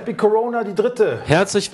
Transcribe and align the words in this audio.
Happy 0.00 0.14
Corona, 0.14 0.64
die 0.64 0.74
dritte. 0.74 1.20
Herzlich 1.26 1.70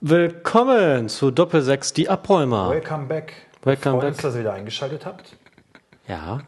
willkommen 0.00 1.08
zu 1.08 1.32
Doppel 1.32 1.60
6, 1.60 1.92
die 1.92 2.08
Abräumer. 2.08 2.70
Welcome 2.70 3.06
back. 3.06 3.32
Welcome 3.64 3.96
Freuen 3.96 4.06
uns, 4.10 4.16
back. 4.18 4.22
dass 4.22 4.34
ihr 4.36 4.40
wieder 4.42 4.52
eingeschaltet 4.52 5.04
habt. 5.04 5.36
Ja, 6.06 6.42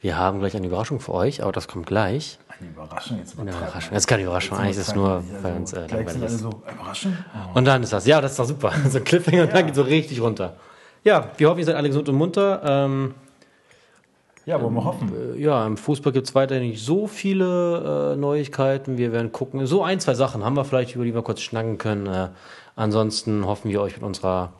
wir 0.00 0.16
haben 0.16 0.38
gleich 0.38 0.54
eine 0.54 0.68
Überraschung 0.68 1.00
für 1.00 1.14
euch, 1.14 1.42
aber 1.42 1.50
das 1.50 1.66
kommt 1.66 1.86
gleich. 1.86 2.38
Eine 2.60 2.70
Überraschung 2.70 3.18
jetzt 3.18 3.36
mal. 3.36 3.42
Eine 3.42 3.50
Überraschung. 3.50 3.90
Das 3.90 4.02
ist 4.02 4.06
keine 4.06 4.22
Überraschung, 4.22 4.56
eigentlich 4.56 4.76
ist 4.76 4.86
es 4.86 4.94
nur, 4.94 5.24
weil 5.42 5.56
uns 5.56 5.72
äh, 5.72 5.86
Gleich 5.88 5.90
langweilig 5.90 6.12
sind 6.12 6.22
alle 6.22 6.32
ist. 6.32 6.38
so, 6.38 6.62
Überraschung? 6.74 7.16
Und 7.54 7.64
dann 7.64 7.82
ist 7.82 7.92
das, 7.92 8.06
ja, 8.06 8.20
das 8.20 8.30
ist 8.30 8.38
doch 8.38 8.44
super. 8.44 8.72
So 8.88 8.98
ein 8.98 9.04
Cliffhanger 9.04 9.42
und 9.42 9.52
dann 9.52 9.66
geht 9.66 9.74
so 9.74 9.82
richtig 9.82 10.20
runter. 10.20 10.54
Ja, 11.02 11.28
wir 11.38 11.48
hoffen, 11.48 11.58
ihr 11.58 11.64
seid 11.64 11.74
alle 11.74 11.88
gesund 11.88 12.08
und 12.08 12.14
munter. 12.14 12.62
Ähm, 12.64 13.14
Ja, 14.46 14.60
wollen 14.60 14.74
wir 14.74 14.84
hoffen. 14.84 15.38
ja, 15.38 15.66
im 15.66 15.76
Fußball 15.76 16.12
gibt 16.12 16.26
es 16.26 16.34
weiterhin 16.34 16.68
nicht 16.68 16.82
so 16.82 17.06
viele 17.06 18.14
äh, 18.14 18.16
Neuigkeiten. 18.16 18.96
Wir 18.98 19.12
werden 19.12 19.32
gucken. 19.32 19.66
So 19.66 19.82
ein, 19.82 20.00
zwei 20.00 20.14
Sachen 20.14 20.44
haben 20.44 20.56
wir 20.56 20.64
vielleicht, 20.64 20.94
über 20.94 21.04
die 21.04 21.14
wir 21.14 21.22
kurz 21.22 21.40
schnacken 21.40 21.78
können. 21.78 22.06
Äh, 22.06 22.28
ansonsten 22.74 23.46
hoffen 23.46 23.70
wir 23.70 23.80
euch 23.82 23.94
mit 23.94 24.02
unserer 24.02 24.52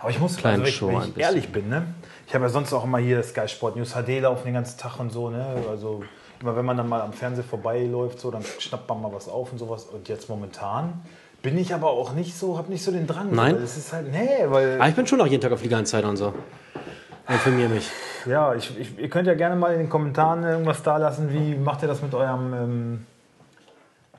Aber 0.00 0.10
ich 0.10 0.18
muss, 0.18 0.36
Kleinen 0.36 0.62
also, 0.62 0.66
wenn, 0.66 0.72
Show 0.72 0.90
ich, 0.90 0.96
wenn 0.96 1.10
ich 1.10 1.18
ehrlich 1.18 1.48
bin, 1.50 1.68
ne? 1.68 1.86
Ich 2.26 2.34
habe 2.34 2.44
ja 2.44 2.48
sonst 2.48 2.72
auch 2.72 2.84
immer 2.84 2.98
hier 2.98 3.22
Sky 3.22 3.46
Sport 3.46 3.76
News 3.76 3.92
HD 3.92 4.20
laufen 4.20 4.46
den 4.46 4.54
ganzen 4.54 4.78
Tag 4.78 4.98
und 4.98 5.12
so, 5.12 5.30
ne? 5.30 5.46
Also 5.70 6.02
immer 6.40 6.56
wenn 6.56 6.64
man 6.64 6.76
dann 6.76 6.88
mal 6.88 7.00
am 7.02 7.12
Fernseher 7.12 7.44
vorbeiläuft, 7.44 8.18
so, 8.20 8.30
dann 8.30 8.42
schnappt 8.58 8.88
man 8.88 9.00
mal 9.00 9.12
was 9.12 9.28
auf 9.28 9.52
und 9.52 9.58
sowas. 9.58 9.84
Und 9.84 10.08
jetzt 10.08 10.28
momentan 10.28 11.02
bin 11.42 11.56
ich 11.58 11.72
aber 11.72 11.90
auch 11.90 12.12
nicht 12.14 12.36
so, 12.36 12.58
habe 12.58 12.70
nicht 12.70 12.82
so 12.82 12.90
den 12.90 13.06
Drang. 13.06 13.32
Nein? 13.32 13.56
Es 13.56 13.76
ist 13.76 13.92
halt, 13.92 14.10
nee, 14.10 14.44
weil, 14.46 14.80
Ah, 14.80 14.88
ich 14.88 14.94
bin 14.94 15.06
schon 15.06 15.18
noch 15.18 15.26
jeden 15.26 15.40
Tag 15.40 15.52
auf 15.52 15.62
Liga 15.62 15.78
Insider 15.78 16.08
und 16.08 16.16
so. 16.16 16.32
Informiere 17.28 17.68
mich. 17.68 17.90
ja, 18.26 18.54
ich, 18.54 18.78
ich, 18.78 18.98
ihr 18.98 19.08
könnt 19.08 19.26
ja 19.26 19.34
gerne 19.34 19.56
mal 19.56 19.72
in 19.72 19.78
den 19.80 19.88
Kommentaren 19.88 20.44
irgendwas 20.44 20.82
da 20.82 20.96
lassen, 20.96 21.32
wie 21.32 21.54
macht 21.56 21.82
ihr 21.82 21.88
das 21.88 22.02
mit 22.02 22.14
eurem 22.14 22.54
ähm, 22.54 23.06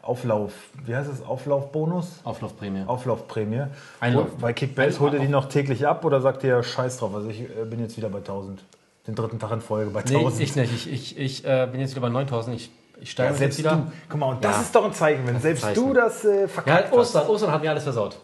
Auflauf, 0.02 0.52
wie 0.86 0.95
heißt 0.95 1.09
es, 1.11 1.25
Auflaufbonus? 1.25 2.22
Auflaufprämie. 2.23 2.83
Auflaufprämie. 2.88 3.64
Einlauf. 3.99 4.27
Bei 4.39 4.53
Kickbase 4.53 4.99
holt 5.02 5.14
ihr 5.14 5.19
die 5.19 5.27
noch 5.27 5.49
täglich 5.49 5.86
ab 5.86 6.05
oder 6.05 6.22
sagt 6.22 6.44
ihr 6.44 6.64
Scheiß 6.64 6.97
drauf? 6.97 7.14
Also 7.14 7.30
ich 7.30 7.41
äh, 7.41 7.66
bin 7.66 7.80
jetzt 7.80 7.97
wieder 7.97 8.09
bei 8.09 8.19
1000. 8.19 8.61
Den 9.05 9.16
dritten 9.16 9.39
Tag 9.39 9.52
in 9.52 9.61
Folge 9.61 9.92
bei 9.92 10.03
Nee, 10.08 10.16
1000. 10.17 10.42
ich 10.44 10.55
nicht. 10.55 10.73
Ich, 10.73 10.92
ich, 10.92 11.17
ich 11.17 11.45
äh, 11.45 11.67
bin 11.71 11.80
jetzt 11.81 11.92
wieder 11.92 12.02
bei 12.02 12.09
9000. 12.09 12.55
Ich, 12.55 12.71
ich 13.02 13.11
steige 13.11 13.27
ja, 13.27 13.31
jetzt 13.31 13.39
selbst 13.39 13.59
wieder. 13.59 13.71
du. 13.71 13.92
Guck 14.09 14.19
mal, 14.19 14.30
und 14.31 14.44
das 14.44 14.55
Ja. 14.55 14.61
ist 14.61 14.75
doch 14.75 14.86
ein 14.86 14.94
Zeichen, 14.94 15.27
wenn 15.27 15.39
selbst 15.39 15.61
Zeichen. 15.64 15.86
du 15.88 15.94
das 15.94 16.23
äh, 16.25 16.42
Ja, 16.42 16.47
verkackt 16.47 16.94
Ostern. 16.94 17.27
Ostern 17.27 17.52
hat 17.52 17.61
mir 17.61 17.69
alles 17.69 17.83
versaut. 17.83 18.17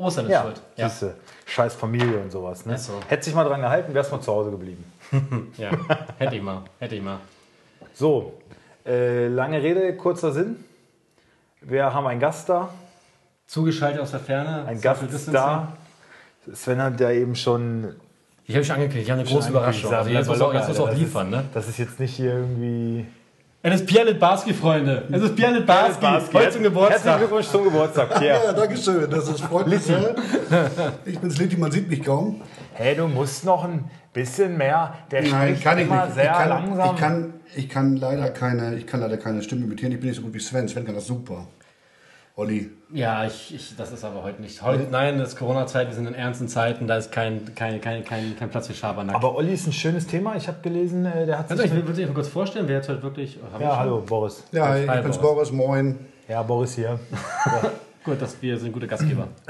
Ostern 0.00 0.26
ist 0.26 0.34
hast. 0.36 0.42
schuld. 0.42 0.62
Ja, 0.76 0.88
siehste. 0.88 1.14
Scheiß 1.46 1.74
Familie 1.74 2.18
und 2.20 2.30
sowas. 2.30 2.64
Ne? 2.66 2.74
Ist 2.74 2.86
so. 2.86 2.94
Hätte 3.08 3.24
sich 3.24 3.34
mal 3.34 3.44
dran 3.44 3.60
gehalten, 3.60 3.92
wärst 3.94 4.10
mal 4.12 4.20
zu 4.20 4.32
Hause 4.32 4.50
geblieben. 4.50 4.84
Ja, 5.56 5.70
hätte 6.18 6.36
ich 6.36 6.42
mal. 6.42 6.62
Hätte 6.78 6.94
ich 6.96 7.02
mal. 7.02 7.18
So, 7.92 8.34
äh, 8.86 9.28
lange 9.28 9.62
Rede, 9.62 9.94
kurzer 9.96 10.32
Sinn. 10.32 10.64
Wir 11.60 11.92
haben 11.92 12.06
einen 12.06 12.20
Gast 12.20 12.48
da. 12.48 12.70
Zugeschaltet 13.46 14.00
aus 14.00 14.12
der 14.12 14.20
Ferne. 14.20 14.64
Ein 14.66 14.80
Gast 14.80 15.02
Distancing. 15.02 15.32
da. 15.32 15.76
Sven 16.54 16.80
hat 16.80 16.98
ja 17.00 17.10
eben 17.10 17.34
schon 17.34 17.96
Ich 18.46 18.54
habe 18.54 18.60
mich 18.60 18.72
angekündigt. 18.72 19.04
Ich 19.06 19.10
habe 19.10 19.20
eine 19.20 19.28
große 19.28 19.50
Überraschung. 19.50 19.92
Also 19.92 20.10
jetzt 20.10 20.26
muss 20.28 20.40
auch, 20.40 20.54
jetzt 20.54 20.68
muss 20.68 20.80
auch 20.80 20.92
liefern, 20.92 21.26
ist, 21.26 21.36
ne? 21.38 21.44
Das 21.52 21.68
ist 21.68 21.78
jetzt 21.78 22.00
nicht 22.00 22.14
hier 22.14 22.32
irgendwie. 22.32 23.06
Es 23.62 23.74
ist 23.74 23.86
Pierre 23.86 24.06
Litbarski, 24.06 24.54
Freunde. 24.54 25.04
Es 25.12 25.20
ist 25.22 25.36
Pierre 25.36 25.52
Litbarski. 25.58 26.06
Heute 26.06 26.24
zum 26.24 26.32
Herzlichen 26.40 26.62
Geburtstag. 26.62 27.18
Glückwunsch 27.18 27.46
zum 27.46 27.64
Geburtstag, 27.64 28.08
Pierre. 28.18 28.40
Ja, 28.46 28.52
danke 28.54 28.74
schön. 28.74 29.10
Das 29.10 29.28
ist 29.28 29.40
freundlich. 29.42 29.82
sehr. 29.82 30.14
Ich 31.04 31.18
bin's 31.18 31.36
Litti, 31.36 31.58
man 31.58 31.70
sieht 31.70 31.86
mich 31.90 32.02
kaum. 32.02 32.40
Hey, 32.72 32.96
du 32.96 33.06
musst 33.06 33.44
noch 33.44 33.64
ein 33.64 33.84
bisschen 34.14 34.56
mehr. 34.56 34.94
Der 35.10 35.20
Nein, 35.28 35.60
kann 35.60 35.76
ich 35.78 35.84
immer 35.84 36.06
nicht. 36.06 36.14
sehr 36.14 36.24
ich 36.24 36.30
kann, 36.38 36.48
langsam. 36.48 36.94
Ich 36.94 37.00
kann, 37.00 37.34
ich 37.54 37.68
kann 37.68 37.96
leider 37.98 38.30
keine, 38.30 38.76
ich 38.76 38.86
kann 38.86 39.00
leider 39.00 39.18
keine 39.18 39.42
Stimme 39.42 39.66
imitieren. 39.66 39.92
Ich 39.92 40.00
bin 40.00 40.08
nicht 40.08 40.16
so 40.16 40.22
gut 40.22 40.32
wie 40.32 40.40
Sven. 40.40 40.66
Sven 40.66 40.86
kann 40.86 40.94
das 40.94 41.06
super. 41.06 41.46
Olli. 42.36 42.70
Ja, 42.92 43.24
ich, 43.24 43.54
ich, 43.54 43.76
das 43.76 43.92
ist 43.92 44.04
aber 44.04 44.22
heute 44.22 44.40
nicht. 44.40 44.62
Heute, 44.62 44.88
nein, 44.90 45.18
das 45.18 45.30
ist 45.30 45.38
Corona-Zeit, 45.38 45.88
wir 45.88 45.94
sind 45.94 46.06
in 46.06 46.14
ernsten 46.14 46.48
Zeiten, 46.48 46.86
da 46.86 46.96
ist 46.96 47.12
kein, 47.12 47.54
kein, 47.54 47.80
kein, 47.80 48.04
kein, 48.04 48.36
kein 48.36 48.50
Platz 48.50 48.66
für 48.66 48.74
Schabernack. 48.74 49.14
Aber 49.14 49.36
Olli 49.36 49.52
ist 49.52 49.66
ein 49.66 49.72
schönes 49.72 50.06
Thema. 50.06 50.36
Ich 50.36 50.48
habe 50.48 50.58
gelesen, 50.62 51.04
äh, 51.04 51.26
der 51.26 51.38
hat 51.38 51.50
also, 51.50 51.62
sich. 51.62 51.72
ich 51.72 51.96
will 51.96 52.06
mal 52.06 52.14
kurz 52.14 52.28
vorstellen, 52.28 52.66
wer 52.68 52.76
jetzt 52.76 52.88
heute 52.88 53.02
wirklich. 53.02 53.38
ja, 53.60 53.76
hallo, 53.76 54.00
Boris. 54.00 54.44
Ja, 54.52 54.76
ich 54.76 54.86
bin's 54.86 55.18
Boris. 55.18 55.50
Boris. 55.50 55.52
Moin. 55.52 55.98
Ja, 56.28 56.42
Boris 56.42 56.74
hier. 56.74 56.98
Gut, 58.04 58.22
dass 58.22 58.40
wir 58.40 58.56
sind 58.58 58.72
gute 58.72 58.86
Gastgeber. 58.86 59.28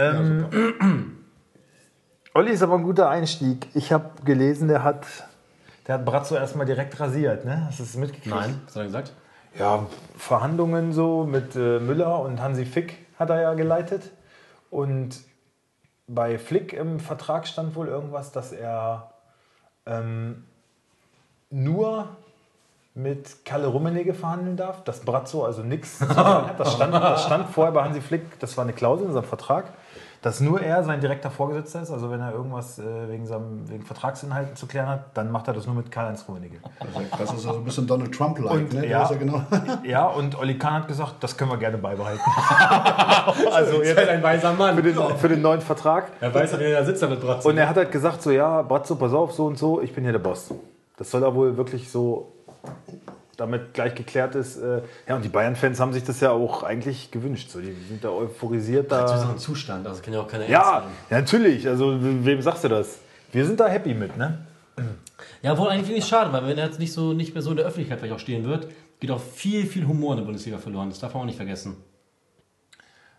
Olli 2.35 2.51
ist 2.51 2.63
aber 2.63 2.75
ein 2.75 2.83
guter 2.83 3.09
Einstieg. 3.09 3.67
Ich 3.75 3.93
habe 3.93 4.11
gelesen, 4.25 4.69
der 4.69 4.83
hat, 4.83 5.07
der 5.87 5.97
hat 5.97 6.05
Brazzo 6.05 6.35
erstmal 6.35 6.67
direkt 6.67 6.99
rasiert. 6.99 7.45
Ne? 7.45 7.67
Hast 7.67 7.79
du 7.79 7.85
es 7.85 7.97
mitgekriegt? 7.97 8.35
Nein, 8.35 8.61
was 8.65 8.75
hat 8.75 8.83
er 8.83 8.87
gesagt? 8.87 9.13
Ja, 9.59 9.87
Verhandlungen 10.17 10.93
so 10.93 11.25
mit 11.25 11.57
äh, 11.57 11.81
Müller 11.81 12.21
und 12.21 12.41
Hansi 12.41 12.65
Fick 12.65 12.95
hat 13.19 13.31
er 13.31 13.43
ja 13.43 13.55
geleitet. 13.55 14.11
Und 14.71 15.21
bei 16.07 16.39
Flick 16.39 16.73
im 16.73 17.01
Vertrag 17.01 17.47
stand 17.47 17.75
wohl 17.75 17.89
irgendwas, 17.89 18.33
dass 18.33 18.53
er 18.53 19.13
ähm, 19.87 20.45
nur 21.51 22.09
mit 22.95 23.45
Kalle 23.45 23.69
Rummenigge 23.69 24.15
verhandeln 24.15 24.57
darf, 24.57 24.83
dass 24.85 25.01
Brazzo 25.01 25.45
also 25.45 25.63
nichts 25.63 25.99
zu 25.99 26.07
sagen 26.07 26.49
hat. 26.49 26.61
Das 26.61 26.75
stand, 26.75 26.95
das 26.95 27.25
stand 27.25 27.49
vorher 27.49 27.73
bei 27.73 27.85
Hansi 27.85 28.01
Flick, 28.01 28.39
das 28.41 28.57
war 28.57 28.65
eine 28.65 28.73
Klausel 28.73 29.07
in 29.07 29.13
seinem 29.13 29.25
Vertrag, 29.25 29.73
dass 30.23 30.41
nur 30.41 30.61
er 30.61 30.85
sein 30.85 31.01
direkter 31.01 31.31
Vorgesetzter 31.31 31.81
ist. 31.81 31.91
Also 31.91 32.11
wenn 32.11 32.21
er 32.21 32.33
irgendwas 32.33 32.79
äh, 32.79 33.09
wegen, 33.09 33.27
seinem, 33.27 33.69
wegen 33.69 33.83
Vertragsinhalten 33.83 34.55
zu 34.55 34.67
klären 34.67 34.89
hat, 34.89 35.17
dann 35.17 35.33
macht 35.33 35.49
er 35.49 35.55
das 35.55 35.67
nur 35.67 35.75
mit 35.75 35.91
Karl-Heinz 35.91 36.27
Rummenigge. 36.29 36.59
Das 37.19 37.33
ist 37.33 37.47
also 37.47 37.55
ein 37.55 37.65
bisschen 37.65 37.87
Donald 37.87 38.15
Trump-like. 38.15 38.73
Ne? 38.73 38.87
Ja. 38.87 39.05
ist 39.05 39.13
ja 39.13 39.17
genau. 39.17 39.43
Ja, 39.83 40.07
und 40.07 40.39
Olli 40.39 40.59
Kahn 40.59 40.75
hat 40.75 40.89
gesagt, 40.89 41.17
das 41.21 41.37
können 41.37 41.51
wir 41.51 41.57
gerne 41.57 41.79
beibehalten. 41.79 42.21
also 43.53 43.83
jetzt 43.83 44.09
ein 44.09 44.23
weiser 44.23 44.53
Mann. 44.53 44.77
für 44.77 44.83
den, 44.83 44.97
für 45.17 45.29
den 45.29 45.41
neuen 45.41 45.63
Vertrag. 45.63 46.11
Er 46.21 46.35
weiß, 46.35 46.59
wer 46.59 46.79
da 46.79 46.85
sitzt 46.85 47.03
da 47.03 47.09
mit 47.09 47.21
Bratzo. 47.21 47.49
Und 47.49 47.57
er 47.57 47.69
hat 47.69 47.77
halt 47.77 47.91
gesagt, 47.91 48.23
so 48.23 48.31
ja, 48.31 48.61
Bratzo, 48.63 48.97
pass 48.97 49.15
auf, 49.15 49.33
so 49.33 49.47
und 49.47 49.59
so, 49.59 49.81
ich 49.81 49.95
bin 49.95 50.05
hier 50.05 50.13
der 50.13 50.19
Boss. 50.19 50.53
Das 50.99 51.11
soll 51.11 51.23
er 51.23 51.35
wohl 51.35 51.57
wirklich 51.57 51.91
so, 51.91 52.31
damit 53.41 53.75
gleich 53.75 53.95
geklärt 53.95 54.35
ist. 54.35 54.57
Äh, 54.59 54.83
ja, 55.09 55.17
und 55.17 55.25
die 55.25 55.29
Bayern-Fans 55.29 55.81
haben 55.81 55.93
sich 55.93 56.05
das 56.05 56.21
ja 56.21 56.31
auch 56.31 56.63
eigentlich 56.63 57.11
gewünscht. 57.11 57.51
So, 57.51 57.61
die 57.61 57.73
sind 57.89 58.05
da 58.05 58.11
euphorisiert. 58.11 58.93
Das 58.93 59.13
ist 59.13 59.21
Da. 59.23 59.27
auch 59.29 59.33
ein 59.33 59.39
Zustand, 59.39 59.87
also 59.87 60.01
kann 60.03 60.13
ja 60.15 60.21
auch 60.21 60.29
keiner 60.29 60.49
Ja, 60.49 60.85
natürlich. 61.09 61.67
Also 61.67 61.97
wem 62.01 62.41
sagst 62.43 62.63
du 62.65 62.69
das? 62.69 62.99
Wir 63.33 63.45
sind 63.47 63.59
da 63.61 63.67
happy 63.69 63.95
mit, 63.95 64.17
ne? 64.17 64.39
Ja, 65.43 65.57
wohl 65.59 65.69
eigentlich 65.69 65.83
finde 65.87 65.99
ich 65.99 66.05
es 66.05 66.09
schade, 66.11 66.33
weil 66.33 66.47
wenn 66.47 66.59
er 66.59 66.67
jetzt 66.67 66.79
nicht, 66.79 66.93
so, 66.93 67.13
nicht 67.13 67.35
mehr 67.35 67.43
so 67.43 67.51
in 67.51 67.57
der 67.57 67.67
Öffentlichkeit 67.67 67.99
vielleicht 67.99 68.15
auch 68.15 68.19
stehen 68.21 68.45
wird, 68.45 68.69
geht 68.99 69.11
auch 69.11 69.21
viel, 69.21 69.67
viel 69.67 69.87
Humor 69.87 70.13
in 70.13 70.19
der 70.19 70.25
Bundesliga 70.25 70.59
verloren. 70.59 70.89
Das 70.91 70.99
darf 71.01 71.13
man 71.15 71.23
auch 71.23 71.27
nicht 71.27 71.37
vergessen. 71.37 71.77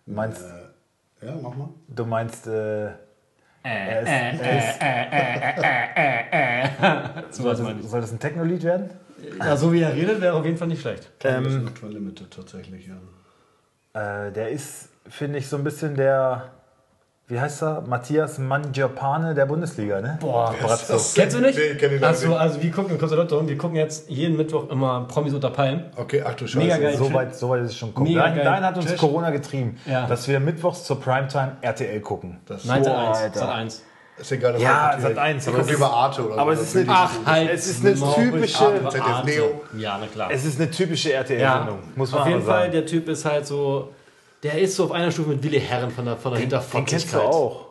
Du 0.05 0.13
meinst, 0.13 0.43
Ja, 1.21 1.35
mach 1.41 1.55
mal. 1.55 1.69
du 1.87 2.05
meinst, 2.05 2.47
äh, 2.47 2.87
ist, 2.87 2.97
er 3.63 4.01
ist, 7.29 7.35
So 7.35 7.43
soll, 7.43 7.51
was 7.53 7.59
meine 7.61 7.75
das, 7.75 7.85
ich. 7.85 7.91
soll 7.91 8.01
das 8.01 8.11
ein 8.11 8.19
Techno-Lied 8.19 8.63
werden? 8.63 8.89
Ja, 9.39 9.55
so 9.57 9.71
wie 9.73 9.81
er 9.81 9.93
redet, 9.93 10.21
wäre 10.21 10.33
auf 10.35 10.45
jeden 10.45 10.57
Fall 10.57 10.67
nicht 10.67 10.81
schlecht. 10.81 11.09
Ähm, 11.23 11.45
Ähm, 11.45 11.67
Actual 11.67 11.93
Limited 11.93 12.31
tatsächlich, 12.31 12.87
ja. 12.87 14.27
Äh, 14.27 14.31
der 14.31 14.49
ist, 14.49 14.89
finde 15.09 15.39
ich, 15.39 15.47
so 15.49 15.57
ein 15.57 15.63
bisschen 15.63 15.95
der, 15.95 16.51
wie 17.27 17.39
heißt 17.39 17.61
er? 17.63 17.81
Matthias 17.81 18.37
Mangiapane 18.39 19.33
der 19.33 19.45
Bundesliga, 19.45 19.99
ne? 20.01 20.17
Boah, 20.21 20.53
Brazzo. 20.61 20.97
Kennst 21.15 21.35
du 21.35 21.41
nicht? 21.41 21.57
Nee, 21.57 21.75
kenn 21.75 21.95
ich 21.95 22.03
Achso, 22.03 22.29
nicht. 22.29 22.37
also 22.37 22.61
wir 22.61 22.71
gucken, 22.71 22.97
kurzer 22.97 23.15
Lotto, 23.17 23.47
wir 23.47 23.57
gucken 23.57 23.75
jetzt 23.77 24.09
jeden 24.09 24.37
Mittwoch 24.37 24.69
immer 24.69 25.05
Promis 25.07 25.33
unter 25.33 25.49
Palmen. 25.49 25.85
Okay, 25.95 26.23
ach 26.25 26.33
du 26.35 26.47
Scheiße. 26.47 26.57
Mega 26.65 26.77
geil. 26.77 26.97
So 26.97 27.13
weit, 27.13 27.35
so 27.35 27.49
weit 27.49 27.63
ist 27.63 27.71
es 27.71 27.77
schon 27.77 27.89
gekommen. 27.89 28.13
Nein, 28.13 28.35
nein, 28.43 28.63
hat 28.63 28.75
uns 28.77 28.85
Trash. 28.85 28.97
Corona 28.99 29.29
getrieben, 29.29 29.77
Ja. 29.85 30.07
dass 30.07 30.27
wir 30.27 30.39
mittwochs 30.39 30.83
zur 30.85 30.99
Primetime 31.01 31.57
RTL 31.61 31.99
gucken. 32.01 32.39
Das 32.45 32.65
Nein, 32.65 32.83
Sat 32.83 33.33
Boah, 33.33 33.53
1. 33.55 33.83
Alter. 34.21 34.27
Sat 34.27 34.27
1. 34.27 34.27
ist 34.27 34.31
egal. 34.31 34.53
Das 34.53 34.61
Ja, 34.61 34.97
Sat 34.99 35.17
1, 35.17 35.43
Ich 35.43 35.47
aber 35.49 35.57
guck 35.57 35.65
es 35.65 35.71
ist- 35.71 35.79
lieber 35.79 35.91
Arte 35.93 36.27
oder 36.27 36.37
aber 36.37 36.55
so. 36.55 36.61
es 36.61 36.67
ist 36.69 36.77
eine- 36.77 36.85
Ach, 36.89 37.09
halt. 37.25 37.49
Es 37.51 37.67
ist 37.67 37.85
eine 37.85 37.93
typische- 37.95 38.59
Arte. 38.65 38.89
ZDF 38.89 39.23
Neo. 39.25 39.61
Ja, 39.77 39.97
na 39.99 40.07
klar. 40.07 40.29
Es 40.31 40.45
ist 40.45 40.59
eine 40.59 40.69
typische 40.71 41.09
ja, 41.11 41.17
RTL-Sendung, 41.19 41.79
muss 41.95 42.11
man 42.11 42.21
auf 42.21 42.27
jeden 42.27 42.45
sagen. 42.45 42.59
Fall, 42.59 42.71
der 42.71 42.85
Typ 42.85 43.07
ist 43.09 43.25
halt 43.25 43.45
so, 43.47 43.89
der 44.43 44.59
ist 44.59 44.75
so 44.75 44.85
auf 44.85 44.91
einer 44.91 45.11
Stufe 45.11 45.29
mit 45.29 45.43
Willi 45.43 45.59
Herren 45.59 45.91
von 45.91 46.05
der, 46.05 46.17
von 46.17 46.33
der 46.33 46.41
Den 46.41 46.85
kennst 46.85 47.13
du 47.13 47.19
auch. 47.19 47.65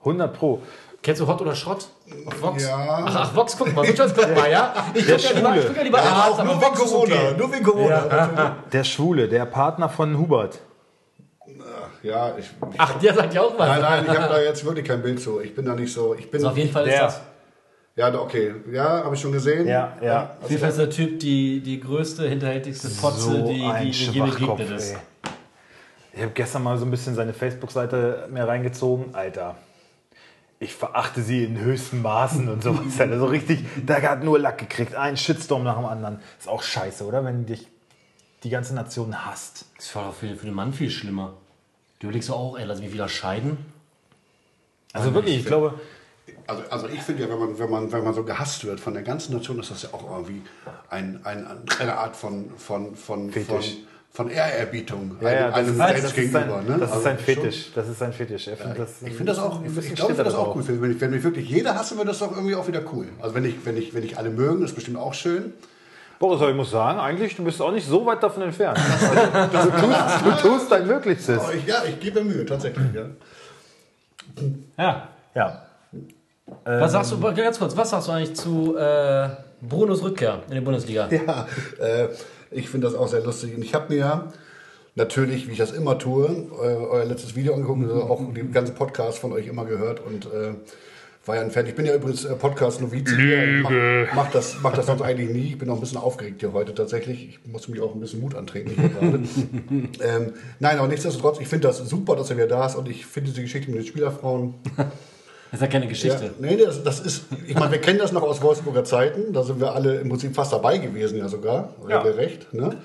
100 0.00 0.32
Pro. 0.36 0.60
Kennst 1.02 1.20
du 1.20 1.26
Hot 1.26 1.40
oder 1.40 1.54
Schrott? 1.54 1.86
Auf 2.26 2.42
Vox? 2.42 2.62
Ja. 2.62 2.76
Ach, 3.06 3.14
ach, 3.16 3.34
Vox, 3.34 3.56
guck 3.58 3.74
mal, 3.74 3.84
Wirtschafts, 3.84 4.14
guck 4.16 4.36
mal, 4.36 4.48
ja? 4.48 4.72
Ich 4.94 5.04
guck 5.04 5.20
ja 5.20 5.30
lieber, 5.32 5.56
ich 5.56 5.66
guck 5.66 5.76
ja 5.76 5.82
lieber 5.82 5.98
Ja, 5.98 6.04
Arzt, 6.04 6.30
auch 6.34 6.38
aber 6.38 6.44
nur 6.54 6.60
wegen 6.62 6.78
Vox 6.78 6.90
Corona. 6.92 7.14
okay. 7.14 7.34
Nur 7.38 7.52
wegen 7.52 7.64
Corona. 7.64 8.56
Der 8.72 8.84
Schwule, 8.84 9.28
der 9.28 9.44
Partner 9.46 9.88
von 9.88 10.16
Hubert. 10.16 10.60
Ja, 12.02 12.36
ich. 12.36 12.50
Ach, 12.78 12.98
der 12.98 13.14
sagt 13.14 13.34
ja 13.34 13.42
auch 13.42 13.56
was. 13.58 13.68
Nein, 13.68 13.80
nein, 13.80 14.04
ich 14.04 14.18
habe 14.18 14.34
da 14.34 14.40
jetzt 14.40 14.64
wirklich 14.64 14.86
kein 14.86 15.02
Bild 15.02 15.20
zu. 15.20 15.40
Ich 15.40 15.54
bin 15.54 15.64
da 15.64 15.74
nicht 15.74 15.92
so. 15.92 16.14
Ich 16.14 16.30
bin. 16.30 16.38
Also 16.40 16.48
auf 16.48 16.58
jeden 16.58 16.72
Fall 16.72 16.86
ist 16.86 16.94
Der. 16.94 17.02
das. 17.02 17.20
Ja, 17.94 18.14
okay. 18.20 18.54
Ja, 18.72 19.04
habe 19.04 19.14
ich 19.14 19.20
schon 19.20 19.32
gesehen. 19.32 19.68
Ja, 19.68 19.96
ja. 20.00 20.36
Auf 20.40 20.48
jeden 20.48 20.60
Fall 20.60 20.70
ist 20.70 20.78
der 20.78 20.90
Typ 20.90 21.20
die, 21.20 21.60
die 21.60 21.78
größte, 21.78 22.26
hinterhältigste 22.26 22.88
Fotze, 22.88 23.20
so 23.20 23.46
die, 23.46 23.54
die 23.54 23.66
mir 23.66 23.82
je 23.82 23.92
Schwachkopf, 23.92 24.58
begegnet 24.58 24.78
ist. 24.78 24.92
ey. 24.92 24.98
Ich 26.14 26.22
habe 26.22 26.32
gestern 26.32 26.62
mal 26.62 26.76
so 26.78 26.84
ein 26.84 26.90
bisschen 26.90 27.14
seine 27.14 27.32
Facebook-Seite 27.34 28.28
mir 28.30 28.46
reingezogen. 28.48 29.14
Alter, 29.14 29.56
ich 30.58 30.74
verachte 30.74 31.22
sie 31.22 31.44
in 31.44 31.58
höchsten 31.58 32.02
Maßen 32.02 32.48
und 32.48 32.62
sowas. 32.62 32.98
Alter, 32.98 33.18
so 33.18 33.26
richtig, 33.26 33.64
da 33.84 34.00
hat 34.00 34.24
nur 34.24 34.38
Lack 34.38 34.58
gekriegt. 34.58 34.94
Ein 34.94 35.16
Shitstorm 35.16 35.62
nach 35.62 35.76
dem 35.76 35.86
anderen. 35.86 36.20
Ist 36.38 36.48
auch 36.48 36.62
scheiße, 36.62 37.04
oder? 37.04 37.24
Wenn 37.24 37.46
dich 37.46 37.68
die 38.42 38.50
ganze 38.50 38.74
Nation 38.74 39.24
hasst. 39.26 39.66
Das 39.76 39.94
war 39.94 40.06
doch 40.06 40.14
für, 40.14 40.34
für 40.34 40.46
den 40.46 40.54
Mann 40.54 40.72
viel 40.72 40.90
schlimmer. 40.90 41.34
Du 42.02 42.08
überlegst 42.08 42.30
doch 42.30 42.36
auch, 42.36 42.58
ey, 42.58 42.64
lass 42.64 42.80
mich 42.80 42.92
wieder 42.92 43.08
scheiden. 43.08 43.58
Also 44.92 45.14
wirklich, 45.14 45.38
ich 45.38 45.46
glaube, 45.46 45.74
Also, 46.48 46.62
also 46.68 46.88
ich 46.88 47.00
finde 47.00 47.22
ja, 47.22 47.28
wenn 47.30 47.38
man, 47.38 47.58
wenn, 47.60 47.70
man, 47.70 47.92
wenn 47.92 48.02
man 48.02 48.12
so 48.12 48.24
gehasst 48.24 48.64
wird 48.64 48.80
von 48.80 48.92
der 48.94 49.04
ganzen 49.04 49.32
Nation, 49.36 49.60
ist 49.60 49.70
das 49.70 49.82
ja 49.84 49.90
auch 49.92 50.10
irgendwie 50.10 50.42
ein, 50.90 51.20
ein, 51.22 51.46
eine 51.78 51.96
Art 51.96 52.16
von, 52.16 52.50
von, 52.58 52.96
von, 52.96 53.30
von, 53.30 53.62
von 54.10 54.28
Ehrerbietung 54.28 55.16
ja, 55.20 55.32
ja, 55.32 55.46
das, 55.50 55.58
einem 55.58 55.68
ist, 55.68 55.76
selbst 55.76 56.14
gegenüber. 56.16 56.40
sein, 56.40 56.64
ne? 56.66 56.78
das 56.80 56.88
ist 56.88 56.92
Also 56.92 57.04
sein 57.04 57.16
schon- 57.18 57.24
Fetisch. 57.24 57.70
Das 57.72 57.88
ist 57.88 57.98
sein 58.00 58.12
Fetisch. 58.12 58.44
Das 58.46 58.90
Ich 59.02 59.14
finde 59.14 59.24
das 59.26 59.38
auch, 59.38 59.60
ein 59.60 59.66
ich, 59.66 59.86
ich 59.86 59.94
glaube, 59.94 60.12
ich 60.12 60.18
das 60.18 60.34
auch 60.34 60.56
cool. 60.56 60.64
Wenn, 60.66 61.00
wenn 61.00 61.10
mich 61.12 61.22
wirklich 61.22 61.48
jeder 61.48 61.76
hassen 61.76 61.98
würde, 61.98 62.08
das 62.08 62.18
doch 62.18 62.32
irgendwie 62.32 62.56
auch 62.56 62.66
wieder 62.66 62.82
cool. 62.92 63.06
Also 63.20 63.36
wenn 63.36 63.44
ich, 63.44 63.64
wenn 63.64 63.76
ich, 63.76 63.94
wenn 63.94 64.02
ich 64.02 64.18
alle 64.18 64.30
mögen, 64.30 64.60
das 64.60 64.70
ist 64.70 64.74
bestimmt 64.74 64.98
auch 64.98 65.14
schön. 65.14 65.52
Boris, 66.22 66.40
aber 66.40 66.50
ich 66.50 66.56
muss 66.56 66.70
sagen, 66.70 67.00
eigentlich, 67.00 67.34
du 67.34 67.42
bist 67.42 67.60
auch 67.60 67.72
nicht 67.72 67.84
so 67.84 68.06
weit 68.06 68.22
davon 68.22 68.44
entfernt. 68.44 68.78
Also, 69.52 69.70
du, 69.70 69.76
tust, 69.76 70.24
du 70.24 70.48
tust 70.48 70.70
dein 70.70 70.86
Möglichstes. 70.86 71.42
Ich, 71.52 71.66
ja, 71.66 71.82
ich 71.84 71.98
gebe 71.98 72.22
mir 72.22 72.32
Mühe, 72.32 72.46
tatsächlich. 72.46 72.86
Ja. 72.94 73.08
Ja. 74.78 75.08
Ja. 75.34 75.62
Was 76.64 76.92
sagst 76.92 77.10
du, 77.10 77.20
ganz 77.20 77.58
kurz, 77.58 77.76
was 77.76 77.90
sagst 77.90 78.06
du 78.06 78.12
eigentlich 78.12 78.36
zu 78.36 78.76
äh, 78.76 79.30
Brunos 79.62 80.04
Rückkehr 80.04 80.42
in 80.48 80.54
die 80.54 80.60
Bundesliga? 80.60 81.08
Ja, 81.10 81.48
äh, 81.80 82.08
ich 82.52 82.68
finde 82.68 82.86
das 82.86 82.96
auch 82.96 83.08
sehr 83.08 83.22
lustig. 83.22 83.56
Und 83.56 83.62
ich 83.62 83.74
habe 83.74 83.92
mir 83.92 84.32
natürlich, 84.94 85.48
wie 85.48 85.52
ich 85.52 85.58
das 85.58 85.72
immer 85.72 85.98
tue, 85.98 86.46
euer 86.56 87.04
letztes 87.04 87.34
Video 87.34 87.54
angeguckt 87.54 87.82
und 87.82 88.00
auch 88.00 88.20
den 88.32 88.52
ganzen 88.52 88.76
Podcast 88.76 89.18
von 89.18 89.32
euch 89.32 89.48
immer 89.48 89.64
gehört 89.64 89.98
und 89.98 90.26
äh, 90.26 90.54
war 91.24 91.36
ja 91.36 91.42
ein 91.42 91.50
Fan. 91.50 91.66
Ich 91.66 91.74
bin 91.74 91.86
ja 91.86 91.94
übrigens 91.94 92.24
äh, 92.24 92.34
Podcast-Novize. 92.34 93.14
Ich 93.14 93.62
Mach, 93.62 94.14
mach, 94.14 94.30
das, 94.32 94.56
mach 94.60 94.72
das 94.72 94.86
sonst 94.86 95.02
eigentlich 95.02 95.30
nie. 95.30 95.48
Ich 95.50 95.58
bin 95.58 95.70
auch 95.70 95.74
ein 95.74 95.80
bisschen 95.80 95.98
aufgeregt 95.98 96.40
hier 96.40 96.52
heute 96.52 96.74
tatsächlich. 96.74 97.28
Ich 97.28 97.46
muss 97.46 97.68
mich 97.68 97.80
auch 97.80 97.94
ein 97.94 98.00
bisschen 98.00 98.20
Mut 98.20 98.32
gerade. 98.34 98.50
ähm, 100.00 100.32
nein, 100.58 100.78
aber 100.78 100.88
nichtsdestotrotz, 100.88 101.38
ich 101.40 101.48
finde 101.48 101.68
das 101.68 101.78
super, 101.78 102.16
dass 102.16 102.30
er 102.30 102.36
wieder 102.36 102.48
da 102.48 102.66
ist 102.66 102.74
und 102.74 102.88
ich 102.88 103.06
finde 103.06 103.30
diese 103.30 103.42
Geschichte 103.42 103.70
mit 103.70 103.80
den 103.80 103.86
Spielerfrauen 103.86 104.54
Das 104.76 105.60
ist 105.60 105.60
ja 105.60 105.66
keine 105.68 105.86
Geschichte. 105.86 106.24
ja, 106.24 106.30
nee, 106.40 106.56
nee, 106.56 106.64
das, 106.64 106.82
das 106.82 106.98
ist, 107.00 107.24
ich 107.46 107.54
meine, 107.54 107.70
wir 107.72 107.80
kennen 107.80 107.98
das 107.98 108.10
noch 108.10 108.22
aus 108.22 108.42
Wolfsburger 108.42 108.84
Zeiten, 108.84 109.32
da 109.32 109.42
sind 109.44 109.60
wir 109.60 109.74
alle 109.74 110.00
im 110.00 110.08
Prinzip 110.08 110.34
fast 110.34 110.52
dabei 110.52 110.78
gewesen, 110.78 111.18
ja 111.18 111.28
sogar, 111.28 111.74
Ja. 111.88 112.00
regelrecht. 112.00 112.52
Ne? 112.52 112.78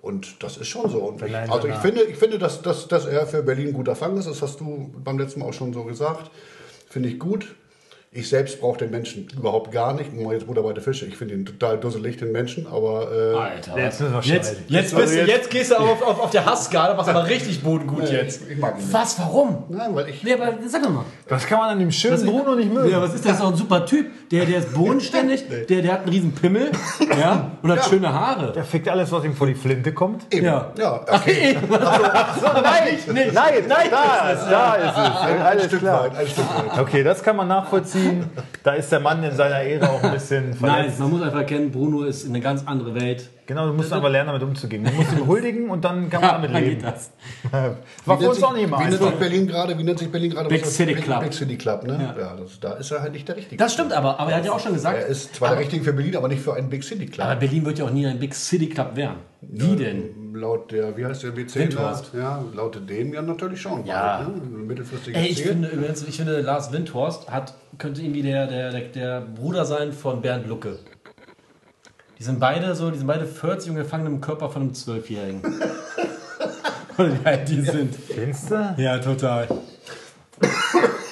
Und 0.00 0.42
das 0.42 0.56
ist 0.56 0.68
schon 0.68 0.88
so. 0.88 1.00
Und 1.00 1.20
ich, 1.22 1.32
Nein, 1.32 1.50
also 1.50 1.66
ich 1.68 1.74
finde, 1.74 2.02
ich 2.04 2.16
finde 2.16 2.38
dass, 2.38 2.62
dass, 2.62 2.86
dass 2.88 3.04
er 3.04 3.26
für 3.26 3.42
Berlin 3.42 3.68
ein 3.68 3.72
guter 3.74 3.96
Fang 3.96 4.16
ist, 4.16 4.28
das 4.28 4.40
hast 4.40 4.60
du 4.60 4.90
beim 5.04 5.18
letzten 5.18 5.40
Mal 5.40 5.46
auch 5.46 5.52
schon 5.52 5.74
so 5.74 5.82
gesagt. 5.84 6.30
Finde 6.88 7.10
ich 7.10 7.18
gut. 7.18 7.54
Ich 8.10 8.30
selbst 8.30 8.58
brauche 8.58 8.78
den 8.78 8.90
Menschen 8.90 9.28
überhaupt 9.36 9.70
gar 9.70 9.92
nicht. 9.92 10.14
Nur 10.14 10.32
jetzt 10.32 10.46
Bruder 10.46 10.62
bei 10.62 10.72
der 10.72 10.82
Fische. 10.82 11.04
Ich 11.04 11.18
finde 11.18 11.34
ihn 11.34 11.44
total 11.44 11.76
dusselig, 11.78 12.16
den 12.16 12.32
Menschen, 12.32 12.66
aber 12.66 13.12
äh, 13.12 13.36
Alter. 13.36 13.78
Jetzt 13.78 14.00
müssen 14.00 14.14
wir 14.14 14.20
Jetzt, 14.22 14.56
jetzt, 14.66 14.96
bist 14.96 15.12
du, 15.14 15.18
jetzt- 15.18 15.28
jetzt 15.28 15.50
gehst 15.50 15.70
du 15.72 15.76
auf, 15.76 16.00
auf, 16.02 16.20
auf 16.20 16.30
der 16.30 16.46
Hassskala, 16.46 16.94
machst 16.94 17.10
aber 17.10 17.28
richtig 17.28 17.62
bodengut 17.62 18.10
jetzt. 18.10 18.48
ich 18.48 18.56
mag 18.56 18.76
ihn 18.76 18.80
nicht. 18.82 18.94
Was, 18.94 19.18
warum? 19.18 19.64
Nein, 19.68 19.94
weil 19.94 20.08
ich. 20.08 20.22
Nee, 20.24 20.32
aber 20.32 20.54
sag 20.66 20.84
doch 20.84 20.90
mal. 20.90 21.04
Das 21.28 21.46
kann 21.46 21.58
man 21.58 21.68
an 21.68 21.78
dem 21.78 21.92
schönen 21.92 22.24
Bruno 22.24 22.54
nicht 22.54 22.72
mögen. 22.72 22.90
Ja, 22.90 23.02
was 23.02 23.12
ist 23.12 23.26
das? 23.26 23.32
Das 23.32 23.40
ist 23.40 23.42
doch 23.42 23.50
ein 23.50 23.56
super 23.56 23.84
Typ. 23.84 24.06
Der, 24.30 24.46
der 24.46 24.58
ist 24.60 24.72
bodenständig, 24.72 25.44
der, 25.68 25.82
der 25.82 25.92
hat 25.92 26.00
einen 26.00 26.08
riesen 26.08 26.32
Pimmel 26.32 26.70
ja, 27.18 27.58
und 27.60 27.70
hat 27.70 27.84
schöne 27.84 28.10
Haare. 28.12 28.52
Der 28.52 28.64
fickt 28.64 28.88
alles, 28.88 29.12
was 29.12 29.22
ihm 29.24 29.34
vor 29.34 29.46
die 29.46 29.54
Flinte 29.54 29.92
kommt. 29.92 30.32
Eben. 30.34 30.46
Ja. 30.46 30.72
ja 30.78 31.00
okay. 31.12 31.58
nein, 32.62 32.84
nicht. 32.94 33.06
Nein, 33.34 33.34
nein, 33.68 33.86
da, 33.90 34.30
ist, 34.30 34.44
da 34.50 34.74
ist 34.74 34.90
es. 34.92 35.20
Ein 35.20 35.42
Alles 35.42 35.64
Stück 35.66 35.80
klar. 35.80 36.04
weit, 36.04 36.16
ein 36.16 36.26
Stück 36.26 36.44
weit. 36.48 36.78
Okay, 36.80 37.02
das 37.02 37.22
kann 37.22 37.36
man 37.36 37.48
nachvollziehen. 37.48 37.97
Da 38.62 38.72
ist 38.74 38.90
der 38.92 39.00
Mann 39.00 39.22
in 39.22 39.34
seiner 39.34 39.60
Ehre 39.62 39.88
auch 39.90 40.02
ein 40.02 40.12
bisschen 40.12 40.50
Nein, 40.50 40.56
verletzt. 40.58 40.98
man 41.00 41.10
muss 41.10 41.22
einfach 41.22 41.38
erkennen, 41.38 41.70
Bruno 41.70 42.02
ist 42.04 42.26
eine 42.26 42.40
ganz 42.40 42.62
andere 42.66 42.94
Welt. 42.94 43.28
Genau, 43.46 43.66
du 43.66 43.72
musst 43.72 43.90
aber 43.94 44.10
lernen, 44.10 44.26
damit 44.26 44.42
umzugehen. 44.42 44.84
Du 44.84 44.90
musst 44.92 45.12
ihm 45.12 45.26
huldigen 45.26 45.70
und 45.70 45.82
dann 45.82 46.10
kann 46.10 46.20
man 46.20 46.30
damit 46.32 46.54
dann 46.54 46.62
leben. 46.62 46.76
geht 46.80 46.84
das. 46.84 47.10
War 47.50 47.70
Wie 47.70 47.74
für 48.04 48.10
nennt 48.10 48.22
uns 48.28 48.36
sich- 48.36 48.44
auch 48.44 48.52
nicht 48.52 48.64
immer 48.64 48.78
Wie 48.80 48.84
nennt 48.84 49.02
sich 49.02 49.10
Berlin 49.12 49.46
gerade? 49.46 49.78
Wie 49.78 49.84
nennt 49.84 49.98
sich 49.98 50.10
Berlin 50.12 50.30
gerade? 50.32 50.48
Big 50.50 50.66
City 50.66 50.94
Club. 50.94 51.20
Big 51.22 51.32
City 51.32 51.56
Club, 51.56 51.84
ne? 51.84 52.14
Ja. 52.16 52.22
Ja, 52.22 52.36
das, 52.36 52.60
da 52.60 52.72
ist 52.74 52.90
er 52.90 53.00
halt 53.00 53.12
nicht 53.12 53.26
der 53.26 53.36
Richtige. 53.36 53.56
Das 53.56 53.72
stimmt 53.72 53.94
aber, 53.94 54.20
aber 54.20 54.32
er 54.32 54.36
hat 54.38 54.44
ja 54.44 54.52
auch 54.52 54.60
schon 54.60 54.74
gesagt, 54.74 54.98
Er 54.98 55.06
ist 55.06 55.34
zwar 55.34 55.50
der 55.50 55.60
Richtige 55.60 55.82
für 55.82 55.94
Berlin, 55.94 56.16
aber 56.16 56.28
nicht 56.28 56.42
für 56.42 56.52
einen 56.54 56.68
Big 56.68 56.84
City 56.84 57.06
Club. 57.06 57.26
aber 57.26 57.36
Berlin 57.36 57.64
wird 57.64 57.78
ja 57.78 57.86
auch 57.86 57.90
nie 57.90 58.06
ein 58.06 58.18
Big 58.18 58.34
City 58.34 58.68
Club 58.68 58.96
werden. 58.96 59.16
Wie 59.40 59.76
denn? 59.76 60.34
Laut 60.34 60.72
der, 60.72 60.96
wie 60.96 61.06
heißt 61.06 61.22
der 61.22 61.30
BC? 61.30 61.54
Windhorst. 61.54 62.12
Ja, 62.12 62.44
laut 62.54 62.78
dem 62.88 63.12
ja 63.12 63.22
natürlich 63.22 63.60
schon. 63.60 63.84
Ja. 63.86 64.18
Bald, 64.18 64.36
ne? 64.36 64.58
Mittelfristiges 64.58 65.20
Ey, 65.20 65.28
ich 65.28 65.36
Ziel. 65.36 65.46
finde 65.48 65.68
übrigens, 65.68 66.06
ich 66.06 66.16
finde, 66.16 66.40
Lars 66.40 66.72
Windhorst 66.72 67.30
hat, 67.30 67.54
könnte 67.78 68.02
irgendwie 68.02 68.22
der, 68.22 68.46
der, 68.46 68.70
der, 68.70 68.80
der 68.88 69.20
Bruder 69.20 69.64
sein 69.64 69.92
von 69.92 70.20
Bernd 70.22 70.46
Lucke. 70.48 70.78
Die 72.18 72.24
sind 72.24 72.40
beide 72.40 72.74
so, 72.74 72.90
die 72.90 72.98
sind 72.98 73.06
beide 73.06 73.26
40 73.26 73.70
und 73.70 73.76
gefangen 73.76 74.06
im 74.06 74.20
Körper 74.20 74.50
von 74.50 74.62
einem 74.62 74.74
Zwölfjährigen. 74.74 75.40
Oder 76.98 77.12
wie 77.12 77.26
alt 77.26 77.48
die 77.48 77.60
sind. 77.60 77.94
Findest 77.94 78.50
du? 78.50 78.74
Ja, 78.76 78.98
total. 78.98 79.46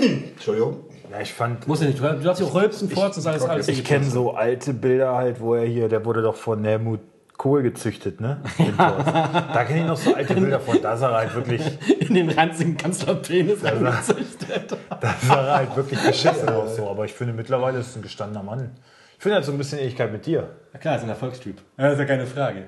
Entschuldigung. 0.00 0.78
Ja, 1.12 1.20
ich 1.20 1.32
fand. 1.32 1.68
Muss 1.68 1.80
ja 1.80 1.86
nicht, 1.86 2.00
du 2.00 2.02
darfst 2.02 2.40
ja 2.40 2.48
auch 2.48 2.54
rülpsen, 2.54 2.90
furzen, 2.90 3.24
alles, 3.24 3.42
alles 3.44 3.68
Ich 3.68 3.84
kenne 3.84 4.04
so 4.04 4.32
alte 4.32 4.74
Bilder 4.74 5.14
halt, 5.14 5.40
wo 5.40 5.54
er 5.54 5.64
hier, 5.64 5.88
der 5.88 6.04
wurde 6.04 6.22
doch 6.22 6.34
von 6.34 6.64
Helmut 6.64 7.00
Kohl 7.36 7.62
gezüchtet, 7.62 8.20
ne? 8.20 8.40
Da 8.76 9.64
kenne 9.64 9.80
ich 9.80 9.86
noch 9.86 9.96
so 9.96 10.14
alte 10.14 10.34
Bilder 10.34 10.60
von. 10.60 10.80
Da 10.80 10.96
sah 10.96 11.10
er 11.10 11.16
halt 11.18 11.34
wirklich, 11.34 11.62
in 12.00 12.14
den 12.14 12.30
ranzigen 12.30 12.76
Kanzlerpenis 12.76 13.62
reingezüchtet. 13.62 14.76
da 15.00 15.14
sah 15.20 15.46
er 15.46 15.54
halt 15.56 15.76
wirklich 15.76 16.02
beschissen 16.02 16.48
aus 16.50 16.76
so. 16.76 16.88
Aber 16.88 17.04
ich 17.04 17.12
finde 17.12 17.32
mittlerweile 17.34 17.78
ist 17.78 17.90
es 17.90 17.96
ein 17.96 18.02
gestandener 18.02 18.42
Mann. 18.42 18.70
Ich 19.16 19.22
finde, 19.22 19.36
hat 19.38 19.44
so 19.44 19.52
ein 19.52 19.58
bisschen 19.58 19.78
Ähnlichkeit 19.78 20.12
mit 20.12 20.26
dir. 20.26 20.50
Ja 20.72 20.78
klar, 20.78 20.96
ist 20.96 21.02
ein 21.02 21.08
Erfolgstyp. 21.08 21.60
Ja, 21.78 21.88
ist 21.88 21.98
ja 21.98 22.04
keine 22.04 22.26
Frage. 22.26 22.64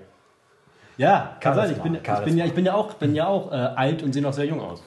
Ja, 0.97 1.37
kann 1.41 1.55
sein. 1.55 1.71
Ich 1.71 1.79
bin, 1.79 1.95
ich 1.95 2.03
bin, 2.03 2.37
ja, 2.37 2.45
ich 2.45 2.55
bin 2.55 2.65
ja 2.65 2.75
auch, 2.75 2.95
bin 2.95 3.15
ja 3.15 3.27
auch 3.27 3.53
äh, 3.53 3.55
alt 3.55 4.03
und 4.03 4.13
sehe 4.13 4.23
noch 4.23 4.33
sehr 4.33 4.47
jung 4.47 4.61
aus. 4.61 4.83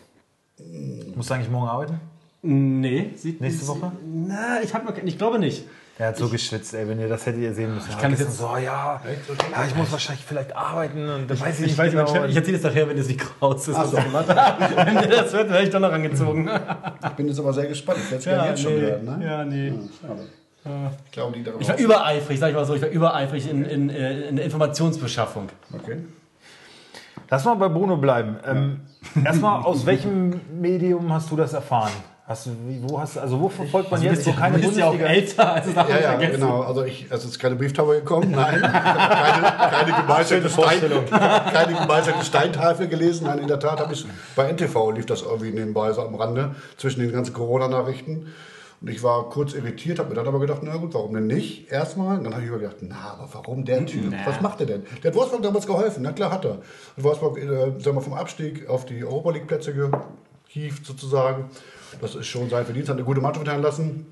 Musst 1.15 1.29
du 1.29 1.33
eigentlich 1.33 1.49
morgen 1.49 1.67
arbeiten? 1.67 2.01
Nee, 2.43 3.11
sieht 3.15 3.39
Nächste 3.39 3.67
Woche? 3.67 3.91
Na, 4.03 4.61
ich, 4.63 4.73
hab 4.73 4.83
noch, 4.83 4.97
ich 4.97 5.17
glaube 5.17 5.39
nicht. 5.39 5.63
Er 6.01 6.07
hat 6.07 6.17
so 6.17 6.27
geschwitzt, 6.29 6.73
ey, 6.73 6.87
wenn 6.87 6.99
ihr 6.99 7.07
das 7.07 7.27
hättet 7.27 7.43
ihr 7.43 7.53
sehen 7.53 7.75
müssen. 7.75 7.91
Ich 7.91 7.97
kann 7.99 8.11
es 8.11 8.21
jetzt- 8.21 8.35
so, 8.35 8.57
ja, 8.57 8.99
ja, 9.05 9.65
ich 9.67 9.75
muss 9.75 9.91
wahrscheinlich 9.91 10.25
vielleicht 10.25 10.55
arbeiten 10.55 11.07
und 11.07 11.29
dann 11.29 11.39
weiß 11.39 11.59
ich 11.59 11.61
nicht 11.61 11.71
Ich 11.73 11.77
weiß, 11.77 11.91
genau. 11.91 12.25
ich 12.25 12.35
erzähle 12.35 12.57
es 12.57 12.63
nachher, 12.63 12.89
wenn 12.89 12.97
das 12.97 13.07
Mikro 13.07 13.29
raus 13.39 13.67
ist. 13.67 13.75
So. 13.75 13.97
wenn 13.97 14.95
der 14.95 15.07
das 15.07 15.31
wird, 15.31 15.51
werde 15.51 15.63
ich 15.63 15.69
doch 15.69 15.79
noch 15.79 15.91
angezogen. 15.91 16.49
Ich 17.03 17.09
bin 17.11 17.27
jetzt 17.27 17.39
aber 17.39 17.53
sehr 17.53 17.67
gespannt. 17.67 17.99
Ich 18.03 18.09
werde 18.09 18.17
es 18.17 18.25
ja, 18.25 18.45
jetzt 18.47 18.61
schon 18.63 18.73
nee. 18.73 18.81
hören. 18.81 19.05
Ne? 19.05 19.23
Ja, 19.23 19.45
nee. 19.45 19.73
Schade. 20.01 20.95
Ich 21.05 21.11
glaube, 21.11 21.37
die. 21.37 21.45
Ich 21.59 21.69
war 21.69 21.77
übereifrig, 21.77 22.39
sag 22.39 22.49
ich 22.49 22.55
mal 22.55 22.65
so, 22.65 22.73
ich 22.73 22.81
war 22.81 22.89
übereifrig 22.89 23.47
in, 23.47 23.63
in, 23.63 23.89
äh, 23.91 24.21
in 24.21 24.37
der 24.37 24.45
Informationsbeschaffung. 24.45 25.49
okay. 25.71 25.97
Lass 27.29 27.45
mal 27.45 27.53
bei 27.53 27.69
Bruno 27.69 27.97
bleiben. 27.97 28.37
Ähm, 28.43 28.81
erstmal, 29.23 29.61
aus 29.61 29.85
welchem 29.85 30.41
Medium 30.59 31.13
hast 31.13 31.29
du 31.29 31.35
das 31.35 31.53
erfahren? 31.53 31.91
Hast 32.31 32.45
du, 32.45 32.51
wo 32.83 32.97
hast 32.97 33.17
also 33.17 33.41
wo 33.41 33.49
verfolgt 33.49 33.91
man 33.91 34.01
jetzt 34.01 34.23
so 34.23 34.31
keine 34.31 34.57
du 34.57 34.65
bist 34.67 34.77
ja 34.77 34.85
auch 34.85 34.91
Bundesliga? 34.91 35.13
älter, 35.13 35.53
als 35.53 35.65
Ja, 35.75 35.89
ja, 35.89 36.09
vergessen. 36.11 36.39
genau. 36.39 36.61
Also 36.61 36.85
ich, 36.85 37.07
es 37.09 37.25
ist 37.25 37.39
keine 37.39 37.55
Brieftaube 37.57 37.95
gekommen, 37.95 38.31
nein. 38.31 38.61
Keine, 38.61 38.71
keine, 38.71 40.01
gemeißelte 40.01 40.49
Stein, 40.49 40.79
keine 41.09 41.73
gemeißelte 41.73 42.23
Steintafel 42.23 42.87
gelesen. 42.87 43.27
Nein, 43.27 43.39
in 43.39 43.47
der 43.49 43.59
Tat 43.59 43.81
habe 43.81 43.93
ich 43.93 44.05
bei 44.37 44.49
NTV 44.49 44.91
lief 44.91 45.05
das 45.05 45.23
irgendwie 45.23 45.51
nebenbei 45.51 45.91
so 45.91 46.03
am 46.03 46.15
Rande 46.15 46.55
zwischen 46.77 47.01
den 47.01 47.11
ganzen 47.11 47.33
Corona-Nachrichten. 47.33 48.27
Und 48.79 48.87
ich 48.87 49.03
war 49.03 49.29
kurz 49.29 49.53
irritiert, 49.53 49.99
habe 49.99 50.07
mir 50.07 50.15
dann 50.15 50.27
aber 50.29 50.39
gedacht, 50.39 50.61
na 50.63 50.77
gut, 50.77 50.93
warum 50.93 51.13
denn 51.13 51.27
nicht? 51.27 51.69
Erstmal. 51.69 52.17
Und 52.17 52.23
dann 52.23 52.33
habe 52.33 52.45
ich 52.45 52.49
mir 52.49 52.59
gedacht, 52.59 52.77
na, 52.79 53.17
aber 53.19 53.27
warum 53.33 53.65
der 53.65 53.85
Typ? 53.85 54.13
Was 54.25 54.39
macht 54.39 54.61
er 54.61 54.67
denn? 54.67 54.83
Der 55.03 55.11
hat 55.11 55.17
Wolfsburg 55.17 55.43
damals 55.43 55.67
geholfen, 55.67 56.01
na 56.03 56.13
klar 56.13 56.31
hat 56.31 56.45
er. 56.45 56.59
Und 56.95 57.03
Wolfsburg, 57.03 57.37
äh, 57.37 57.77
sagen 57.77 57.97
wir, 57.97 58.01
vom 58.01 58.13
Abstieg 58.13 58.69
auf 58.69 58.85
die 58.85 59.03
Europa 59.03 59.31
League-Plätze 59.31 59.73
gehievt 60.47 60.85
sozusagen. 60.85 61.49
Das 61.99 62.15
ist 62.15 62.27
schon 62.27 62.49
sein 62.49 62.63
Verdienst, 62.65 62.89
hat 62.89 62.95
eine 62.97 63.05
gute 63.05 63.21
Mannschaft 63.21 63.47
hinterlassen. 63.47 64.05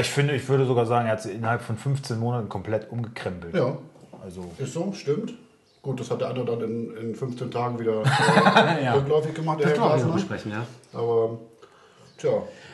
Ich 0.00 0.10
finde, 0.10 0.34
ich 0.34 0.48
würde 0.48 0.64
sogar 0.66 0.86
sagen, 0.86 1.06
er 1.06 1.12
hat 1.12 1.22
sie 1.22 1.32
innerhalb 1.32 1.60
von 1.62 1.76
15 1.76 2.18
Monaten 2.18 2.48
komplett 2.48 2.90
umgekrempelt. 2.90 3.54
Ja, 3.54 3.76
Also, 4.24 4.50
Ist 4.58 4.72
so, 4.72 4.92
stimmt. 4.92 5.34
Gut, 5.82 6.00
das 6.00 6.10
hat 6.10 6.22
der 6.22 6.28
andere 6.28 6.46
dann 6.46 6.60
in, 6.62 6.96
in 6.96 7.14
15 7.14 7.50
Tagen 7.50 7.78
wieder 7.78 8.02
äh, 8.80 8.84
Ja. 8.84 8.94
rückläufig 8.94 9.34
gemacht, 9.34 9.58
Das 9.62 9.74
kann 9.74 9.88
man 10.00 10.12
besprechen, 10.12 10.50
ja. 10.52 10.64
Aber, 10.98 11.38
tja, 12.16 12.30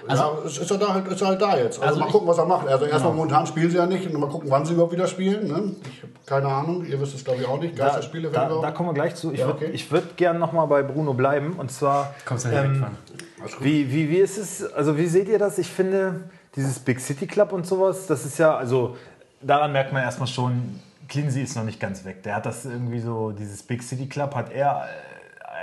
Also- 0.06 0.22
ja, 0.22 0.32
es 0.46 0.58
ist 0.58 0.70
er, 0.70 0.78
da, 0.78 0.94
halt- 0.94 1.08
ist 1.08 1.20
er 1.20 1.26
halt 1.28 1.42
da 1.42 1.56
jetzt. 1.58 1.78
Also, 1.78 1.82
Also 1.82 1.98
mal 2.00 2.06
ich- 2.06 2.12
gucken, 2.12 2.28
was 2.28 2.38
er 2.38 2.46
macht. 2.46 2.68
Also 2.68 2.84
erstmal 2.84 3.12
momentan 3.12 3.46
spielen 3.48 3.68
sie 3.68 3.78
ja 3.78 3.86
nicht 3.86 4.06
und 4.06 4.20
mal 4.20 4.28
gucken, 4.28 4.48
wann 4.48 4.64
sie 4.64 4.74
überhaupt 4.74 4.92
wieder 4.92 5.08
spielen. 5.08 5.48
Ne? 5.48 5.74
Ich 5.92 6.02
habe 6.04 6.12
keine 6.24 6.46
Ahnung, 6.46 6.84
ihr 6.86 7.00
wisst 7.00 7.16
es 7.16 7.24
glaube 7.24 7.40
ich 7.40 7.48
auch 7.48 7.58
nicht. 7.60 7.76
da, 7.76 7.86
Geisterspiele, 7.86 8.28
wenn 8.28 8.32
da, 8.34 8.46
überhaupt. 8.46 8.64
da 8.64 8.70
kommen 8.70 8.90
wir 8.90 8.94
gleich 8.94 9.16
zu. 9.16 9.32
Ich 9.32 9.40
Ja, 9.40 9.46
würde 9.46 9.58
okay. 9.64 9.70
ich 9.74 9.90
würd 9.90 10.16
gerne 10.16 10.38
nochmal 10.38 10.68
bei 10.68 10.84
Bruno 10.84 11.12
bleiben. 11.12 11.54
Und 11.58 11.72
zwar, 11.72 12.14
Kommst 12.24 12.44
du 12.44 12.50
ja 12.50 12.62
direkt 12.62 12.76
ähm, 12.76 12.82
von. 12.84 12.96
Wie, 13.60 13.90
wie, 13.90 14.10
wie 14.10 14.18
ist 14.18 14.38
es, 14.38 14.72
also 14.72 14.96
wie 14.96 15.06
seht 15.06 15.28
ihr 15.28 15.38
das? 15.38 15.58
Ich 15.58 15.68
finde, 15.68 16.30
dieses 16.56 16.78
Big 16.78 17.00
City 17.00 17.26
Club 17.26 17.52
und 17.52 17.66
sowas, 17.66 18.06
das 18.06 18.24
ist 18.24 18.38
ja, 18.38 18.56
also 18.56 18.96
daran 19.40 19.72
merkt 19.72 19.92
man 19.92 20.02
erstmal 20.02 20.28
schon, 20.28 20.80
Cleansey 21.08 21.42
ist 21.42 21.56
noch 21.56 21.64
nicht 21.64 21.80
ganz 21.80 22.04
weg. 22.04 22.22
Der 22.22 22.36
hat 22.36 22.46
das 22.46 22.64
irgendwie 22.64 23.00
so, 23.00 23.32
dieses 23.32 23.62
Big 23.62 23.82
City 23.82 24.08
Club 24.08 24.34
hat 24.34 24.52
er, 24.52 24.88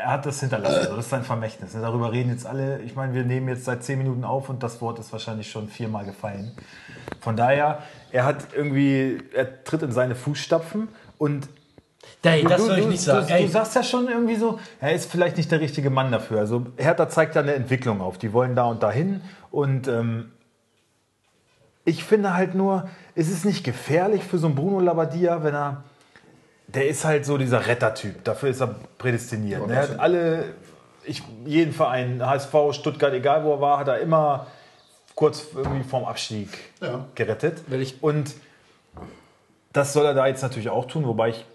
er 0.03 0.11
hat 0.11 0.25
das 0.25 0.39
hinterlassen. 0.41 0.79
Also 0.79 0.95
das 0.95 1.05
ist 1.05 1.09
sein 1.09 1.23
Vermächtnis. 1.23 1.73
ne? 1.73 1.81
Darüber 1.81 2.11
reden 2.11 2.29
jetzt 2.29 2.45
alle. 2.45 2.81
Ich 2.81 2.95
meine, 2.95 3.13
wir 3.13 3.23
nehmen 3.23 3.47
jetzt 3.47 3.65
seit 3.65 3.83
zehn 3.83 3.97
Minuten 3.97 4.25
auf 4.25 4.49
und 4.49 4.61
das 4.61 4.81
Wort 4.81 4.99
ist 4.99 5.11
wahrscheinlich 5.11 5.49
schon 5.49 5.69
viermal 5.69 6.05
gefallen. 6.05 6.51
Von 7.21 7.37
daher, 7.37 7.81
er 8.11 8.25
hat 8.25 8.47
irgendwie, 8.53 9.19
er 9.33 9.63
tritt 9.63 9.83
in 9.83 9.91
seine 9.91 10.15
Fußstapfen 10.15 10.89
und 11.17 11.47
Ey, 12.23 12.43
das 12.43 12.61
du, 12.61 12.67
würde 12.67 12.79
ich 12.79 12.85
du, 12.85 12.91
nicht 12.91 13.01
sagen. 13.01 13.27
Du, 13.27 13.33
Ey. 13.33 13.43
du 13.45 13.49
sagst 13.51 13.75
ja 13.75 13.83
schon 13.83 14.07
irgendwie 14.07 14.35
so, 14.35 14.59
er 14.81 14.93
ist 14.93 15.09
vielleicht 15.09 15.37
nicht 15.37 15.51
der 15.51 15.61
richtige 15.61 15.89
Mann 15.89 16.11
dafür. 16.11 16.39
Also 16.39 16.65
Hertha 16.77 17.07
zeigt 17.09 17.35
da 17.35 17.39
eine 17.39 17.53
Entwicklung 17.53 18.01
auf. 18.01 18.17
Die 18.17 18.33
wollen 18.33 18.55
da 18.55 18.65
und 18.65 18.83
dahin. 18.83 19.21
Und 19.51 19.87
ähm, 19.87 20.31
ich 21.85 22.03
finde 22.03 22.33
halt 22.33 22.53
nur, 22.55 22.89
ist 23.15 23.31
es 23.31 23.45
nicht 23.45 23.63
gefährlich 23.63 24.23
für 24.23 24.37
so 24.37 24.47
einen 24.47 24.55
Bruno 24.55 24.79
Labbadia, 24.79 25.43
wenn 25.43 25.55
er. 25.55 25.83
Der 26.67 26.89
ist 26.89 27.05
halt 27.05 27.25
so 27.25 27.37
dieser 27.37 27.65
Rettertyp. 27.65 28.25
Dafür 28.25 28.49
ist 28.49 28.59
er 28.59 28.75
prädestiniert. 28.97 29.61
Ja, 29.69 29.73
er 29.73 29.81
das- 29.83 29.89
hat 29.91 29.99
alle, 30.01 30.43
ich, 31.05 31.23
jeden 31.45 31.71
Verein, 31.71 32.21
HSV, 32.25 32.53
Stuttgart, 32.73 33.13
egal 33.13 33.45
wo 33.45 33.53
er 33.53 33.61
war, 33.61 33.79
hat 33.79 33.87
er 33.87 33.99
immer 33.99 34.47
kurz 35.15 35.45
irgendwie 35.55 35.87
vorm 35.87 36.03
Abstieg 36.03 36.49
Ja. 36.81 37.05
gerettet. 37.15 37.63
Und 38.01 38.33
das 39.71 39.93
soll 39.93 40.05
er 40.05 40.13
da 40.13 40.27
jetzt 40.27 40.41
natürlich 40.41 40.69
auch 40.69 40.85
tun, 40.85 41.05
wobei 41.07 41.29
ich 41.29 41.45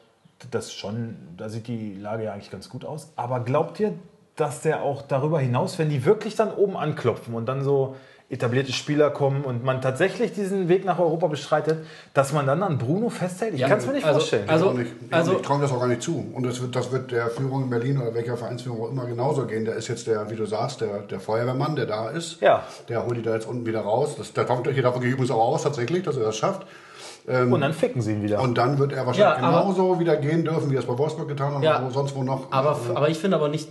das 0.51 0.73
schon, 0.73 1.17
da 1.37 1.49
sieht 1.49 1.69
die 1.69 1.95
Lage 1.95 2.25
ja 2.25 2.33
eigentlich 2.33 2.51
ganz 2.51 2.69
gut 2.69 2.85
aus. 2.85 3.13
Aber 3.17 3.41
glaubt 3.41 3.79
ihr, 3.81 3.95
dass 4.37 4.61
der 4.63 4.83
auch 4.83 5.03
darüber 5.03 5.39
hinaus, 5.41 5.79
wenn 5.79 5.89
die 5.91 6.05
wirklich 6.05 6.37
dann 6.37 6.53
oben 6.53 6.77
anklopfen 6.77 7.35
und 7.35 7.47
dann 7.47 7.63
so 7.63 7.97
etablierte 8.31 8.73
Spieler 8.73 9.11
kommen 9.11 9.45
und 9.45 9.63
man 9.63 9.83
tatsächlich 9.83 10.33
diesen 10.33 10.67
Weg 10.71 10.87
nach 10.87 10.99
Europa 10.99 11.27
bestreitet, 11.27 11.85
dass 12.15 12.33
man 12.33 12.47
dann 12.47 12.63
an 12.63 12.79
Bruno 12.79 13.11
festhält? 13.11 13.53
Ich 13.53 13.61
Ja, 13.61 13.69
kann 13.69 13.77
es 13.77 13.87
mir 13.87 13.93
nicht 13.93 14.07
also- 14.07 14.21
vorstellen. 14.21 14.49
also- 14.49 14.73
nicht. 14.73 14.91
Ich, 15.07 15.13
also- 15.13 15.33
ich 15.35 15.43
traue 15.43 15.59
mir 15.59 15.65
das 15.65 15.73
auch 15.73 15.81
gar 15.81 15.87
nicht 15.89 16.01
zu. 16.01 16.33
Und 16.33 16.45
das 16.45 16.63
wird, 16.63 16.75
das 16.75 16.91
wird 16.91 17.11
der 17.11 17.29
Führung 17.29 17.65
in 17.65 17.69
Berlin 17.71 17.99
oder 18.01 18.15
welcher 18.15 18.39
Vereinsführung 18.39 18.81
auch 18.85 18.91
immer 18.91 19.05
genauso 19.05 19.47
gehen. 19.47 19.67
Der 19.67 19.75
ist 19.75 19.89
jetzt 19.89 20.07
der, 20.07 20.31
wie 20.31 20.37
du 20.37 20.47
sagst, 20.47 20.81
der, 20.81 21.01
der 21.01 21.21
Feuerwehrmann, 21.21 21.77
der 21.77 21.85
da 21.85 22.09
ist. 22.09 22.41
Ja. 22.41 22.65
Der 22.89 23.05
holt 23.05 23.19
die 23.19 23.23
da 23.23 23.35
jetzt 23.35 23.47
unten 23.47 23.67
wieder 23.67 23.83
raus. 23.83 24.15
Das, 24.17 24.33
der, 24.33 24.45
davon 24.45 24.65
davon 24.65 25.01
gehe 25.03 25.11
ich 25.11 25.15
übrigens 25.15 25.31
auch 25.31 25.49
aus, 25.53 25.65
tatsächlich, 25.65 26.03
dass 26.03 26.17
er 26.17 26.25
das 26.25 26.37
schafft. 26.39 26.67
Und 27.27 27.61
dann 27.61 27.73
ficken 27.73 28.03
sie 28.03 28.13
ihn 28.13 28.23
wieder. 28.23 28.41
Und 28.41 28.59
dann 28.59 28.79
wird 28.79 28.93
er 28.93 29.07
wahrscheinlich 29.07 29.39
Ja, 29.41 29.49
aber- 29.49 29.61
genauso 29.73 30.01
wieder 30.01 30.17
gehen 30.17 30.45
dürfen, 30.45 30.71
wie 30.71 30.75
er 30.77 30.81
es 30.81 30.87
bei 30.87 30.97
Wolfsburg 30.99 31.29
getan 31.29 31.55
hat 31.55 31.63
Ja. 31.63 31.79
oder 31.79 31.87
wo 31.87 31.91
sonst 31.91 32.15
wo 32.17 32.23
noch. 32.23 32.51
Aber, 32.51 32.77
aber 32.95 33.09
ich 33.09 33.19
finde 33.19 33.37
aber 33.37 33.49
nicht. 33.49 33.69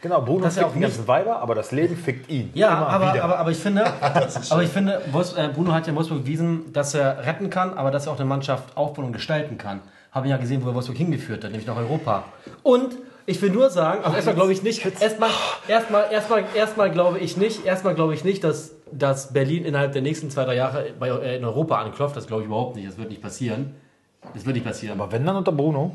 genau, 0.00 0.20
Bruno 0.20 0.44
das 0.44 0.52
ist 0.54 0.60
ja 0.60 0.62
fickt 0.62 0.70
auch 0.70 0.72
die 0.74 0.78
nicht- 0.80 0.88
ganzen 0.96 1.08
Weiber, 1.08 1.38
aber 1.40 1.54
das 1.54 1.72
Leben 1.72 1.96
fickt 1.96 2.30
ihn. 2.30 2.50
Ja, 2.54 2.68
Immer 2.76 2.88
aber, 2.88 3.12
wieder. 3.14 3.24
aber, 3.24 3.38
aber 3.38 3.50
ich 3.50 3.56
finde, 3.58 3.84
aber 4.50 4.62
ich 4.62 4.68
finde 4.68 5.00
äh, 5.36 5.48
Bruno 5.48 5.72
hat 5.72 5.86
ja 5.86 5.90
in 5.90 5.96
Wolfsburg 5.96 6.20
bewiesen, 6.24 6.72
dass 6.72 6.94
er 6.94 7.24
retten 7.26 7.50
kann, 7.50 7.74
aber 7.74 7.90
dass 7.90 8.06
er 8.06 8.12
auch 8.12 8.16
eine 8.18 8.26
Mannschaft 8.26 8.76
aufbauen 8.76 9.06
und 9.06 9.12
gestalten 9.12 9.58
kann. 9.58 9.80
Haben 10.12 10.24
wir 10.24 10.30
ja 10.30 10.36
gesehen, 10.36 10.62
wo 10.64 10.68
er 10.68 10.74
Wolfsburg 10.74 10.96
hingeführt 10.96 11.42
hat, 11.42 11.50
nämlich 11.50 11.66
nach 11.66 11.76
Europa. 11.76 12.24
Und 12.62 12.94
ich 13.26 13.40
will 13.42 13.50
nur 13.50 13.70
sagen, 13.70 14.04
also 14.04 14.14
erstmal 14.14 14.34
glaube 14.36 14.52
ich 14.52 14.62
nicht, 14.62 14.84
erstmal, 15.00 15.30
erstmal, 15.66 16.04
erstmal, 16.12 16.44
erstmal 16.54 16.90
glaube 16.90 17.18
ich 17.18 17.36
nicht, 17.36 17.64
erstmal 17.64 17.94
glaube 17.94 18.14
ich 18.14 18.22
nicht, 18.22 18.44
dass, 18.44 18.72
dass 18.98 19.32
Berlin 19.32 19.64
innerhalb 19.64 19.92
der 19.92 20.02
nächsten 20.02 20.30
zwei, 20.30 20.44
drei 20.44 20.56
Jahre 20.56 20.86
bei, 20.98 21.08
äh, 21.08 21.36
in 21.36 21.44
Europa 21.44 21.80
anklopft. 21.80 22.16
Das 22.16 22.26
glaube 22.26 22.42
ich 22.42 22.46
überhaupt 22.46 22.76
nicht. 22.76 22.88
Das 22.88 22.98
wird 22.98 23.10
nicht 23.10 23.22
passieren. 23.22 23.74
Das 24.32 24.44
wird 24.46 24.54
nicht 24.56 24.64
passieren. 24.64 24.98
aber 25.00 25.12
wenn 25.12 25.24
dann 25.26 25.36
unter 25.36 25.52
Bruno, 25.52 25.92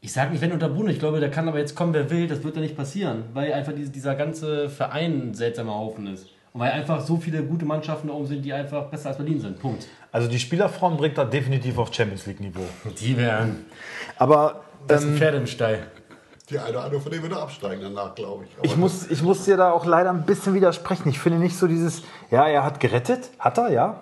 Ich 0.00 0.12
sage 0.12 0.30
nicht, 0.30 0.40
wenn 0.40 0.52
unter 0.52 0.68
Bruno, 0.68 0.90
ich 0.90 1.00
glaube, 1.00 1.18
der 1.18 1.30
kann 1.30 1.48
aber 1.48 1.58
jetzt 1.58 1.74
kommen, 1.74 1.92
wer 1.92 2.08
will, 2.08 2.28
das 2.28 2.44
wird 2.44 2.54
ja 2.54 2.62
nicht 2.62 2.76
passieren, 2.76 3.24
weil 3.34 3.52
einfach 3.52 3.72
diese, 3.74 3.90
dieser 3.90 4.14
ganze 4.14 4.68
Verein 4.68 5.30
ein 5.30 5.34
seltsamer 5.34 5.74
Haufen 5.74 6.06
ist. 6.06 6.26
Und 6.52 6.60
weil 6.60 6.70
einfach 6.70 7.00
so 7.00 7.16
viele 7.16 7.42
gute 7.42 7.64
Mannschaften 7.64 8.08
da 8.08 8.14
oben 8.14 8.26
sind, 8.26 8.44
die 8.44 8.52
einfach 8.52 8.86
besser 8.86 9.08
als 9.08 9.18
Berlin 9.18 9.40
sind. 9.40 9.58
Punkt. 9.58 9.88
also 10.12 10.28
die 10.28 10.38
Spielerfrauen 10.38 10.96
bringt 10.96 11.18
er 11.18 11.24
definitiv 11.24 11.78
auf 11.78 11.92
Champions 11.92 12.26
League 12.26 12.40
Niveau. 12.40 12.64
Die 13.00 13.16
wären 13.16 13.64
Aber 14.16 14.62
das 14.86 15.02
sind 15.02 15.18
Pferde 15.18 15.38
im 15.38 15.46
Stall. 15.46 15.80
Die 16.50 16.58
eine 16.58 16.70
oder 16.70 16.84
andere 16.84 17.00
von 17.00 17.10
denen 17.12 17.22
wird 17.24 17.34
absteigen 17.34 17.82
danach, 17.82 18.14
glaube 18.14 18.44
ich. 18.44 18.56
Aber 18.56 18.64
Ich 18.64 18.76
muss, 18.76 19.10
ich 19.10 19.22
muss 19.22 19.44
dir 19.44 19.56
da 19.56 19.70
auch 19.72 19.84
leider 19.84 20.10
ein 20.10 20.24
bisschen 20.24 20.54
widersprechen. 20.54 21.08
Ich 21.10 21.18
finde 21.18 21.38
nicht 21.38 21.56
so 21.58 21.66
dieses, 21.66 22.02
ja, 22.30 22.46
er 22.46 22.64
hat 22.64 22.80
gerettet, 22.80 23.30
hat 23.38 23.58
er, 23.58 23.70
ja. 23.70 24.00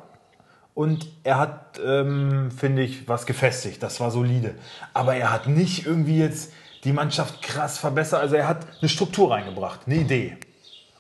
Und 0.74 1.06
er 1.24 1.38
hat, 1.38 1.80
ähm, 1.84 2.50
finde 2.56 2.82
ich, 2.82 3.08
was 3.08 3.26
gefestigt. 3.26 3.82
Das 3.82 3.98
war 4.00 4.10
solide. 4.10 4.54
Aber 4.94 5.14
er 5.16 5.32
hat 5.32 5.48
nicht 5.48 5.86
irgendwie 5.86 6.18
jetzt 6.18 6.52
die 6.84 6.92
Mannschaft 6.92 7.42
krass 7.42 7.78
verbessert. 7.78 8.20
Also 8.20 8.36
er 8.36 8.46
hat 8.46 8.58
eine 8.80 8.88
Struktur 8.88 9.30
reingebracht, 9.32 9.80
eine 9.86 9.96
Idee. 9.96 10.36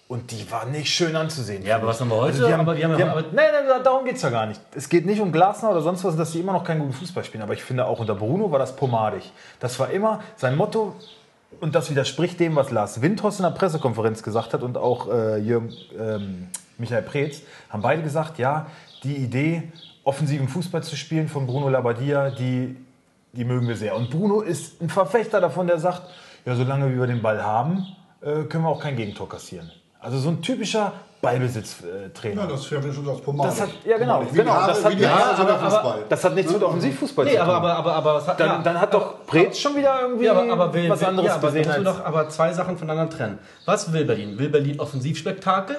Und 0.08 0.30
die 0.30 0.50
war 0.50 0.64
nicht 0.66 0.88
schön 0.92 1.14
anzusehen. 1.14 1.64
Ja, 1.64 1.76
aber 1.76 1.88
was 1.88 2.00
haben 2.00 2.08
wir 2.08 2.16
heute? 2.16 2.32
Also 2.34 2.46
die 2.46 2.52
haben, 2.52 2.60
Aber 2.60 2.76
wir 2.76 2.84
haben 2.84 2.96
die 2.96 3.02
haben, 3.02 3.10
aber- 3.10 3.22
nein, 3.22 3.48
nein, 3.52 3.66
da- 3.68 3.78
darum 3.80 4.04
geht 4.04 4.16
es 4.16 4.22
ja 4.22 4.30
gar 4.30 4.46
nicht. 4.46 4.60
Es 4.74 4.88
geht 4.88 5.04
nicht 5.04 5.20
um 5.20 5.30
Glasner 5.32 5.70
oder 5.70 5.82
sonst 5.82 6.02
was, 6.04 6.16
dass 6.16 6.32
sie 6.32 6.40
immer 6.40 6.52
noch 6.52 6.64
keinen 6.64 6.80
guten 6.80 6.92
Fußball 6.92 7.24
spielen. 7.24 7.42
Aber 7.42 7.52
ich 7.54 7.62
finde 7.62 7.86
auch 7.86 7.98
unter 7.98 8.14
Bruno 8.14 8.50
war 8.50 8.58
das 8.58 8.74
pomadig. 8.76 9.30
Das 9.60 9.78
war 9.78 9.90
immer 9.90 10.20
sein 10.36 10.56
Motto, 10.56 10.94
und 11.60 11.74
das 11.74 11.90
widerspricht 11.90 12.40
dem, 12.40 12.56
was 12.56 12.70
Lars 12.70 13.02
Windhorst 13.02 13.40
in 13.40 13.44
der 13.44 13.50
Pressekonferenz 13.50 14.22
gesagt 14.22 14.52
hat 14.54 14.62
und 14.62 14.76
auch 14.76 15.08
äh, 15.08 15.38
Jürgen, 15.38 15.72
ähm, 15.98 16.48
Michael 16.78 17.02
Preetz, 17.02 17.42
haben 17.70 17.82
beide 17.82 18.02
gesagt, 18.02 18.38
ja, 18.38 18.66
die 19.02 19.16
Idee, 19.16 19.62
offensiven 20.04 20.48
Fußball 20.48 20.82
zu 20.82 20.96
spielen 20.96 21.28
von 21.28 21.46
Bruno 21.46 21.68
Labbadia, 21.68 22.30
die, 22.30 22.76
die 23.32 23.44
mögen 23.44 23.66
wir 23.68 23.76
sehr. 23.76 23.96
Und 23.96 24.10
Bruno 24.10 24.40
ist 24.40 24.80
ein 24.80 24.88
Verfechter 24.88 25.40
davon, 25.40 25.66
der 25.66 25.78
sagt, 25.78 26.02
ja, 26.44 26.54
solange 26.54 26.94
wir 26.96 27.06
den 27.06 27.22
Ball 27.22 27.42
haben, 27.42 27.86
äh, 28.20 28.44
können 28.44 28.64
wir 28.64 28.68
auch 28.68 28.80
kein 28.80 28.96
Gegentor 28.96 29.28
kassieren. 29.28 29.70
Also 30.00 30.18
so 30.18 30.28
ein 30.28 30.42
typischer 30.42 30.92
Ballbesitztrainer. 31.26 32.42
ja, 32.42 32.46
das 32.46 32.70
ja 32.70 32.80
schon 32.92 33.04
das 33.04 33.20
Pomadig. 33.20 33.50
Das 33.52 33.60
hat- 33.60 33.68
ja, 33.84 33.98
genau. 33.98 34.22
Wie 34.30 34.36
genau, 34.36 34.52
Haare, 34.52 34.68
das 34.72 34.84
hat- 34.84 34.98
ja, 34.98 35.08
Haare, 35.10 35.42
aber- 35.58 35.78
aber- 35.78 35.98
das 36.08 36.24
hat 36.24 36.34
nichts 36.34 36.52
mit 36.52 36.62
Offensivfußball 36.62 37.24
Nee, 37.24 37.30
zu 37.32 37.36
tun. 37.38 37.44
aber, 37.46 37.56
aber, 37.56 37.74
aber, 37.76 37.94
aber 37.94 38.14
was 38.14 38.28
hat, 38.28 38.40
dann, 38.40 38.48
ja, 38.48 38.58
dann 38.62 38.80
hat 38.80 38.94
doch 38.94 39.26
Preetz 39.26 39.58
schon 39.58 39.76
wieder 39.76 40.00
irgendwie 40.02 40.24
ja, 40.26 40.32
aber, 40.32 40.50
aber 40.52 40.74
will, 40.74 40.88
was 40.88 41.02
anderes 41.02 41.28
ja, 41.28 41.34
aber, 41.36 41.46
gesehen. 41.48 41.70
Als, 41.70 41.84
doch 41.84 42.04
aber 42.04 42.28
zwei 42.28 42.52
Sachen 42.52 42.78
voneinander 42.78 43.14
trennen. 43.14 43.38
Was 43.64 43.92
will 43.92 44.04
Berlin? 44.04 44.38
Will 44.38 44.48
Berlin 44.48 44.78
Offensivspektakel? 44.80 45.76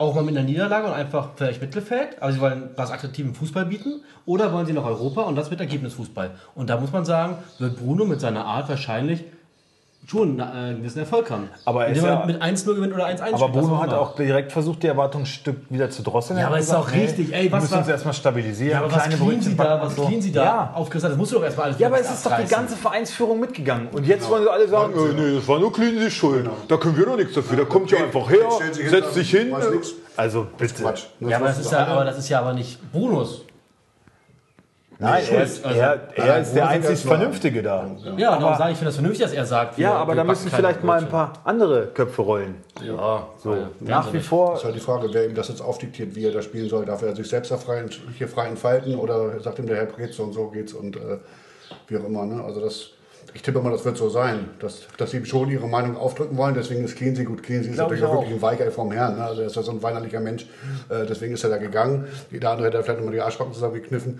Auch 0.00 0.14
mal 0.14 0.22
mit 0.22 0.36
einer 0.36 0.46
Niederlage 0.46 0.86
und 0.86 0.92
einfach 0.92 1.30
vielleicht 1.34 1.60
Mittelfeld, 1.60 2.22
aber 2.22 2.30
sie 2.30 2.40
wollen 2.40 2.70
was 2.76 2.92
attraktiven 2.92 3.34
Fußball 3.34 3.64
bieten 3.66 4.02
oder 4.26 4.52
wollen 4.52 4.64
sie 4.64 4.72
nach 4.72 4.84
Europa 4.84 5.22
und 5.22 5.34
das 5.34 5.50
mit 5.50 5.58
Ergebnisfußball. 5.58 6.30
Und 6.54 6.70
da 6.70 6.76
muss 6.76 6.92
man 6.92 7.04
sagen, 7.04 7.38
wird 7.58 7.76
Bruno 7.78 8.04
mit 8.04 8.20
seiner 8.20 8.44
Art 8.44 8.68
wahrscheinlich 8.68 9.24
schon 10.06 10.38
äh, 10.38 10.42
einen 10.42 10.78
gewissen 10.78 11.00
Erfolg 11.00 11.30
haben. 11.30 11.50
Aber 11.66 11.82
er 11.82 11.88
Indem 11.88 12.04
ist 12.04 12.08
er 12.10 12.14
ja- 12.20 12.24
mit 12.26 12.40
1-0 12.42 12.74
gewinnt 12.74 12.94
oder 12.94 13.06
1-1 13.06 13.34
aber 13.34 13.48
Bruno 13.50 13.78
hat 13.82 13.92
auch 13.92 14.14
direkt 14.14 14.52
versucht, 14.52 14.82
die 14.82 14.86
Erwartung 14.86 15.22
ein 15.22 15.26
Stück 15.26 15.56
wieder 15.68 15.90
zu 15.90 16.02
drosseln. 16.02 16.38
Ja, 16.38 16.44
Er 16.44 16.46
aber 16.48 16.56
hat 16.56 16.62
ist 16.62 16.74
auch 16.74 16.90
richtig. 16.92 17.32
Ey, 17.34 17.44
wir 17.44 17.52
was 17.52 17.62
müssen 17.62 17.72
war- 17.72 17.78
uns 17.80 17.88
erstmal 17.88 18.14
stabilisieren. 18.14 18.72
Ja, 18.72 18.78
aber 18.84 18.92
was 18.92 19.08
clean 19.08 19.40
sie 19.42 19.54
da, 19.56 19.80
was 19.82 19.94
clean 19.96 20.22
sie 20.22 20.32
da 20.32 20.44
Ja. 20.44 20.72
aufgerissen 20.74 21.04
hat, 21.08 21.12
das 21.12 21.18
musst 21.18 21.32
du 21.32 21.36
doch 21.36 21.44
erstmal 21.44 21.66
alles 21.66 21.78
Ja, 21.78 21.88
aber 21.88 22.00
es 22.00 22.10
ist 22.10 22.24
doch 22.24 22.36
die 22.40 22.46
ganze 22.48 22.76
Vereinsführung 22.76 23.38
mitgegangen. 23.40 23.88
Und 23.92 24.06
jetzt 24.06 24.30
wollen 24.30 24.44
sie 24.44 24.50
alle 24.50 24.66
sagen, 24.68 24.94
äh, 24.94 25.12
nee, 25.20 25.34
das 25.36 25.46
war 25.48 25.58
nur 25.58 25.72
Clean 25.72 25.98
sich 25.98 26.14
schuld. 26.16 26.48
Da 26.68 26.76
können 26.78 26.96
wir 26.96 27.04
doch 27.04 27.16
nichts 27.16 27.34
dafür. 27.34 27.58
Da 27.58 27.64
kommt 27.64 27.92
ihr 27.92 27.98
einfach 27.98 28.30
her, 28.30 28.48
setzt 28.72 29.14
sich 29.14 29.30
hin. 29.30 29.52
Also 30.16 30.46
bitte. 30.56 30.82
Quatsch. 30.82 31.02
Ja, 31.20 31.36
aber 31.36 31.46
das, 31.48 31.58
ist 31.60 31.70
ja, 31.70 31.86
aber 31.86 32.04
das 32.04 32.18
ist 32.18 32.28
ja 32.28 32.40
aber 32.40 32.52
nicht 32.54 32.78
Brunos. 32.92 33.42
Nein, 35.00 35.22
er 35.30 35.44
ist, 35.44 35.64
Also, 35.64 35.78
er, 35.80 36.00
er 36.16 36.40
ist 36.40 36.54
der 36.54 36.68
einzig 36.68 37.00
Vernünftige 37.04 37.62
da. 37.62 37.88
Ja, 38.16 38.36
darum 38.36 38.58
sage 38.58 38.70
ich, 38.70 38.72
ich 38.72 38.78
finde 38.78 38.86
das 38.86 38.94
vernünftig, 38.96 39.24
dass 39.26 39.32
er 39.32 39.46
sagt. 39.46 39.78
Ja, 39.78 39.94
aber 39.94 40.16
da 40.16 40.24
müssen 40.24 40.50
vielleicht 40.50 40.82
mal 40.82 40.98
ein 40.98 41.08
paar 41.08 41.34
andere 41.44 41.86
Köpfe 41.86 42.22
rollen. 42.22 42.56
Ja, 42.84 43.28
So, 43.36 43.54
ja, 43.54 43.70
nach 43.80 44.12
wie 44.12 44.18
vor. 44.18 44.56
ist 44.56 44.64
halt 44.64 44.74
die 44.74 44.80
Frage, 44.80 45.08
wer 45.12 45.26
ihm 45.26 45.36
das 45.36 45.48
jetzt 45.48 45.60
aufdiktiert, 45.60 46.16
wie 46.16 46.24
er 46.26 46.32
da 46.32 46.42
spielen 46.42 46.68
soll. 46.68 46.84
Darf 46.84 47.02
er 47.02 47.14
sich 47.14 47.28
selbst 47.28 47.52
da 47.52 47.58
frei, 47.58 47.84
hier 48.16 48.26
frei 48.26 48.48
entfalten 48.48 48.96
oder 48.96 49.38
sagt 49.40 49.60
ihm 49.60 49.66
der 49.66 49.76
Herr 49.76 49.86
Pretz 49.86 50.16
so 50.16 50.24
und 50.24 50.32
so 50.32 50.48
geht's 50.48 50.72
und 50.72 50.96
äh, 50.96 51.18
wie 51.86 51.96
auch 51.96 52.04
immer. 52.04 52.26
Ne? 52.26 52.42
Also 52.42 52.60
das, 52.60 52.90
ich 53.34 53.42
tippe 53.42 53.60
mal, 53.60 53.70
das 53.70 53.84
wird 53.84 53.96
so 53.96 54.08
sein, 54.08 54.50
dass, 54.58 54.80
dass 54.96 55.12
sie 55.12 55.24
schon 55.24 55.48
ihre 55.48 55.68
Meinung 55.68 55.96
aufdrücken 55.96 56.36
wollen. 56.36 56.54
Deswegen 56.54 56.82
ist 56.84 56.96
Cleansey 56.96 57.24
gut. 57.24 57.44
Cleansey 57.44 57.70
ist 57.70 57.76
natürlich 57.78 58.02
ich 58.02 58.08
auch 58.08 58.14
wirklich 58.14 58.34
ein 58.34 58.42
Weiger 58.42 58.68
vom 58.72 58.90
Herrn. 58.90 59.16
Ne? 59.16 59.24
Also 59.24 59.42
er 59.42 59.46
ist 59.46 59.54
ja 59.54 59.62
so 59.62 59.70
ein 59.70 59.80
weinerlicher 59.80 60.18
Mensch. 60.18 60.46
Äh, 60.88 61.06
deswegen 61.08 61.34
ist 61.34 61.44
er 61.44 61.50
da 61.50 61.58
gegangen. 61.58 62.08
Der 62.32 62.50
andere 62.50 62.66
hätte 62.66 62.82
vielleicht 62.82 62.98
nochmal 62.98 63.14
die 63.14 63.20
Arschbacken 63.20 63.52
zusammengekniffen 63.54 64.18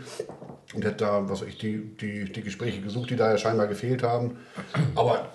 und 0.74 0.84
hätte 0.84 1.04
da, 1.04 1.28
was 1.28 1.40
weiß 1.40 1.48
ich, 1.48 1.58
die, 1.58 1.96
die, 1.96 2.24
die 2.24 2.42
Gespräche 2.42 2.80
gesucht, 2.80 3.10
die 3.10 3.16
da 3.16 3.30
ja 3.30 3.38
scheinbar 3.38 3.66
gefehlt 3.66 4.02
haben. 4.02 4.38
Aber 4.94 5.32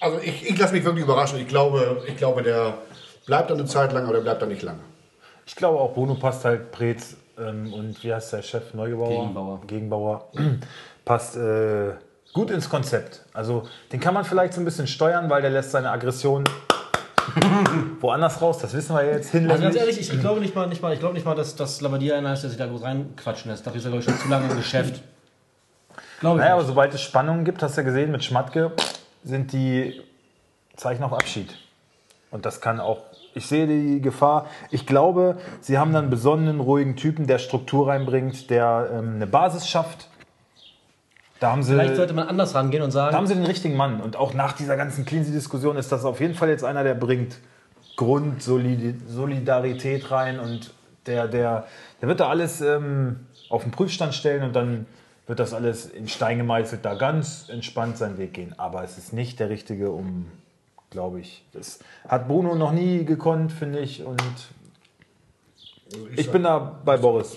also 0.00 0.18
ich, 0.18 0.48
ich 0.48 0.58
lasse 0.58 0.74
mich 0.74 0.84
wirklich 0.84 1.04
überraschen. 1.04 1.38
Ich 1.38 1.48
glaube, 1.48 2.02
ich 2.06 2.16
glaube, 2.16 2.42
der 2.42 2.78
bleibt 3.26 3.50
da 3.50 3.54
eine 3.54 3.66
Zeit 3.66 3.92
lang, 3.92 4.04
aber 4.04 4.14
der 4.14 4.20
bleibt 4.20 4.42
da 4.42 4.46
nicht 4.46 4.62
lange. 4.62 4.80
Ich 5.46 5.54
glaube 5.54 5.78
auch, 5.78 5.94
Bruno 5.94 6.14
passt 6.14 6.44
halt 6.44 6.72
Preetz 6.72 7.16
ähm, 7.38 7.72
und 7.72 8.02
wie 8.02 8.12
heißt 8.12 8.32
der 8.32 8.42
Chef? 8.42 8.74
Neugebauer? 8.74 9.08
Gegenbauer. 9.08 9.60
Gegenbauer. 9.66 10.28
passt 11.04 11.36
äh, 11.36 11.92
gut 12.32 12.50
ins 12.50 12.68
Konzept. 12.68 13.22
Also 13.32 13.64
den 13.92 14.00
kann 14.00 14.14
man 14.14 14.24
vielleicht 14.24 14.54
so 14.54 14.60
ein 14.60 14.64
bisschen 14.64 14.86
steuern, 14.86 15.28
weil 15.30 15.42
der 15.42 15.50
lässt 15.50 15.70
seine 15.70 15.90
Aggression 15.90 16.44
woanders 18.00 18.40
raus. 18.40 18.58
Das 18.58 18.72
wissen 18.74 18.94
wir 18.94 19.04
jetzt 19.04 19.26
Also 19.26 19.38
hinlänglich. 19.38 19.62
ganz 19.62 19.76
ehrlich, 19.76 20.00
ich, 20.00 20.12
ich 20.12 20.20
glaube 20.20 20.40
nicht 20.40 20.54
mal, 20.54 20.66
nicht 20.66 20.82
mal, 20.82 20.92
ich 20.92 21.00
glaube 21.00 21.14
nicht 21.14 21.24
mal, 21.24 21.34
dass, 21.34 21.56
dass 21.56 21.80
Labadia 21.80 22.16
einer 22.16 22.32
ist, 22.32 22.42
der 22.42 22.50
sich 22.50 22.58
da 22.58 22.66
groß 22.66 22.82
reinquatschen 22.82 23.50
lässt. 23.50 23.66
Dafür 23.66 23.78
ist 23.78 23.84
er, 23.84 23.90
glaube 23.90 24.04
ich, 24.04 24.10
schon 24.10 24.18
zu 24.18 24.28
lange 24.28 24.50
im 24.50 24.56
Geschäft. 24.56 25.02
Glaube 26.20 26.38
Naja, 26.38 26.54
aber 26.54 26.64
sobald 26.64 26.94
es 26.94 27.00
Spannungen 27.02 27.44
gibt, 27.44 27.62
hast 27.62 27.76
du 27.76 27.80
ja 27.80 27.84
gesehen, 27.84 28.12
mit 28.12 28.22
Schmatke 28.24 28.72
sind 29.24 29.52
die 29.52 30.00
Zeichen 30.76 31.02
auf 31.02 31.12
Abschied. 31.12 31.56
Und 32.30 32.46
das 32.46 32.60
kann 32.60 32.80
auch, 32.80 32.98
ich 33.34 33.46
sehe 33.46 33.66
die 33.66 34.00
Gefahr. 34.00 34.46
Ich 34.70 34.86
glaube, 34.86 35.36
sie 35.60 35.78
haben 35.78 35.92
dann 35.92 36.04
einen 36.04 36.10
besonnenen, 36.10 36.60
ruhigen 36.60 36.96
Typen, 36.96 37.26
der 37.26 37.38
Struktur 37.38 37.88
reinbringt, 37.88 38.50
der 38.50 38.90
ähm, 38.92 39.16
eine 39.16 39.26
Basis 39.26 39.68
schafft. 39.68 40.08
Da 41.42 41.50
haben 41.50 41.64
sie, 41.64 41.72
Vielleicht 41.72 41.96
sollte 41.96 42.14
man 42.14 42.28
anders 42.28 42.54
rangehen 42.54 42.84
und 42.84 42.94
da 42.94 43.06
haben 43.06 43.12
sagen, 43.12 43.26
sie 43.26 43.34
den 43.34 43.46
richtigen 43.46 43.76
Mann. 43.76 44.00
Und 44.00 44.14
auch 44.14 44.32
nach 44.32 44.52
dieser 44.52 44.76
ganzen 44.76 45.04
Cleansy-Diskussion 45.04 45.76
ist 45.76 45.90
das 45.90 46.04
auf 46.04 46.20
jeden 46.20 46.34
Fall 46.34 46.48
jetzt 46.48 46.62
einer, 46.62 46.84
der 46.84 46.94
bringt 46.94 47.38
Grundsolidarität 47.96 50.08
rein 50.12 50.38
und 50.38 50.72
der, 51.06 51.26
der, 51.26 51.66
der 52.00 52.08
wird 52.08 52.20
da 52.20 52.28
alles 52.28 52.60
ähm, 52.60 53.26
auf 53.48 53.64
den 53.64 53.72
Prüfstand 53.72 54.14
stellen 54.14 54.44
und 54.44 54.54
dann 54.54 54.86
wird 55.26 55.40
das 55.40 55.52
alles 55.52 55.86
in 55.86 56.06
Stein 56.06 56.38
gemeißelt 56.38 56.84
da 56.84 56.94
ganz 56.94 57.48
entspannt 57.48 57.98
seinen 57.98 58.18
Weg 58.18 58.34
gehen. 58.34 58.54
Aber 58.56 58.84
es 58.84 58.96
ist 58.96 59.12
nicht 59.12 59.40
der 59.40 59.50
richtige, 59.50 59.90
um, 59.90 60.30
glaube 60.90 61.18
ich. 61.18 61.44
Das 61.52 61.80
hat 62.06 62.28
Bruno 62.28 62.54
noch 62.54 62.70
nie 62.70 63.04
gekonnt, 63.04 63.50
finde 63.50 63.80
ich. 63.80 64.04
Und 64.04 64.22
Also 65.92 66.06
ich 66.14 66.26
sag- 66.26 66.34
bin 66.34 66.44
da 66.44 66.78
bei 66.84 66.98
Boris. 66.98 67.36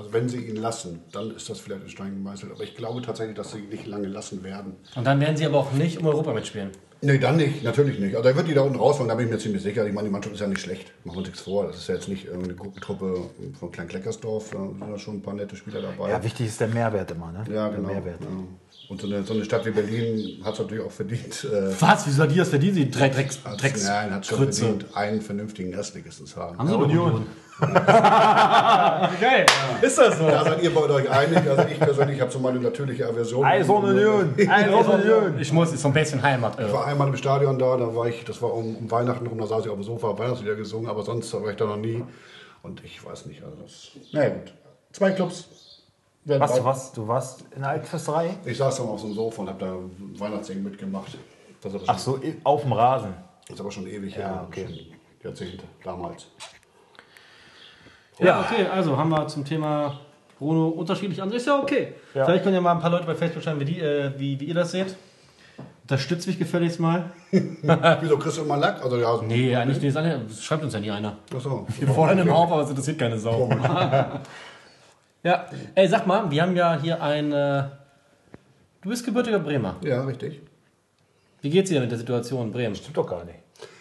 Also 0.00 0.14
wenn 0.14 0.30
sie 0.30 0.38
ihn 0.38 0.56
lassen, 0.56 1.02
dann 1.12 1.30
ist 1.36 1.50
das 1.50 1.60
vielleicht 1.60 1.82
in 1.82 1.88
Stein 1.90 2.14
gemeißelt. 2.14 2.50
Aber 2.52 2.62
ich 2.64 2.74
glaube 2.74 3.02
tatsächlich, 3.02 3.36
dass 3.36 3.52
sie 3.52 3.58
ihn 3.58 3.68
nicht 3.68 3.86
lange 3.86 4.08
lassen 4.08 4.42
werden. 4.42 4.76
Und 4.96 5.06
dann 5.06 5.20
werden 5.20 5.36
sie 5.36 5.44
aber 5.44 5.58
auch 5.58 5.72
nicht 5.72 5.98
um 5.98 6.06
Europa 6.06 6.32
mitspielen. 6.32 6.70
Nee, 7.02 7.18
dann 7.18 7.36
nicht, 7.36 7.62
natürlich 7.62 7.98
nicht. 7.98 8.16
Also 8.16 8.28
er 8.30 8.36
wird 8.36 8.48
die 8.48 8.54
da 8.54 8.62
unten 8.62 8.78
rausholen, 8.78 9.08
da 9.08 9.14
bin 9.14 9.26
ich 9.26 9.32
mir 9.32 9.38
ziemlich 9.38 9.62
sicher. 9.62 9.86
Ich 9.86 9.92
meine, 9.92 10.08
die 10.08 10.12
Mannschaft 10.12 10.34
ist 10.34 10.40
ja 10.40 10.46
nicht 10.46 10.60
schlecht. 10.60 10.92
Machen 11.04 11.16
wir 11.16 11.18
uns 11.18 11.28
nichts 11.28 11.42
vor. 11.42 11.66
Das 11.66 11.76
ist 11.76 11.88
ja 11.88 11.94
jetzt 11.96 12.08
nicht 12.08 12.24
irgendeine 12.26 12.54
Gruppentruppe 12.54 13.30
von 13.58 13.70
Klein-Kleckersdorf. 13.70 14.50
Da 14.50 14.58
sind 14.58 14.80
ja 14.80 14.98
schon 14.98 15.16
ein 15.16 15.22
paar 15.22 15.34
nette 15.34 15.54
Spieler 15.56 15.82
dabei. 15.82 16.10
Ja, 16.10 16.22
wichtig 16.24 16.46
ist 16.46 16.60
der 16.60 16.68
Mehrwert 16.68 17.10
immer, 17.10 17.30
ne? 17.32 17.44
Ja, 17.48 17.68
Der 17.68 17.76
genau. 17.76 17.88
Mehrwert. 17.88 18.20
Ja. 18.22 18.26
Und 18.90 19.00
so 19.00 19.06
eine, 19.06 19.22
so 19.22 19.32
eine 19.34 19.44
Stadt 19.44 19.64
wie 19.64 19.70
Berlin 19.70 20.42
hat 20.44 20.54
es 20.54 20.58
natürlich 20.58 20.84
auch 20.84 20.90
verdient. 20.90 21.44
Äh, 21.44 21.80
Was? 21.80 22.06
Wieso 22.08 22.24
hat 22.24 22.32
die 22.32 22.36
das 22.38 22.48
verdient? 22.48 22.76
Die 22.76 22.90
drei 22.90 23.08
Drecks, 23.08 23.38
hat's- 23.44 23.56
Drecks 23.62 23.84
nein, 23.86 24.12
hat 24.12 24.26
schon 24.26 24.38
Krütze. 24.38 24.64
verdient, 24.64 24.96
einen 24.96 25.20
vernünftigen 25.22 25.72
Erstligisten 25.72 26.26
zu 26.26 26.36
haben. 26.40 26.58
Haben 26.58 26.66
sie 26.66 26.72
ja, 26.74 26.78
doch 26.80 26.86
Union. 26.88 27.26
Geil. 29.20 29.46
Ist 29.82 29.98
das 29.98 30.18
so? 30.18 30.26
da 30.26 30.42
seid 30.44 30.62
ihr 30.62 30.74
bei 30.74 30.80
euch 30.80 31.08
einig. 31.10 31.38
Also 31.48 31.62
ich 31.70 31.78
persönlich 31.78 32.20
habe 32.20 32.30
so 32.32 32.38
meine 32.40 32.58
natürliche 32.58 33.06
Aversion. 33.06 33.44
Eisern 33.44 33.84
Union! 33.84 34.34
Eisern 34.48 35.00
Union! 35.02 35.38
Ich 35.38 35.52
muss, 35.52 35.72
ist 35.72 35.82
so 35.82 35.88
ein 35.88 35.94
bisschen 35.94 36.20
Heimat. 36.22 36.58
Ich 36.58 36.66
Äh. 36.66 36.72
war 36.72 36.86
einmal 36.86 37.08
im 37.08 37.16
Stadion 37.16 37.58
da, 37.58 37.76
da 37.76 37.94
war 37.94 38.06
ich, 38.08 38.24
das 38.24 38.40
war 38.42 38.52
um, 38.54 38.74
um 38.76 38.90
Weihnachten 38.90 39.26
rum, 39.26 39.38
da 39.38 39.46
saß 39.46 39.64
ich 39.66 39.70
auf 39.70 39.76
dem 39.76 39.84
Sofa, 39.84 40.18
Weihnachtslieder 40.18 40.56
gesungen, 40.56 40.88
aber 40.90 41.02
sonst 41.02 41.32
war 41.34 41.48
ich 41.50 41.56
da 41.56 41.66
noch 41.66 41.76
nie. 41.76 42.02
Und 42.62 42.82
ich 42.84 43.04
weiß 43.04 43.26
nicht, 43.26 43.42
also 43.44 43.56
das. 43.62 43.88
Na 44.12 44.24
ja, 44.24 44.30
gut. 44.30 44.52
Zwei 44.92 45.12
Clubs. 45.12 45.46
Was, 46.24 46.52
weit- 46.54 46.64
was? 46.64 46.92
Du 46.92 47.08
warst 47.08 47.44
in 47.54 47.60
der 47.62 47.70
Altfürsterei? 47.70 48.30
Ich 48.44 48.58
saß 48.58 48.76
dann 48.76 48.88
auf 48.88 49.00
so 49.00 49.06
einem 49.06 49.14
Sofa 49.14 49.42
und 49.42 49.48
habe 49.48 49.58
da 49.64 50.20
Weihnachtssingen 50.22 50.62
mitgemacht. 50.62 51.16
Das 51.62 51.74
aber 51.74 51.84
Ach 51.86 51.98
so, 51.98 52.20
auf 52.44 52.62
dem 52.62 52.72
Rasen. 52.72 53.14
schon, 53.46 53.54
ist 53.54 53.60
aber 53.60 53.70
schon 53.70 53.86
ewig 53.86 54.12
Ja, 54.14 54.18
her. 54.18 54.44
okay. 54.48 54.66
Schon 54.66 54.76
Jahrzehnte 55.22 55.64
damals. 55.82 56.26
Ja, 58.18 58.40
okay, 58.40 58.66
also 58.66 58.96
haben 58.96 59.08
wir 59.10 59.26
zum 59.28 59.44
Thema 59.44 59.98
Bruno 60.38 60.68
unterschiedlich 60.68 61.20
an. 61.22 61.32
Ist 61.32 61.46
ja 61.46 61.58
okay. 61.58 61.94
Ja. 62.14 62.24
Vielleicht 62.26 62.42
können 62.44 62.54
ja 62.54 62.60
mal 62.60 62.72
ein 62.72 62.80
paar 62.80 62.90
Leute 62.90 63.06
bei 63.06 63.14
Facebook 63.14 63.42
schreiben, 63.42 63.60
wie, 63.60 63.64
die, 63.64 63.80
äh, 63.80 64.12
wie, 64.18 64.38
wie 64.40 64.44
ihr 64.44 64.54
das 64.54 64.72
seht. 64.72 64.94
Unterstützt 65.82 66.26
mich 66.26 66.38
gefälligst 66.38 66.78
mal. 66.80 67.10
Wieso 67.30 68.16
kriegst 68.18 68.38
du 68.38 68.42
immer 68.42 68.56
Lack? 68.58 68.82
Also, 68.84 68.96
ja, 68.98 69.20
Nee, 69.22 69.56
eigentlich 69.56 69.80
nicht. 69.82 69.96
Das 69.96 70.42
schreibt 70.44 70.62
uns 70.62 70.72
ja 70.74 70.80
nie 70.80 70.90
einer. 70.90 71.16
Achso. 71.34 71.66
Wir 71.78 71.88
fordern 71.88 72.18
immer 72.18 72.36
auf, 72.36 72.52
aber 72.52 72.62
es 72.62 72.70
interessiert 72.70 72.98
keine 72.98 73.18
Sau. 73.18 73.48
ja, 75.22 75.46
ey, 75.74 75.88
sag 75.88 76.06
mal, 76.06 76.30
wir 76.30 76.42
haben 76.42 76.56
ja 76.56 76.78
hier 76.80 77.02
ein. 77.02 77.32
Äh, 77.32 77.64
du 78.82 78.88
bist 78.88 79.04
gebürtiger 79.04 79.38
Bremer. 79.38 79.76
Ja, 79.84 80.02
richtig. 80.04 80.40
Wie 81.42 81.50
geht's 81.50 81.70
dir 81.70 81.80
mit 81.80 81.90
der 81.90 81.98
Situation 81.98 82.46
in 82.46 82.52
Bremen? 82.52 82.74
Stimmt 82.74 82.96
doch 82.96 83.06
gar 83.08 83.24
nicht. 83.24 83.38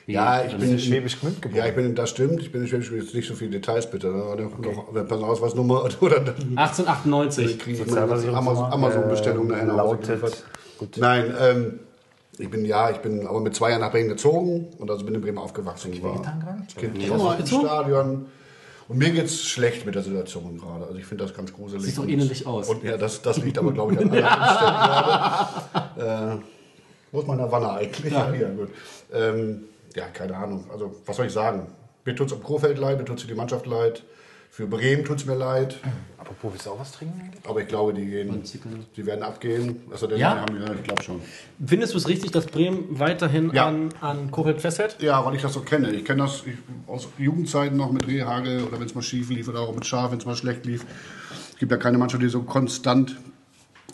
Ja, 0.07 0.43
ich 0.43 0.55
bin 0.55 0.71
in 0.71 0.79
Schwäbisch 0.79 1.19
Gmünd 1.19 1.39
geboren. 1.41 1.59
Ja, 1.59 1.67
ich 1.67 1.75
bin, 1.75 1.93
das 1.93 2.09
stimmt. 2.09 2.41
Ich 2.41 2.51
bin 2.51 2.61
in 2.61 2.67
Schwäbisch 2.67 2.89
Gmünd. 2.89 3.03
Jetzt 3.03 3.13
nicht 3.13 3.27
so 3.27 3.35
viele 3.35 3.51
Details 3.51 3.89
bitte. 3.89 4.07
Ne? 4.07 4.13
Noch 4.17 4.89
eine 4.89 5.03
Personalausweisnummer 5.03 5.83
oder 6.01 6.19
dann 6.21 6.57
1898. 6.57 7.59
kriege 7.59 7.83
ich 7.83 7.87
meine 7.87 8.01
Amazon- 8.33 8.71
Amazon-Bestellung 8.73 9.51
Hause 9.53 9.65
lautet. 9.65 10.43
Gut. 10.79 10.97
Nein, 10.97 11.33
ähm, 11.39 11.79
ich 12.39 12.49
bin 12.49 12.65
ja, 12.65 12.89
ich 12.89 12.97
bin 12.97 13.27
aber 13.27 13.39
mit 13.41 13.53
zwei 13.53 13.69
Jahren 13.69 13.81
nach 13.81 13.91
Bremen 13.91 14.09
gezogen 14.09 14.67
und 14.79 14.89
also 14.89 15.05
bin 15.05 15.13
in 15.13 15.21
Bremen 15.21 15.37
aufgewachsen. 15.37 15.91
War 16.01 16.13
gerade? 16.21 16.61
als 16.61 16.75
Kind 16.75 16.95
gezogen? 17.37 17.65
Stadion. 17.67 18.25
Und 18.89 18.97
mir 18.97 19.11
geht's 19.11 19.41
schlecht 19.43 19.85
mit 19.85 19.93
der 19.95 20.01
Situation 20.03 20.57
gerade. 20.59 20.85
Also 20.87 20.97
ich 20.97 21.05
finde 21.05 21.23
das 21.23 21.33
ganz 21.33 21.53
gruselig. 21.53 21.85
Sieht 21.85 21.97
doch 21.97 22.03
Und- 22.03 22.09
ähnlich 22.09 22.45
aus. 22.45 22.67
Und 22.69 22.83
ja, 22.83 22.97
das, 22.97 23.21
das 23.21 23.37
liegt 23.37 23.57
aber, 23.59 23.71
glaube 23.71 23.93
ich, 23.93 23.99
an 23.99 24.05
anderen 24.11 24.23
Umständen 24.25 25.93
gerade. 25.95 26.37
Äh, 26.41 26.43
wo 27.11 27.19
ist 27.21 27.27
meine 27.27 27.51
Wanne 27.51 27.71
eigentlich? 27.71 28.11
Ja, 28.13 28.33
ja 28.33 28.49
gut. 28.49 28.69
Ähm, 29.13 29.63
ja, 29.95 30.05
keine 30.07 30.35
Ahnung. 30.35 30.65
Also, 30.71 30.95
was 31.05 31.15
soll 31.15 31.27
ich 31.27 31.33
sagen? 31.33 31.67
Mir 32.05 32.15
tut's 32.15 32.33
am 32.33 32.41
Kurfeld 32.43 32.77
leid, 32.79 32.97
mir 32.97 33.05
tut's 33.05 33.21
für 33.21 33.27
die 33.27 33.35
Mannschaft 33.35 33.65
leid. 33.67 34.03
Für 34.51 34.67
Bremen 34.67 35.05
tut's 35.05 35.25
mir 35.25 35.35
leid. 35.35 35.77
Apropos, 36.17 36.51
willst 36.51 36.65
du 36.65 36.71
auch 36.71 36.79
was 36.79 36.91
trinken 36.91 37.21
eigentlich? 37.21 37.45
Aber 37.47 37.61
ich 37.61 37.67
glaube, 37.67 37.93
die 37.93 38.05
gehen, 38.05 38.43
die 38.97 39.05
werden 39.05 39.23
abgehen. 39.23 39.81
Also, 39.91 40.09
Ja? 40.11 40.41
haben, 40.41 40.59
ja, 40.59 40.73
ich 40.73 40.83
glaube 40.83 41.01
schon. 41.01 41.21
Findest 41.65 41.93
du 41.93 41.97
es 41.97 42.07
richtig, 42.09 42.31
dass 42.31 42.45
Bremen 42.47 42.99
weiterhin 42.99 43.51
Ja. 43.53 43.67
an, 43.67 43.89
an 44.01 44.31
Kofeld 44.31 44.59
festhält? 44.59 44.97
Ja, 44.99 45.23
weil 45.25 45.35
ich 45.35 45.41
das 45.43 45.53
so 45.53 45.61
kenne. 45.61 45.91
Ich 45.91 46.03
kenne 46.03 46.23
das 46.23 46.43
ich, 46.45 46.55
aus 46.87 47.07
Jugendzeiten 47.17 47.77
noch 47.77 47.91
mit 47.91 48.05
Rehagel 48.07 48.63
oder 48.63 48.79
wenn 48.79 48.87
es 48.87 48.95
mal 48.95 49.01
schief 49.01 49.29
lief 49.29 49.47
oder 49.47 49.61
auch 49.61 49.73
mit 49.73 49.85
Schaf, 49.85 50.11
wenn 50.11 50.17
es 50.19 50.25
mal 50.25 50.35
schlecht 50.35 50.65
lief. 50.65 50.85
Es 51.53 51.57
gibt 51.57 51.71
ja 51.71 51.77
keine 51.77 51.97
Mannschaft, 51.97 52.23
die 52.23 52.29
so 52.29 52.41
konstant, 52.41 53.15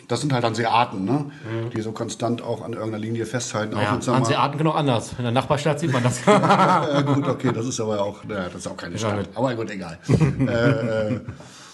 das 0.08 0.22
sind 0.22 0.34
halt 0.34 0.44
Hanseaten, 0.44 1.04
ne? 1.06 1.32
die 1.76 1.82
so 1.82 1.92
konstant 1.92 2.42
auch 2.42 2.64
an 2.64 2.74
irgendeiner 2.74 3.00
Linie 3.00 3.26
festhalten. 3.26 3.74
auch 3.76 3.82
Ja, 3.82 3.92
mal- 3.94 4.16
Hanseaten 4.20 4.68
auch 4.68 4.76
anders. 4.76 5.14
In 5.18 5.24
der 5.24 5.32
Nachbarstadt 5.32 5.80
sieht 5.80 5.92
man 5.92 6.04
das. 6.04 6.26
Ja, 6.26 7.02
gut, 7.02 7.28
okay, 7.28 7.52
das 7.54 7.66
ist 7.66 7.80
aber 7.80 8.02
auch, 8.02 8.24
naja, 8.24 8.46
das 8.46 8.56
ist 8.56 8.68
auch 8.68 8.78
keine 8.78 8.98
Stadt. 8.98 9.28
Aber 9.36 9.54
gut, 9.56 9.70
egal. 9.72 9.98
äh, 10.10 11.14
äh, 11.14 11.20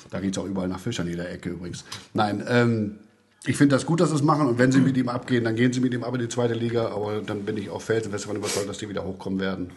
da 0.10 0.20
geht 0.20 0.36
es 0.36 0.38
auch 0.42 0.46
überall 0.46 0.68
nach 0.68 0.80
Fisch 0.80 1.00
an 1.00 1.08
jeder 1.08 1.30
Ecke 1.30 1.50
übrigens. 1.50 1.84
Nein, 2.14 2.44
ähm, 2.48 3.00
ich 3.46 3.58
finde 3.58 3.76
das 3.76 3.86
gut, 3.86 4.00
dass 4.02 4.10
sie 4.10 4.16
es 4.16 4.22
machen. 4.24 4.48
Und 4.48 4.60
wenn 4.60 4.72
sie 4.72 4.80
mit 4.82 4.96
ihm 4.98 5.10
abgehen, 5.10 5.44
dann 5.44 5.56
gehen 5.56 5.74
sie 5.74 5.80
mit 5.80 5.94
ihm 5.94 6.04
ab 6.04 6.14
in 6.14 6.20
die 6.22 6.30
zweite 6.30 6.54
Liga. 6.54 6.88
Aber 6.90 7.22
dann 7.22 7.44
bin 7.44 7.58
ich 7.58 7.70
auch 7.70 7.82
felsenfest 7.82 8.26
davon 8.26 8.38
überzeugt, 8.38 8.70
dass 8.70 8.78
die 8.78 8.88
wieder 8.90 9.04
hochkommen 9.04 9.40
werden. 9.40 9.72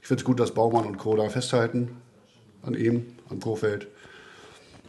Ich 0.00 0.06
finde 0.06 0.20
es 0.22 0.24
gut, 0.24 0.38
dass 0.40 0.52
Baumann 0.52 0.86
und 0.86 0.96
Co. 0.98 1.16
da 1.16 1.28
festhalten 1.28 1.90
an 2.62 2.74
ihm, 2.74 3.06
an 3.30 3.40
Kofeld. 3.40 3.88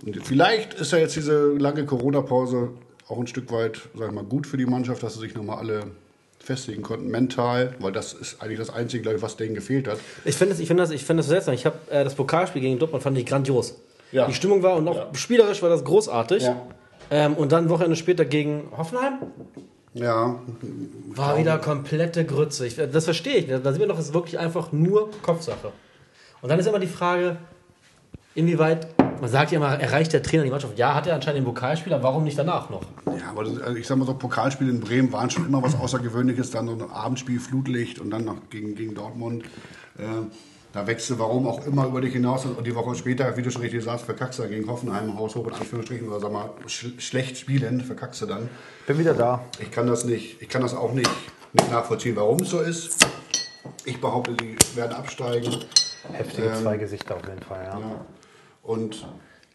Und 0.05 0.25
vielleicht 0.25 0.73
ist 0.75 0.91
ja 0.91 0.97
jetzt 0.97 1.15
diese 1.15 1.53
lange 1.53 1.85
Corona-Pause 1.85 2.69
auch 3.07 3.19
ein 3.19 3.27
Stück 3.27 3.51
weit, 3.51 3.81
sag 3.95 4.09
ich 4.09 4.13
mal, 4.13 4.23
gut 4.23 4.47
für 4.47 4.57
die 4.57 4.65
Mannschaft, 4.65 5.03
dass 5.03 5.15
sie 5.15 5.19
sich 5.19 5.35
nochmal 5.35 5.57
alle 5.57 5.87
festigen 6.39 6.81
konnten, 6.83 7.09
mental, 7.09 7.75
weil 7.79 7.91
das 7.91 8.13
ist 8.13 8.41
eigentlich 8.41 8.59
das 8.59 8.69
Einzige, 8.69 9.03
glaube 9.03 9.17
ich, 9.17 9.23
was 9.23 9.35
denen 9.35 9.55
gefehlt 9.55 9.87
hat. 9.87 9.99
Ich 10.25 10.35
finde 10.35 10.53
das, 10.53 10.61
ich 10.61 10.67
finde 10.67 10.83
das, 10.83 10.91
ich 10.91 11.03
finde 11.03 11.21
das 11.21 11.27
seltsam. 11.27 11.53
Ich 11.53 11.65
habe 11.65 11.77
äh, 11.89 12.03
das 12.03 12.15
Pokalspiel 12.15 12.61
gegen 12.61 12.79
Dortmund 12.79 13.03
fand 13.03 13.17
ich 13.17 13.25
grandios. 13.25 13.75
Ja. 14.11 14.25
Die 14.25 14.33
Stimmung 14.33 14.63
war 14.63 14.75
und 14.75 14.87
auch 14.87 15.13
spielerisch 15.15 15.61
war 15.61 15.69
das 15.69 15.83
großartig. 15.83 16.43
Ja. 16.43 16.61
Ähm, 17.11 17.33
und 17.33 17.51
dann 17.51 17.69
Wochenende 17.69 17.95
später 17.95 18.25
gegen 18.25 18.71
Hoffenheim 18.75 19.19
Ja, 19.93 20.39
war 21.15 21.37
wieder 21.37 21.57
komplette 21.57 22.25
Grütze. 22.25 22.65
Ich, 22.65 22.75
das 22.75 23.05
verstehe 23.05 23.37
ich. 23.37 23.47
Da 23.47 23.71
sieht 23.71 23.79
man 23.79 23.89
doch, 23.89 23.99
es 23.99 24.07
ist 24.07 24.13
wirklich 24.13 24.39
einfach 24.39 24.71
nur 24.71 25.09
Kopfsache. 25.21 25.71
Und 26.41 26.49
dann 26.49 26.59
ist 26.59 26.67
immer 26.67 26.79
die 26.79 26.87
Frage, 26.87 27.37
inwieweit, 28.35 28.87
man 29.19 29.29
sagt 29.29 29.51
ja 29.51 29.57
immer, 29.57 29.79
erreicht 29.79 30.13
der 30.13 30.23
Trainer 30.23 30.43
die 30.43 30.49
Mannschaft. 30.49 30.77
Ja, 30.77 30.93
hat 30.93 31.07
er 31.07 31.15
anscheinend 31.15 31.39
den 31.39 31.45
Pokalspiel, 31.45 31.93
aber 31.93 32.03
warum 32.03 32.23
nicht 32.23 32.37
danach 32.37 32.69
noch? 32.69 32.81
ja 33.05 33.29
aber 33.29 33.43
das, 33.43 33.59
also 33.61 33.75
ich 33.75 33.87
sag 33.87 33.97
mal 33.97 34.05
so, 34.05 34.13
Pokalspiele 34.13 34.69
in 34.69 34.79
Bremen 34.79 35.11
waren 35.11 35.29
schon 35.29 35.45
immer 35.45 35.61
was 35.61 35.75
Außergewöhnliches. 35.75 36.51
Dann 36.51 36.67
so 36.67 36.73
ein 36.73 36.91
Abendspiel, 36.91 37.39
Flutlicht 37.39 37.99
und 37.99 38.09
dann 38.11 38.25
noch 38.25 38.37
gegen, 38.49 38.75
gegen 38.75 38.95
Dortmund. 38.95 39.43
Äh, 39.97 40.03
da 40.71 40.85
wächst 40.85 41.09
du, 41.09 41.17
warum 41.17 41.47
auch 41.47 41.65
immer, 41.65 41.87
über 41.87 41.99
dich 41.99 42.13
hinaus. 42.13 42.45
Und 42.45 42.65
die 42.65 42.75
Woche 42.75 42.93
später, 42.95 43.35
wie 43.35 43.41
du 43.41 43.49
schon 43.49 43.63
richtig 43.63 43.83
sagst, 43.83 44.05
verkackst 44.05 44.39
du 44.39 44.47
gegen 44.47 44.67
Hoffenheim, 44.67 45.17
Haushoch 45.17 45.47
in 45.47 45.53
Anführungsstrichen, 45.53 46.07
oder 46.07 46.19
sag 46.19 46.31
mal, 46.31 46.49
sch 46.67 46.89
schlecht 46.99 47.37
spielen, 47.37 47.81
verkackst 47.81 48.21
du 48.21 48.27
dann. 48.27 48.49
Bin 48.85 48.99
wieder 48.99 49.15
da. 49.15 49.41
Ich 49.59 49.71
kann 49.71 49.87
das 49.87 50.05
nicht, 50.05 50.41
ich 50.41 50.49
kann 50.49 50.61
das 50.61 50.75
auch 50.75 50.93
nicht, 50.93 51.09
nicht 51.53 51.71
nachvollziehen, 51.71 52.15
warum 52.15 52.39
es 52.41 52.51
so 52.51 52.59
ist. 52.59 53.07
Ich 53.83 53.99
behaupte, 53.99 54.33
die 54.33 54.55
werden 54.75 54.93
absteigen. 54.93 55.65
Heftige 56.13 56.53
zwei 56.53 56.77
Gesichter 56.77 57.15
auf 57.15 57.27
jeden 57.27 57.41
Fall, 57.41 57.63
ja. 57.63 57.79
Ja. 57.79 58.05
Und 58.63 59.05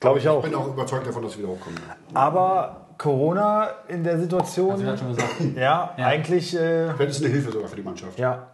Glaube 0.00 0.18
ich 0.18 0.28
auch. 0.28 0.44
ich 0.44 0.50
bin 0.50 0.58
auch 0.58 0.66
überzeugt 0.68 1.06
davon, 1.06 1.22
dass 1.22 1.32
sie 1.32 1.38
wieder 1.38 1.48
hochkommen. 1.48 1.78
Aber 2.12 2.86
Corona 2.98 3.68
in 3.88 4.04
der 4.04 4.18
Situation, 4.18 4.76
schon 4.98 5.08
gesagt. 5.14 5.34
ja, 5.56 5.94
eigentlich, 5.96 6.54
äh, 6.54 6.92
Vielleicht 6.94 7.10
ist 7.10 7.16
es 7.18 7.22
eine 7.24 7.32
Hilfe 7.32 7.52
sogar 7.52 7.68
für 7.68 7.76
die 7.76 7.82
Mannschaft. 7.82 8.18
ja. 8.18 8.48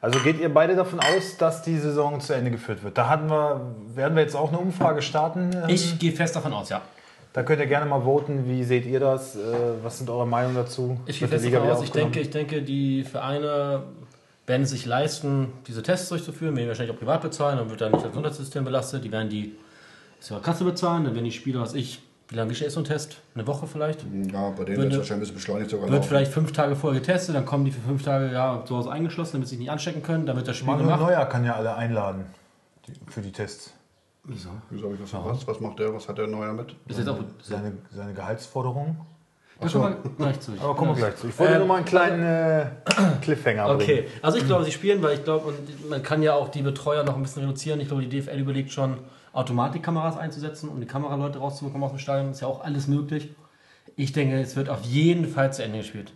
Also 0.00 0.20
geht 0.20 0.38
ihr 0.38 0.52
beide 0.52 0.76
davon 0.76 1.00
aus, 1.00 1.36
dass 1.38 1.62
die 1.62 1.78
Saison 1.78 2.20
zu 2.20 2.34
Ende 2.34 2.50
geführt 2.50 2.84
wird? 2.84 2.96
Da 2.98 3.08
hatten 3.08 3.28
wir, 3.30 3.60
werden 3.94 4.14
wir 4.14 4.22
jetzt 4.22 4.36
auch 4.36 4.50
eine 4.50 4.58
Umfrage 4.58 5.00
starten. 5.02 5.50
Ähm, 5.54 5.62
Ich 5.68 5.98
gehe 5.98 6.12
fest 6.12 6.36
davon 6.36 6.52
aus, 6.52 6.68
ja. 6.68 6.82
Da 7.32 7.42
könnt 7.42 7.60
ihr 7.60 7.66
gerne 7.66 7.86
mal 7.86 8.02
voten. 8.02 8.44
Wie 8.46 8.62
seht 8.62 8.84
ihr 8.86 9.00
das? 9.00 9.36
Äh, 9.36 9.40
Was 9.82 9.98
sind 9.98 10.08
eure 10.10 10.26
Meinungen 10.26 10.54
dazu? 10.54 11.00
Ich 11.06 11.18
gehe 11.18 11.26
fest 11.28 11.44
davon 11.50 11.70
aus. 11.70 11.82
Ich 11.82 11.92
denke, 11.92 12.20
ich 12.20 12.30
denke, 12.30 12.62
die 12.62 13.04
Vereine 13.04 13.84
werden 14.46 14.62
es 14.62 14.70
sich 14.70 14.86
leisten, 14.86 15.52
diese 15.66 15.82
Tests 15.82 16.08
durchzuführen, 16.08 16.54
werden 16.54 16.64
die 16.64 16.68
wahrscheinlich 16.68 16.94
auch 16.94 16.98
privat 16.98 17.22
bezahlen, 17.22 17.58
dann 17.58 17.70
wird 17.70 17.80
dann 17.80 17.92
nicht 17.92 18.04
das 18.04 18.10
Gesundheitssystem 18.10 18.64
belastet. 18.64 19.04
Die 19.04 19.12
werden 19.12 19.28
die 19.28 19.56
ist 20.20 20.30
ja 20.30 20.38
Kasse 20.38 20.64
bezahlen, 20.64 21.04
dann 21.04 21.14
werden 21.14 21.24
die 21.24 21.32
Spieler, 21.32 21.60
was 21.60 21.74
ich, 21.74 22.02
wie 22.28 22.36
lange 22.36 22.52
ist 22.52 22.72
so 22.72 22.80
ein 22.80 22.84
Test? 22.84 23.18
Eine 23.34 23.46
Woche 23.46 23.66
vielleicht? 23.66 24.04
Ja, 24.32 24.50
bei 24.50 24.64
denen 24.64 24.78
wird 24.78 24.92
es 24.92 24.98
wahrscheinlich 24.98 25.10
ein 25.10 25.20
bisschen 25.20 25.34
beschleunigt 25.34 25.70
sogar. 25.70 25.86
Wird 25.88 25.96
laufen. 25.96 26.08
vielleicht 26.08 26.32
fünf 26.32 26.52
Tage 26.52 26.76
vorher 26.76 27.00
getestet, 27.00 27.34
dann 27.34 27.44
kommen 27.44 27.64
die 27.64 27.72
für 27.72 27.80
fünf 27.80 28.02
Tage 28.02 28.32
ja, 28.32 28.64
zu 28.64 28.76
Hause 28.76 28.90
eingeschlossen, 28.90 29.32
damit 29.34 29.48
sie 29.48 29.56
sich 29.56 29.60
nicht 29.60 29.70
anstecken 29.70 30.02
können, 30.02 30.26
dann 30.26 30.36
wird 30.36 30.48
das 30.48 30.56
Spiel 30.56 30.68
Manuel 30.68 30.86
gemacht. 30.86 31.00
Neuer 31.02 31.26
kann 31.26 31.44
ja 31.44 31.54
alle 31.54 31.74
einladen 31.74 32.24
die, 32.86 32.92
für 33.10 33.20
die 33.20 33.32
Tests. 33.32 33.72
Wieso? 34.24 34.50
Wieso 34.70 34.84
habe 34.84 34.94
ich 34.94 35.00
das 35.00 35.10
verpasst? 35.10 35.46
Was 35.46 35.60
macht 35.60 35.78
der? 35.78 35.94
Was 35.94 36.08
hat 36.08 36.18
der 36.18 36.26
Neuer 36.26 36.52
mit? 36.52 36.74
Ist 36.88 36.98
jetzt 36.98 37.08
auch, 37.08 37.18
Seine, 37.42 37.74
seine 37.90 38.12
Gehaltsforderung. 38.12 38.96
Da 39.58 39.68
kommen 39.68 39.96
wir 40.02 40.10
gleich 40.18 40.40
zu. 40.40 40.52
Aber 40.60 40.74
kommen 40.74 40.90
wir 40.90 40.96
gleich 40.96 41.16
zu. 41.16 41.28
Ich 41.28 41.38
wollte 41.38 41.52
Ähm, 41.54 41.58
nur 41.60 41.68
mal 41.68 41.76
einen 41.76 41.84
kleinen 41.86 42.22
äh, 42.22 42.66
Cliffhanger 43.22 43.64
bringen. 43.76 43.80
Okay, 43.80 44.04
also 44.22 44.38
ich 44.38 44.46
glaube, 44.46 44.64
sie 44.64 44.72
spielen, 44.72 45.02
weil 45.02 45.14
ich 45.14 45.24
glaube, 45.24 45.46
und 45.48 45.88
man 45.90 46.02
kann 46.02 46.22
ja 46.22 46.34
auch 46.34 46.48
die 46.48 46.62
Betreuer 46.62 47.04
noch 47.04 47.16
ein 47.16 47.22
bisschen 47.22 47.42
reduzieren. 47.42 47.80
Ich 47.80 47.88
glaube, 47.88 48.02
die 48.04 48.20
DFL 48.20 48.38
überlegt 48.38 48.70
schon, 48.70 48.98
Automatikkameras 49.32 50.16
einzusetzen, 50.16 50.68
um 50.70 50.80
die 50.80 50.86
Kameraleute 50.86 51.38
rauszubekommen 51.38 51.84
aus 51.84 51.92
dem 51.92 51.98
Stadion. 51.98 52.30
Ist 52.30 52.40
ja 52.40 52.48
auch 52.48 52.64
alles 52.64 52.86
möglich. 52.86 53.30
Ich 53.94 54.12
denke, 54.12 54.38
es 54.40 54.56
wird 54.56 54.68
auf 54.68 54.82
jeden 54.82 55.26
Fall 55.26 55.52
zu 55.52 55.62
Ende 55.62 55.78
gespielt. 55.78 56.12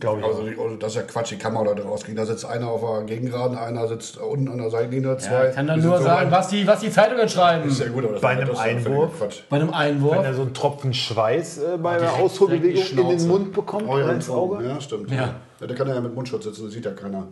Glaube 0.00 0.20
ich. 0.20 0.26
Also, 0.26 0.40
also 0.42 0.76
das 0.76 0.90
ist 0.90 0.96
ja 0.96 1.02
Quatsch, 1.02 1.30
die 1.30 1.36
Kamera 1.36 1.72
da 1.72 1.82
rausgehen. 1.84 2.16
Da 2.16 2.26
sitzt 2.26 2.44
einer 2.44 2.66
auf 2.68 2.80
der 2.80 3.04
Gegengraden, 3.04 3.56
einer 3.56 3.86
sitzt 3.86 4.16
unten 4.18 4.48
an 4.48 4.58
der 4.58 4.68
Seitenlinie, 4.68 5.16
zwei. 5.18 5.50
Ich 5.50 5.54
kann 5.54 5.68
dann 5.68 5.80
nur 5.80 5.98
so 5.98 6.02
sagen, 6.04 6.32
was 6.32 6.48
die, 6.48 6.66
was 6.66 6.80
die 6.80 6.90
Zeitungen 6.90 7.28
schreiben. 7.28 7.68
Ist 7.68 7.78
ja 7.80 7.88
gut, 7.88 8.02
aber 8.04 8.14
das 8.14 8.20
Bei 8.22 8.32
ist- 8.32 8.38
einem 8.40 8.48
das 8.48 8.58
ist 8.58 8.64
ja 8.64 8.70
Einwurf? 8.72 9.18
Bei 9.48 9.56
einem 9.56 9.68
Wenn 9.68 9.74
Einwurf. 9.74 10.16
er 10.24 10.34
so 10.34 10.42
einen 10.42 10.52
Tropfen 10.54 10.92
Schweiß 10.92 11.58
äh, 11.58 11.76
bei 11.78 11.92
der 11.98 12.08
direkt- 12.08 12.22
Ausholbewegung 12.24 12.82
in 13.12 13.18
den. 13.18 13.28
Mund 13.28 13.52
bekommt 13.52 13.88
oder 13.88 14.06
ja, 14.06 14.12
ins 14.12 14.28
Auge. 14.28 14.64
ja, 14.64 14.80
stimmt. 14.80 15.10
Ja. 15.12 15.34
Ja. 15.60 15.66
der 15.66 15.76
kann 15.76 15.86
ja 15.86 16.00
mit 16.00 16.12
Mundschutz 16.14 16.42
sitzen, 16.44 16.64
das 16.64 16.72
sieht 16.74 16.84
ja 16.84 16.90
keiner. 16.90 17.28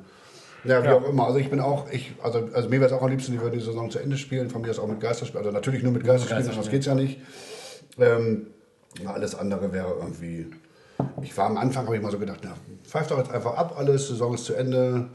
Ja, 0.65 0.81
wie 0.85 0.87
Ja. 0.87 0.95
auch 0.95 1.09
immer. 1.09 1.27
Also 1.27 1.39
ich 1.41 1.51
bin 1.51 1.59
auch, 1.59 1.91
ich, 1.91 2.13
also, 2.23 2.49
also 2.53 2.69
mir 2.69 2.79
wäre 2.81 2.87
es 2.87 2.93
auch 2.93 3.03
am 3.03 3.11
liebsten, 3.11 3.35
ich 3.35 3.41
würde 3.41 3.57
die 3.59 3.65
Saison 3.65 3.91
zu 3.91 3.99
Ende 3.99 4.17
spielen, 4.17 4.49
von 4.51 4.63
mir 4.63 4.71
aus 4.71 4.79
auch 4.79 4.87
mit 4.87 5.01
Geisterspielen. 5.01 5.45
Also 5.45 5.53
natürlich 5.53 5.83
nur 5.83 5.91
mit 5.91 6.05
Geisterspielen, 6.05 6.47
das 6.47 6.55
Geisterspielen. 6.55 6.81
geht's 6.81 6.87
ja 6.87 6.95
nicht. 6.95 7.19
Ähm, 7.99 8.47
ja, 9.03 9.11
alles 9.13 9.35
andere 9.35 9.73
wäre 9.73 9.95
irgendwie. 10.01 10.47
Ich 11.23 11.37
war 11.37 11.47
am 11.47 11.57
Anfang, 11.57 11.87
habe 11.87 11.97
ich 11.97 12.03
mal 12.03 12.11
so 12.13 12.19
gedacht, 12.19 12.41
na, 12.43 12.51
pfeift 12.85 13.11
doch 13.11 13.19
jetzt 13.19 13.33
einfach 13.33 13.55
ab, 13.57 13.75
alles, 13.79 14.09
Saison 14.09 14.35
ist 14.35 14.45
zu 14.45 14.55
Ende. 14.55 15.07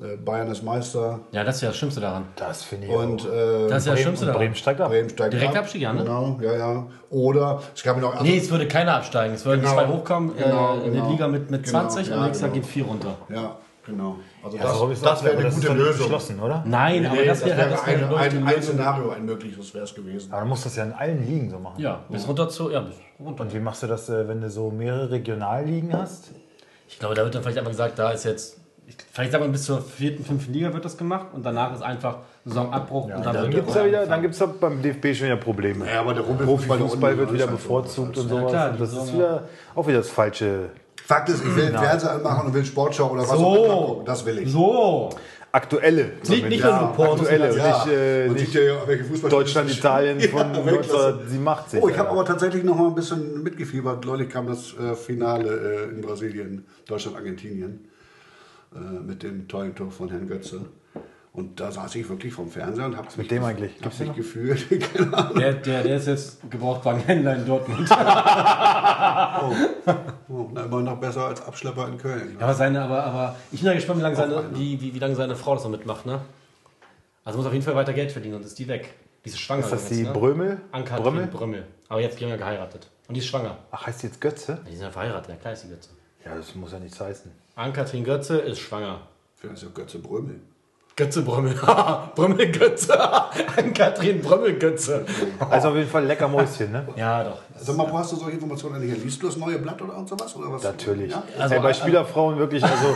Äh, 0.00 0.16
Bayern 0.16 0.48
ist 0.50 0.62
Meister. 0.62 1.20
Ja, 1.32 1.42
das 1.44 1.56
ist 1.56 1.62
ja 1.62 1.68
das 1.68 1.76
Schlimmste 1.76 2.00
daran. 2.00 2.24
Das 2.36 2.62
finde 2.62 2.86
ich 2.86 2.92
Und 2.92 3.22
auch. 3.22 3.32
äh, 3.32 3.68
Das 3.68 3.78
ist 3.82 3.86
ja 3.86 3.92
das 3.92 4.00
Schlimmste 4.00 4.24
daran. 4.26 4.38
Bremen 4.40 4.54
steigt 4.54 4.80
ab. 4.80 4.88
Bremen 4.90 5.10
steigt 5.10 5.32
Direkt 5.34 5.50
ab. 5.56 5.58
Abstieg, 5.64 5.82
ja, 5.82 5.92
ne? 5.92 6.04
Genau, 6.04 6.38
ja, 6.40 6.52
ja. 6.56 6.86
Oder 7.10 7.60
es 7.74 7.82
gab 7.82 7.96
ja 7.96 8.02
noch. 8.02 8.12
also- 8.12 8.24
Nee, 8.24 8.38
es 8.38 8.50
würde 8.50 8.68
keiner 8.68 8.94
absteigen. 8.94 9.34
Es 9.34 9.44
würden 9.44 9.60
Genau. 9.62 9.74
zwei 9.74 9.88
hochkommen 9.88 10.36
Genau, 10.36 10.74
äh, 10.74 10.86
in 10.86 10.92
der 10.92 11.02
genau. 11.02 11.10
Liga 11.10 11.28
mit, 11.28 11.50
mit 11.50 11.64
Genau, 11.64 11.80
20 11.80 12.08
ja, 12.08 12.14
und 12.16 12.22
nächstes 12.22 12.40
Jahr 12.42 12.50
genau. 12.50 12.62
geht 12.62 12.70
vier 12.72 12.84
runter. 12.84 13.16
Ja, 13.28 13.56
genau. 13.90 14.16
Also 14.42 14.56
Ja, 14.56 14.62
das, 14.62 14.90
ist 14.92 15.04
das 15.04 15.24
wäre 15.24 15.34
aber 15.36 15.44
eine 15.46 15.54
gute 15.54 15.72
Lösung. 15.74 15.98
beschlossen, 16.06 16.40
oder? 16.40 16.64
Nein, 16.66 17.04
aber 17.06 17.16
Nee, 17.16 17.26
das 17.26 17.44
wäre 17.44 17.68
das 17.68 17.86
wäre 17.86 17.98
ein, 18.06 18.14
eine 18.14 18.16
ein, 18.16 18.46
ein. 18.56 18.62
Szenario, 18.62 19.10
ein 19.10 19.24
mögliches 19.26 19.74
wäre 19.74 19.84
es 19.84 19.94
gewesen. 19.94 20.30
Aber 20.32 20.40
dann 20.40 20.48
muss 20.48 20.62
das 20.64 20.76
ja 20.76 20.84
in 20.84 20.92
allen 20.92 21.26
Ligen 21.26 21.50
so 21.50 21.58
machen. 21.58 21.80
Ja, 21.80 22.00
bis 22.08 22.26
runter 22.26 22.48
zu, 22.48 22.70
ja, 22.70 22.80
bis 22.80 22.94
runter. 23.18 23.42
Und 23.42 23.54
wie 23.54 23.60
machst 23.60 23.82
du 23.82 23.86
das, 23.86 24.08
äh, 24.08 24.26
wenn 24.28 24.40
du 24.40 24.48
so 24.50 24.70
mehrere 24.70 25.10
Regionalligen 25.10 25.92
hast? 25.92 26.30
Ich 26.88 26.98
glaube, 26.98 27.14
da 27.14 27.22
wird 27.24 27.34
dann 27.34 27.42
vielleicht 27.42 27.58
einfach 27.58 27.70
gesagt, 27.70 27.98
da 27.98 28.10
ist 28.10 28.24
jetzt, 28.24 28.56
ich, 28.86 28.96
vielleicht 29.12 29.30
sagen 29.32 29.44
wir 29.44 29.50
bis 29.52 29.64
zur 29.64 29.80
vierten, 29.80 30.24
fünften 30.24 30.52
Liga 30.52 30.72
wird 30.72 30.84
das 30.84 30.96
gemacht 30.96 31.26
und 31.32 31.44
danach 31.46 31.72
ist 31.74 31.82
einfach 31.82 32.18
Saisonabbruch 32.44 33.04
und 33.04 33.10
dann, 33.10 33.22
Dann 33.22 33.42
wird 33.42 33.54
gibt 33.54 33.68
es 33.68 33.74
ja 33.76 33.84
wieder, 33.84 34.06
dann 34.06 34.22
gibt's 34.22 34.38
ja 34.40 34.46
beim 34.46 34.80
DFB 34.82 35.14
schon 35.14 35.26
wieder 35.26 35.36
Probleme. 35.36 35.86
Ja, 35.86 36.00
aber 36.00 36.14
der 36.14 36.24
Rumpelfußball 36.24 36.78
Profifußball 36.78 37.18
wird 37.18 37.32
wieder 37.34 37.44
so. 37.44 37.50
bevorzugt 37.52 38.16
und 38.18 38.24
Ja, 38.24 38.30
sowas. 38.38 38.50
klar, 38.50 38.70
und 38.70 38.80
das 38.80 38.92
ist 38.94 39.12
wieder 39.14 39.42
auch 39.74 39.86
wieder 39.86 39.98
das 39.98 40.08
falsche. 40.10 40.70
Fakt 41.10 41.28
ist, 41.28 41.44
ich 41.44 41.56
will 41.56 41.66
den 41.66 41.76
Fernseher 41.76 42.12
anmachen 42.12 42.46
und 42.46 42.54
will 42.54 42.64
Sportschau 42.64 43.10
oder 43.10 43.22
was 43.22 43.30
auch 43.30 43.56
immer 43.56 43.66
So, 43.66 43.84
gucken. 43.86 44.04
Das 44.04 44.24
will 44.26 44.38
ich. 44.38 44.52
so. 44.52 45.10
Aktuelle. 45.52 46.12
Nicht, 46.28 46.48
nicht 46.48 46.62
nur 46.62 46.72
nur 46.80 46.92
Pornos. 46.92 47.20
aktuelle. 47.22 47.52
sondern- 47.52 47.72
nicht, 47.88 47.96
äh, 47.98 48.26
man 48.28 48.34
nicht 48.36 48.52
sieht 48.52 48.62
ja, 48.62 48.76
welche 48.86 49.04
Fußball 49.04 49.30
Deutschland, 49.30 49.70
Italien 49.72 50.20
von 50.30 50.54
Ja, 50.54 50.64
Weltklasse. 50.66 51.06
1987. 51.08 51.82
Oh, 51.82 51.88
ich 51.88 51.98
habe 51.98 52.10
aber 52.10 52.24
tatsächlich 52.24 52.62
noch 52.62 52.76
mal 52.76 52.86
ein 52.86 52.94
bisschen 52.94 53.42
mitgefiebert. 53.42 54.04
Neulich 54.06 54.28
kam 54.28 54.46
das 54.46 54.72
äh, 54.78 54.94
Finale 54.94 55.88
äh, 55.88 55.92
in 55.92 56.00
Brasilien, 56.02 56.64
Deutschland-Argentinien, 56.86 57.88
äh, 58.76 58.78
mit 59.04 59.24
dem 59.24 59.48
tollen 59.48 59.74
Tor 59.74 59.90
von 59.90 60.08
Herrn 60.10 60.28
Götze. 60.28 60.60
Und 61.32 61.60
da 61.60 61.70
saß 61.70 61.94
ich 61.94 62.08
wirklich 62.08 62.34
vom 62.34 62.50
Fernseher 62.50 62.86
und 62.86 62.96
habe 62.96 63.06
mit 63.16 63.30
dem 63.30 63.44
eigentlich? 63.44 63.72
Hab 63.76 63.82
Gibt's 63.82 63.98
mich 64.00 64.14
gefühlt. 64.14 64.68
Keine 64.94 65.16
Ahnung. 65.16 65.38
Der, 65.38 65.52
der, 65.54 65.82
der 65.84 65.96
ist 65.96 66.08
jetzt 66.08 66.50
Gebrauchtwagenhändler 66.50 67.36
in 67.36 67.46
Dortmund. 67.46 67.88
Oh, 70.28 70.48
na, 70.52 70.64
immer 70.64 70.82
noch 70.82 70.98
besser 71.00 71.26
als 71.26 71.40
Abschlepper 71.42 71.88
in 71.88 71.98
Köln. 71.98 72.36
Aber 72.38 72.54
seine, 72.54 72.82
aber, 72.82 73.02
aber 73.02 73.36
ich 73.50 73.60
bin 73.60 73.68
ja 73.68 73.74
gespannt, 73.74 73.98
wie 73.98 74.02
lange 74.02 74.14
seine, 74.14 74.54
wie, 74.54 74.80
wie, 74.80 74.94
wie 74.94 74.98
lange 74.98 75.16
seine 75.16 75.34
Frau 75.34 75.54
das 75.54 75.64
noch 75.64 75.70
mitmacht, 75.70 76.06
ne? 76.06 76.20
Also 77.24 77.38
muss 77.38 77.46
auf 77.46 77.52
jeden 77.52 77.64
Fall 77.64 77.74
weiter 77.74 77.92
Geld 77.92 78.12
verdienen 78.12 78.36
und 78.36 78.44
ist 78.44 78.58
die 78.58 78.68
weg. 78.68 78.94
Die 79.24 79.30
ist 79.30 79.40
schwanger. 79.40 79.64
Ist 79.64 79.72
das 79.72 79.82
übrigens, 79.82 79.98
die 79.98 80.04
ne? 80.04 80.12
Brömel? 80.12 80.60
Anka 80.72 80.96
Brömmel? 80.96 81.26
Brömmel? 81.26 81.38
Brömmel. 81.38 81.66
Aber 81.88 82.00
jetzt 82.00 82.20
länger 82.20 82.36
geheiratet. 82.36 82.88
Und 83.08 83.14
die 83.14 83.20
ist 83.20 83.26
schwanger. 83.26 83.58
Ach, 83.70 83.86
heißt 83.86 84.02
die 84.02 84.06
jetzt 84.06 84.20
Götze? 84.20 84.60
Die 84.68 84.72
sind 84.76 84.82
ja 84.82 84.90
verheiratet, 84.90 85.30
ja 85.30 85.36
klar 85.36 85.52
ist 85.52 85.64
die 85.64 85.68
Götze. 85.68 85.90
Ja, 86.24 86.34
das 86.34 86.54
muss 86.54 86.72
ja 86.72 86.78
nichts 86.78 87.00
heißen. 87.00 87.30
Ann-Kathrin 87.56 88.04
Götze 88.04 88.38
ist 88.38 88.60
schwanger. 88.60 89.00
Vielleicht 89.36 89.56
ist 89.56 89.62
ja 89.64 89.68
Götze 89.74 89.98
Brömel. 89.98 90.40
Götze 91.00 91.22
Brömmel. 91.22 91.54
Brömmel 92.14 92.52
Götze. 92.52 92.92
Ann-Kathrin 93.56 94.20
Brömmel 94.20 94.58
Götze. 94.58 95.06
Also 95.48 95.68
auf 95.70 95.74
jeden 95.74 95.88
Fall 95.88 96.04
lecker 96.04 96.28
Mäuschen, 96.28 96.72
ne? 96.72 96.86
Ja, 96.94 97.24
doch. 97.24 97.38
Sag 97.56 97.74
mal, 97.74 97.90
wo 97.90 97.98
hast 97.98 98.12
du 98.12 98.16
solche 98.16 98.34
Informationen 98.34 98.74
eigentlich? 98.74 99.02
Liest 99.02 99.22
du 99.22 99.26
das 99.26 99.38
neue 99.38 99.58
Blatt 99.58 99.80
oder 99.80 99.94
sowas? 100.06 100.36
Oder 100.36 100.52
was? 100.52 100.62
Natürlich. 100.62 101.10
Ja? 101.10 101.22
Also, 101.38 101.54
Ey, 101.54 101.60
bei 101.62 101.70
äh, 101.70 101.74
Spielerfrauen 101.74 102.36
wirklich, 102.38 102.62
also 102.62 102.94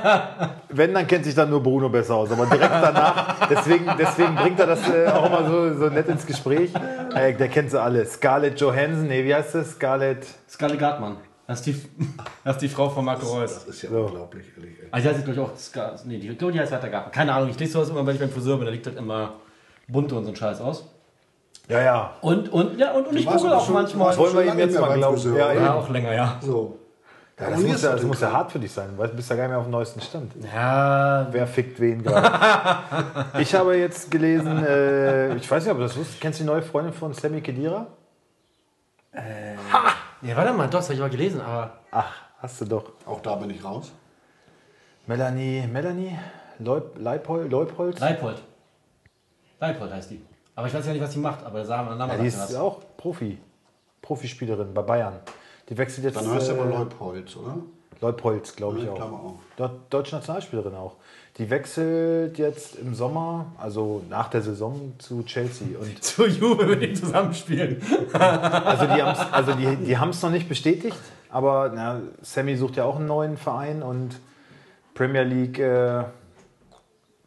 wenn, 0.70 0.94
dann 0.94 1.06
kennt 1.06 1.26
sich 1.26 1.34
dann 1.34 1.50
nur 1.50 1.62
Bruno 1.62 1.90
besser 1.90 2.14
aus. 2.14 2.32
Aber 2.32 2.46
direkt 2.46 2.72
danach, 2.72 3.46
deswegen, 3.48 3.84
deswegen 3.98 4.34
bringt 4.34 4.58
er 4.58 4.68
das 4.68 4.88
äh, 4.88 5.08
auch 5.08 5.26
immer 5.26 5.46
so, 5.46 5.74
so 5.78 5.90
nett 5.90 6.08
ins 6.08 6.24
Gespräch. 6.24 6.72
Äh, 7.14 7.34
der 7.34 7.48
kennt 7.48 7.70
sie 7.70 7.78
alle. 7.78 8.06
Scarlett 8.06 8.58
Johansson, 8.58 9.08
nee, 9.08 9.24
wie 9.26 9.34
heißt 9.34 9.56
das? 9.56 9.72
Scarlett. 9.72 10.26
Scarlett 10.48 10.78
Gartmann. 10.78 11.18
Das 11.52 11.66
ist 11.66 11.66
die, 11.66 11.82
das 12.44 12.56
ist 12.56 12.62
die 12.62 12.68
Frau 12.68 12.88
von 12.88 13.04
Marco 13.04 13.26
Reus. 13.26 13.54
Das 13.54 13.64
ist 13.66 13.82
ja 13.82 13.90
unglaublich, 13.90 14.46
ehrlich. 14.56 14.78
ey. 14.80 14.88
Also 14.90 15.08
die 15.08 15.14
heißt, 15.14 15.24
glaube 15.24 15.40
ich, 15.40 15.46
auch 15.46 15.56
Scar 15.56 15.94
Nee, 16.04 16.18
die, 16.18 16.28
glaube, 16.34 16.52
die 16.52 16.60
heißt 16.60 16.72
weiter 16.72 16.88
Gartmann. 16.88 17.12
Keine 17.12 17.32
Ahnung, 17.34 17.50
ich 17.50 17.58
lese 17.58 17.72
sowas 17.72 17.90
immer, 17.90 18.06
wenn 18.06 18.14
ich 18.14 18.20
beim 18.20 18.30
Friseur 18.30 18.56
bin, 18.56 18.66
da 18.66 18.72
liegt 18.72 18.86
halt 18.86 18.96
immer 18.96 19.34
bunte 19.86 20.14
und 20.14 20.24
so 20.24 20.30
ein 20.30 20.36
Scheiß 20.36 20.60
aus. 20.60 20.84
Ja, 21.68 21.80
ja. 21.80 22.16
Und, 22.22 22.48
und, 22.52 22.78
ja, 22.78 22.92
und, 22.92 23.06
und 23.06 23.16
ich 23.16 23.26
google 23.26 23.52
auch 23.52 23.64
schon- 23.64 23.74
manchmal. 23.74 24.06
warst 24.08 24.18
Wollen 24.18 24.34
wir 24.36 24.52
ihm 24.52 24.58
jetzt 24.58 24.78
mal 24.80 24.94
glauben? 24.94 25.16
Friseur, 25.16 25.36
Ja. 25.36 25.52
Ja, 25.52 25.74
auch 25.74 25.88
länger, 25.88 26.12
ja. 26.14 26.38
So. 26.40 26.78
Ja, 27.38 27.50
das 27.50 27.60
muss 27.60 27.82
ja, 27.82 27.92
das 27.92 28.02
muss 28.02 28.20
ja 28.20 28.32
hart 28.32 28.52
für 28.52 28.58
dich 28.58 28.70
sein. 28.70 28.90
Du 28.96 29.08
bist 29.08 29.28
ja 29.28 29.36
gar 29.36 29.42
nicht 29.44 29.50
mehr 29.50 29.58
auf 29.58 29.64
dem 29.64 29.72
neuesten 29.72 30.00
Stand. 30.00 30.32
Ja, 30.54 31.26
Wer 31.30 31.46
fickt 31.46 31.80
wen 31.80 32.02
gerade? 32.02 32.78
ich 33.40 33.52
habe 33.54 33.76
jetzt 33.76 34.10
gelesen, 34.10 34.64
äh, 34.64 35.34
ich 35.36 35.50
weiß 35.50 35.64
nicht, 35.64 35.72
ob 35.72 35.78
du 35.78 35.82
das 35.84 35.96
wusstest, 35.96 36.20
kennst 36.20 36.38
du 36.40 36.44
die 36.44 36.50
neue 36.50 36.62
Freundin 36.62 36.92
von 36.92 37.12
Sammy 37.14 37.40
Kedira? 37.40 37.86
Ja 40.22 40.36
warte 40.36 40.52
mal, 40.52 40.66
doch, 40.66 40.78
das 40.78 40.86
habe 40.86 40.94
ich 40.94 41.00
mal 41.00 41.10
gelesen, 41.10 41.40
aber. 41.40 41.78
Ach, 41.90 42.12
hast 42.38 42.60
du 42.60 42.64
doch. 42.64 42.92
Auch 43.06 43.20
da 43.20 43.34
bin 43.36 43.50
ich 43.50 43.62
raus. 43.64 43.92
Melanie, 45.06 45.66
Melanie 45.66 46.16
Leub, 46.58 46.96
Leipold, 46.98 47.50
Leupolz? 47.50 47.98
Leipold. 48.00 48.40
Leipold 49.60 49.92
heißt 49.92 50.10
die. 50.10 50.22
Aber 50.54 50.66
ich 50.66 50.74
weiß 50.74 50.86
ja 50.86 50.92
nicht, 50.92 51.02
was 51.02 51.12
sie 51.12 51.18
macht, 51.18 51.44
aber 51.44 51.62
der 51.64 51.76
Name 51.94 52.12
Ja, 52.12 52.18
die 52.18 52.26
ist 52.26 52.38
was. 52.38 52.54
auch 52.54 52.80
Profi. 52.96 53.38
Profispielerin 54.00 54.74
bei 54.74 54.82
Bayern. 54.82 55.20
Die 55.68 55.78
wechselt 55.78 56.04
jetzt. 56.04 56.16
Dann 56.16 56.30
heißt 56.30 56.50
äh, 56.50 56.52
aber 56.52 56.66
Leupolz, 56.66 57.36
oder? 57.36 57.56
Leupolz, 58.00 58.54
glaube 58.56 58.78
ich 58.78 58.84
Ja, 58.84 58.92
auch. 58.92 59.36
Dort, 59.56 59.92
deutsche 59.92 60.16
Nationalspielerin 60.16 60.74
auch. 60.74 60.96
Die 61.38 61.48
wechselt 61.48 62.36
jetzt 62.36 62.76
im 62.76 62.94
Sommer, 62.94 63.46
also 63.56 64.04
nach 64.10 64.28
der 64.28 64.42
Saison, 64.42 64.92
zu 64.98 65.22
Chelsea. 65.22 65.78
Und 65.80 66.02
Zu 66.04 66.26
Juve 66.26 66.66
mit 66.66 66.82
denen 66.82 66.94
zusammenspielen. 66.94 67.80
also 68.12 68.84
die 68.86 69.02
haben 69.02 69.12
es 69.12 69.32
also 69.32 69.52
die, 69.54 69.76
die 69.76 69.94
noch 69.94 70.30
nicht 70.30 70.48
bestätigt, 70.48 70.96
aber 71.30 71.72
na, 71.74 72.02
Sammy 72.20 72.56
sucht 72.56 72.76
ja 72.76 72.84
auch 72.84 72.96
einen 72.96 73.06
neuen 73.06 73.38
Verein 73.38 73.82
und 73.82 74.20
Premier 74.94 75.22
League 75.22 75.58
äh, 75.58 76.04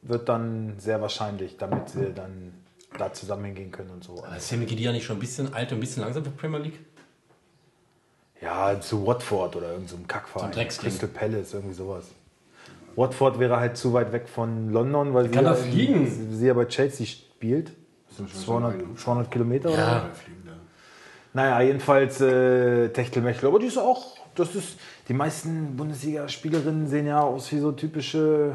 wird 0.04 0.30
dann 0.30 0.76
sehr 0.78 1.02
wahrscheinlich, 1.02 1.58
damit 1.58 1.90
sie 1.90 2.14
dann 2.14 2.54
da 3.00 3.12
zusammen 3.12 3.46
hingehen 3.46 3.72
können 3.72 3.90
und 3.90 4.04
so. 4.04 4.24
Ist 4.38 4.50
Sammy 4.50 4.68
Khedira 4.68 4.92
nicht 4.92 5.06
schon 5.06 5.18
ein 5.18 5.20
bisschen 5.20 5.52
alt 5.54 5.72
und 5.72 5.80
ein 5.80 5.82
bisschen 5.82 6.04
langsam 6.04 6.24
für 6.24 6.30
Premier 6.30 6.60
League? 6.60 6.80
Ja, 8.40 8.80
zu 8.80 9.06
Watford 9.06 9.56
oder 9.56 9.70
irgendeinem 9.70 9.88
so 9.88 9.96
einem 9.96 10.08
Kackverein. 10.08 10.52
Zum 10.52 10.52
Drecksding. 10.52 10.90
Crystal 10.90 11.10
Palace, 11.10 11.54
irgendwie 11.54 11.74
sowas. 11.74 12.06
Watford 12.96 13.40
wäre 13.40 13.58
halt 13.60 13.78
zu 13.78 13.94
weit 13.94 14.12
weg 14.14 14.28
von 14.30 14.72
London, 14.72 15.14
weil 15.14 15.26
sie 15.26 15.32
kann 15.32 15.44
ja, 15.46 15.52
da 15.52 15.56
fliegen. 15.56 16.30
sie 16.32 16.48
ja 16.48 16.54
bei 16.54 16.66
Chelsea 16.66 17.06
spielt. 17.06 17.72
Das 18.08 18.18
sind 18.18 18.34
200, 18.34 18.76
200 18.98 19.30
Kilometer 19.32 19.70
oder 19.70 19.78
Ja. 19.78 20.06
so. 20.14 20.52
Naja, 21.34 21.60
jedenfalls 21.62 22.22
äh, 22.22 22.88
Techtelmechtel. 22.90 23.50
Aber 23.50 23.60
die 23.60 23.66
ist 23.66 23.78
auch, 23.78 24.16
das 24.36 24.56
ist, 24.56 24.78
die 25.10 25.14
meisten 25.14 25.76
Bundesligaspielerinnen 25.76 26.88
sehen 26.88 27.08
ja 27.08 27.20
aus 27.22 27.52
wie 27.52 27.60
so 27.60 27.74
typische, 27.74 28.54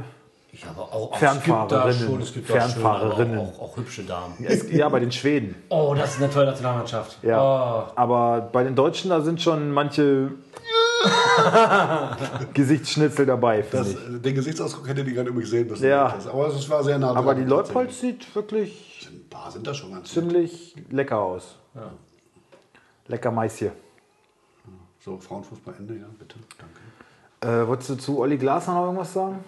Ja, 0.53 0.71
aber 0.71 0.85
auch, 0.85 1.13
auch 1.13 1.17
Fernfahrerinnen. 1.19 1.91
Es 1.91 1.99
gibt 1.99 2.07
da 2.09 2.11
schon, 2.13 2.23
es 2.23 2.33
gibt 2.33 2.47
Fernfahrerinnen. 2.47 3.39
Auch, 3.39 3.59
auch, 3.61 3.63
auch 3.73 3.77
hübsche 3.77 4.03
Damen. 4.05 4.33
ja, 4.39 4.49
es- 4.49 4.73
ja, 4.73 4.89
bei 4.89 4.99
den 5.01 5.13
Schweden. 5.13 5.57
Oh, 5.69 5.95
das 5.95 6.15
ist 6.15 6.23
eine 6.23 6.33
tolle 6.33 6.47
Nationalmannschaft. 6.47 7.19
Ja. 7.23 7.39
Oh. 7.87 7.93
Aber 7.97 8.49
bei 8.51 8.65
den 8.65 8.75
Deutschen, 8.75 9.11
da 9.11 9.21
sind 9.21 9.43
schon 9.43 9.71
manche 9.73 10.31
Gesichtsschnitzel 12.55 13.27
dabei, 13.27 13.63
finde 13.63 13.79
Das, 13.79 13.89
ich. 13.95 14.15
äh, 14.17 14.19
den 14.19 14.35
Gesichtsausdruck 14.35 14.89
hätte 14.89 15.05
die 15.05 15.13
gerade 15.15 15.31
übrigens 15.31 15.51
sehen 15.51 15.69
müssen. 15.69 15.87
Ja. 15.87 16.11
Das- 16.13 16.27
Aber 16.27 16.49
es 16.49 16.69
war 16.69 16.83
sehr 16.85 16.99
nah 16.99 17.09
dran. 17.09 17.17
Aber 17.19 17.35
die. 17.35 17.45
Leupolz 17.45 18.01
sieht 18.01 18.35
wirklich 18.35 19.09
Ein 19.11 19.29
paar 19.29 19.51
sind 19.51 19.67
da 19.67 19.75
schon 19.75 19.93
ganz 19.93 20.11
ziemlich 20.13 20.75
lecker 20.91 21.19
aus. 21.19 21.57
Lecker 23.07 23.31
Mais 23.31 23.57
hier. 23.57 23.73
So, 25.05 25.17
Frauenfußball 25.19 25.75
Ende, 25.79 25.95
ja, 25.95 26.07
bitte. 26.19 26.37
Danke. 26.59 27.63
Äh, 27.63 27.67
wolltest 27.67 27.89
du 27.91 27.95
zu 27.97 28.19
Olli 28.19 28.37
Glasner 28.37 28.75
noch 28.75 28.85
irgendwas 28.85 29.13
sagen? 29.15 29.43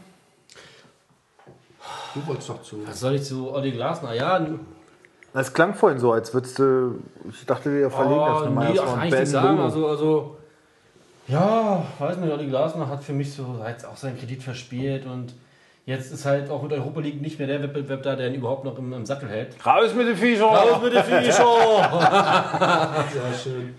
Du 2.15 2.27
wolltest 2.27 2.49
doch 2.49 2.63
zu. 2.63 2.87
Was 2.87 3.01
soll 3.01 3.15
ich 3.17 3.25
zu 3.25 3.53
Olli 3.53 3.73
Glasner? 3.73 4.15
Ja, 4.15 4.41
Es 5.35 5.53
klang 5.53 5.75
vorhin 5.75 5.99
so, 5.99 6.13
als 6.13 6.33
würdest 6.33 6.59
du. 6.59 7.01
Ich 7.31 7.45
dachte, 7.45 7.73
wir 7.73 7.91
verlegen 7.91 8.21
das 8.21 8.41
oh, 8.43 8.45
nochmal 8.47 8.71
nee, 8.71 8.77
erst 8.77 8.83
ach, 8.83 8.87
mal 8.93 8.97
kann 8.97 9.05
ich 9.07 9.11
Ben 9.11 9.21
nicht 9.21 9.31
sagen. 9.31 9.59
Also, 9.61 9.87
also 9.89 10.37
Ja, 11.33 11.87
weiß 11.99 12.19
nicht, 12.19 12.31
Olli 12.31 12.47
Glasner 12.47 12.89
hat 12.89 13.03
für 13.03 13.15
mich 13.15 13.33
so 13.33 13.63
jetzt 13.67 13.87
auch 13.87 13.97
seinen 13.97 14.19
Kredit 14.19 14.43
verspielt 14.43 15.07
und 15.07 15.35
jetzt 15.87 16.13
ist 16.13 16.27
halt 16.27 16.51
auch 16.51 16.63
mit 16.63 16.73
Europa 16.73 17.01
League 17.01 17.23
nicht 17.23 17.39
mehr 17.39 17.49
der 17.49 17.63
Wettbewerb 17.63 18.03
da, 18.03 18.17
der 18.17 18.29
ihn 18.29 18.35
überhaupt 18.35 18.65
noch 18.65 18.79
im, 18.79 18.93
im 18.93 19.07
Sattel 19.07 19.31
hält. 19.31 19.57
Raus 19.65 19.95
mit 19.95 20.09
dem 20.09 20.17
Fischer! 20.17 20.45
Raus 20.45 20.83
mit 20.83 20.93
der 20.93 21.05
Fischer! 21.05 21.33
Sehr 23.13 23.39
schön. 23.43 23.75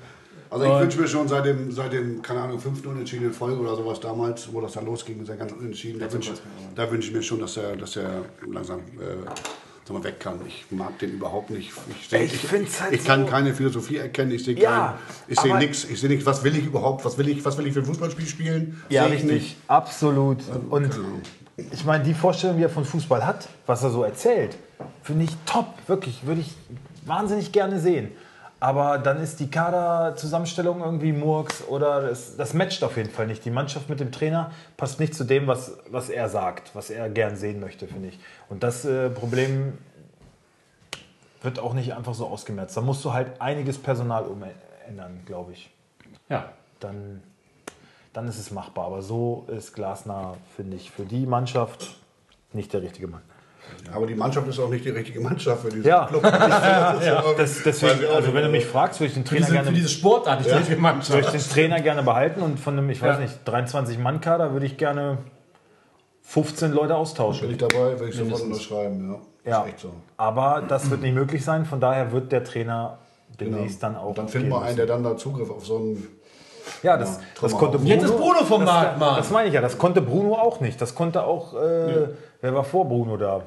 Also 0.49 0.65
ich 0.65 0.81
wünsche 0.81 1.01
mir 1.01 1.07
schon 1.07 1.27
seit 1.27 1.45
dem, 1.45 1.71
seit 1.71 1.93
dem, 1.93 2.21
keine 2.21 2.41
Ahnung, 2.41 2.59
fünften 2.59 2.87
Unentschieden 2.87 3.25
in 3.25 3.33
Folge 3.33 3.59
oder 3.59 3.75
sowas 3.75 3.99
damals, 3.99 4.51
wo 4.51 4.59
das 4.61 4.73
dann 4.73 4.85
losging 4.85 5.17
mit 5.17 5.27
seinen 5.27 5.39
ganzen 5.39 5.57
Unentschieden, 5.59 5.99
da 5.99 6.11
wünsche 6.11 6.33
wünsch 6.75 7.07
ich 7.07 7.13
mir 7.13 7.21
schon, 7.23 7.39
dass 7.39 7.57
er, 7.57 7.75
dass 7.75 7.95
er 7.95 8.25
langsam 8.51 8.79
äh, 8.79 9.29
mal, 9.91 10.03
weg 10.03 10.19
kann. 10.19 10.39
Ich 10.47 10.65
mag 10.71 10.97
den 10.99 11.11
überhaupt 11.11 11.49
nicht. 11.49 11.71
Ich, 11.99 12.07
seh, 12.07 12.23
Ich 12.23 12.37
find's 12.37 12.81
halt 12.81 12.93
ich 12.93 13.03
kann 13.03 13.25
so- 13.25 13.31
keine 13.31 13.53
Philosophie 13.53 13.97
erkennen, 13.97 14.31
ich 14.31 14.43
sehe 14.45 14.57
Ja, 14.57 14.97
ich 15.27 15.39
sehe 15.39 15.57
nichts, 15.57 15.83
ich 15.85 15.99
sehe 15.99 16.09
nichts, 16.09 16.25
was 16.25 16.43
will 16.43 16.55
ich 16.55 16.65
überhaupt, 16.65 17.03
was 17.03 17.17
will 17.17 17.27
ich, 17.27 17.43
was 17.43 17.57
will 17.57 17.67
ich 17.67 17.73
für 17.73 17.79
ein 17.79 17.85
Fußballspiel 17.85 18.25
spielen? 18.27 18.81
Ja, 18.89 19.05
Sehe 19.07 19.15
ich 19.15 19.23
richtig. 19.23 19.57
Absolut. 19.67 20.37
Und 20.69 20.89
keine 20.89 21.03
Ahnung. 21.03 21.21
ich 21.57 21.83
meine, 21.83 22.03
die 22.03 22.13
Vorstellung, 22.13 22.57
die 22.57 22.63
er 22.63 22.69
von 22.69 22.85
Fußball 22.85 23.25
hat, 23.25 23.49
was 23.65 23.83
er 23.83 23.89
so 23.89 24.03
erzählt, 24.03 24.55
finde 25.01 25.25
ich 25.25 25.31
top. 25.45 25.67
Wirklich, 25.87 26.25
würde 26.25 26.41
ich 26.41 26.53
wahnsinnig 27.05 27.51
gerne 27.51 27.79
sehen. 27.79 28.11
Aber 28.63 28.97
dann 28.97 29.21
ist 29.21 29.41
die 29.41 29.51
Kaderzusammenstellung 29.51 30.79
irgendwie 30.79 31.11
Murks 31.11 31.67
oder 31.67 31.99
das, 31.99 32.37
das 32.37 32.53
matcht 32.53 32.81
auf 32.85 32.95
jeden 32.95 33.09
Fall 33.09 33.27
nicht. 33.27 33.43
Die 33.43 33.51
Mannschaft 33.51 33.89
mit 33.89 33.99
dem 33.99 34.09
Trainer 34.09 34.51
passt 34.77 35.01
nicht 35.01 35.13
zu 35.13 35.25
dem, 35.25 35.47
was, 35.47 35.77
was 35.89 36.09
er 36.09 36.29
sagt, 36.29 36.73
was 36.73 36.89
er 36.89 37.09
gern 37.09 37.35
sehen 37.35 37.59
möchte, 37.59 37.87
finde 37.87 38.07
ich. 38.07 38.19
Und 38.47 38.63
das 38.63 38.85
äh, 38.85 39.09
Problem 39.09 39.77
wird 41.41 41.59
auch 41.59 41.73
nicht 41.73 41.93
einfach 41.93 42.13
so 42.13 42.25
ausgemerzt. 42.25 42.77
Da 42.77 42.79
musst 42.79 43.03
du 43.03 43.11
halt 43.11 43.41
einiges 43.41 43.77
Personal 43.77 44.23
umändern, 44.23 45.23
glaube 45.25 45.51
ich. 45.51 45.69
ja. 46.29 46.53
Dann, 46.79 47.21
dann 48.13 48.29
ist 48.29 48.39
es 48.39 48.49
machbar. 48.51 48.85
Aber 48.85 49.01
so 49.01 49.45
ist 49.49 49.73
Glasner, 49.73 50.37
finde 50.55 50.77
ich, 50.77 50.89
für 50.89 51.03
die 51.03 51.25
Mannschaft 51.25 51.97
nicht 52.53 52.71
der 52.71 52.81
richtige 52.81 53.09
Mann. 53.09 53.23
Aber 53.93 54.07
die 54.07 54.15
Mannschaft 54.15 54.47
ist 54.47 54.59
auch 54.59 54.69
nicht 54.69 54.85
die 54.85 54.89
richtige 54.89 55.19
Mannschaft 55.19 55.61
für 55.63 55.69
diesen 55.69 55.85
Ja. 55.85 56.05
Club. 56.07 56.23
Ist 56.23 56.31
ja, 57.05 57.23
Das, 57.37 57.63
deswegen, 57.63 58.05
also 58.13 58.33
wenn 58.33 58.43
du 58.43 58.49
mich 58.49 58.65
fragst, 58.65 58.99
würde 58.99 59.09
ich 59.09 59.13
den 59.13 59.25
Trainer 59.25 59.41
diese, 59.41 59.51
gerne 59.53 59.67
für 59.67 59.73
diese 59.73 59.89
Sportart, 59.89 60.39
nicht 60.39 60.49
für 60.49 60.75
die 60.75 60.81
Mannschaft. 60.81 61.11
würde 61.13 61.37
ich 61.37 61.43
den 61.43 61.51
Trainer 61.53 61.79
gerne 61.81 62.01
behalten 62.03 62.41
und 62.41 62.59
von 62.59 62.77
einem, 62.77 62.89
ich 62.89 63.01
weiß 63.01 63.17
Ja. 63.17 63.19
nicht, 63.23 63.39
23 63.45 63.99
Mann 63.99 64.19
Kader 64.21 64.53
würde 64.53 64.65
ich 64.65 64.77
gerne 64.77 65.19
15 66.23 66.71
Leute 66.71 66.87
Bin 66.87 66.95
austauschen. 66.95 67.51
ich 67.51 67.57
dabei, 67.57 67.99
will 67.99 68.09
ich 68.09 68.15
sofort 68.15 68.41
unterschreiben. 68.41 69.19
Ja. 69.45 69.51
Ja. 69.51 69.61
Ist 69.63 69.67
echt 69.69 69.79
so. 69.81 69.93
Aber 70.17 70.63
das 70.67 70.89
wird 70.89 71.01
nicht 71.01 71.13
möglich 71.13 71.43
sein. 71.43 71.65
Von 71.65 71.79
daher 71.81 72.11
wird 72.13 72.31
der 72.31 72.43
Trainer 72.43 72.97
demnächst 73.39 73.83
dann 73.83 73.95
auch. 73.97 74.09
Und 74.09 74.17
dann 74.17 74.29
finden 74.29 74.49
wir 74.49 74.61
einen, 74.61 74.77
der 74.77 74.85
dann 74.85 75.03
da 75.03 75.17
Zugriff 75.17 75.49
auf 75.49 75.65
so 75.65 75.77
einen. 75.77 76.07
Ja, 76.83 76.97
das, 76.97 77.17
Ja, 77.17 77.21
das 77.41 77.51
konnte. 77.53 77.77
Bruno. 77.77 77.89
Jetzt 77.89 78.03
ist 78.03 78.17
Bruno 78.17 78.43
vom 78.45 78.61
das, 78.65 78.73
Markt, 78.73 78.99
Mann. 78.99 79.15
Das 79.17 79.29
meine 79.29 79.47
ich 79.47 79.53
ja. 79.53 79.61
Das 79.61 79.77
konnte 79.77 80.01
Bruno 80.01 80.35
auch 80.35 80.59
nicht. 80.59 80.81
Das 80.81 80.95
konnte 80.95 81.23
auch. 81.23 81.53
Äh, 81.53 82.07
Wer 82.41 82.53
war 82.53 82.63
vor 82.63 82.87
Bruno 82.87 83.17
da? 83.17 83.41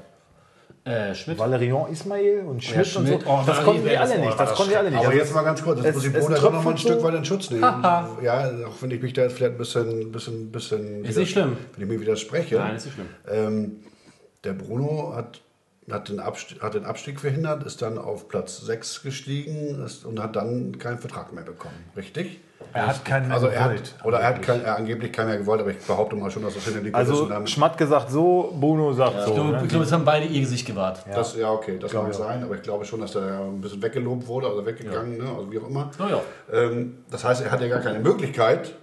Äh, 0.85 1.15
Schmidt. 1.17 1.37
Valerian 1.39 1.91
Ismail 1.91 2.45
und 2.47 2.63
Schmidt, 2.63 2.79
und 2.97 3.07
Schmidt. 3.09 3.23
so. 3.23 3.29
Oh, 3.29 3.41
das 3.45 3.65
konnten 3.65 3.85
wäre 3.85 4.01
alle 4.03 4.15
das- 4.15 4.21
nicht. 4.25 4.39
Das 4.41 4.55
konnten 4.55 4.71
die 4.71 4.77
alle 4.77 4.91
nicht. 4.93 5.05
Aber 5.05 5.15
jetzt 5.15 5.35
mal 5.35 5.43
ganz 5.43 5.63
kurz, 5.65 5.81
es- 5.81 5.85
jetzt 5.87 5.95
muss 5.97 6.05
ich 6.07 6.15
es 6.15 6.25
Bruder 6.27 6.37
doch 6.41 6.53
noch 6.53 6.63
mal 6.63 6.71
ein 6.71 6.79
Stück 6.79 7.03
weit 7.03 7.15
in 7.15 7.25
Schutz 7.25 7.51
nehmen. 7.51 7.63
ja, 8.23 8.51
auch 8.69 8.81
wenn 8.83 8.91
ich 8.93 9.03
mich 9.03 9.13
da 9.13 9.23
jetzt 9.23 9.35
vielleicht 9.35 9.55
ein 9.55 9.59
bisschen, 9.59 10.13
bisschen, 10.13 10.53
bisschen. 10.53 11.05
Ist 11.05 11.19
nicht 11.19 11.31
schlimm. 11.33 11.57
Wenn 11.75 11.83
ich 11.83 11.89
mir 11.93 12.01
widerspreche. 12.01 12.55
Nein, 12.57 12.77
ist 12.77 12.85
nicht 12.87 12.95
schlimm. 12.95 13.09
Ähm, 13.29 13.73
der 14.45 14.53
Bruno 14.53 15.13
hat, 15.17 15.41
hat, 15.91 16.09
den 16.09 16.21
Abstieg, 16.21 16.63
hat 16.63 16.75
den 16.75 16.85
Abstieg 16.85 17.21
verhindert, 17.21 17.63
ist 17.65 17.83
dann 17.83 17.99
auf 17.99 18.29
Platz 18.29 18.59
6 18.59 19.03
gestiegen 19.03 19.83
ist, 19.85 20.05
und 20.05 20.21
hat 20.21 20.37
dann 20.37 20.79
keinen 20.79 20.99
Vertrag 20.99 21.33
mehr 21.33 21.45
bekommen. 21.45 21.77
Richtig? 21.97 22.41
Er 22.73 22.89
hat 22.89 23.05
keinen 23.05 23.29
mehr 23.29 23.37
Also 23.37 23.47
er 23.47 23.65
gewollt, 23.65 23.95
hat, 23.99 24.05
oder 24.05 24.19
er 24.19 24.29
hat 24.29 24.35
angeblich. 24.37 24.47
kein, 24.47 24.65
er 24.65 24.77
angeblich 24.77 25.13
keinen 25.13 25.29
mehr 25.29 25.39
gewollt, 25.39 25.61
aber 25.61 25.71
ich 25.71 25.79
behaupte 25.79 26.17
mal 26.17 26.31
schon, 26.31 26.43
dass 26.43 26.55
das 26.55 26.65
hinter 26.65 26.81
die 26.81 26.93
Also 26.93 27.31
Schmatt 27.47 27.79
gesagt 27.79 28.11
so, 28.11 28.55
Bruno 28.59 28.93
sagt 28.93 29.23
so. 29.23 29.29
Ich 29.29 29.35
glaube, 29.35 29.51
ne? 29.51 29.61
ich 29.63 29.69
glaube, 29.69 29.85
es 29.85 29.93
haben 29.93 30.05
beide 30.05 30.27
ihr 30.27 30.41
Gesicht 30.41 30.67
gewahrt. 30.67 31.05
das, 31.15 31.37
ja, 31.37 31.51
okay, 31.51 31.79
das 31.79 31.95
auch. 31.95 32.13
sein, 32.13 32.43
aber 32.43 32.57
ich 32.57 32.63
glaube 32.63 32.85
schon, 32.85 33.01
dass 33.01 33.15
er 33.15 33.41
ein 33.41 33.61
bisschen 33.61 33.83
weggelobt 33.83 34.27
wurde, 34.27 34.49
also 34.49 34.67
weggegangen, 34.67 35.19
ne, 35.19 35.29
also 35.29 35.51
wie 35.51 35.59
auch 35.59 35.69
immer. 35.69 35.91
Oh 35.99 36.09
ja. 36.09 36.21
Ähm, 36.53 37.05
das 37.11 37.25
heißt, 37.25 37.43
er 37.43 37.51
hat 37.51 37.61
ja 37.61 37.69
gar 37.69 37.81
keine 37.81 38.01
Möglichkeit, 38.01 38.75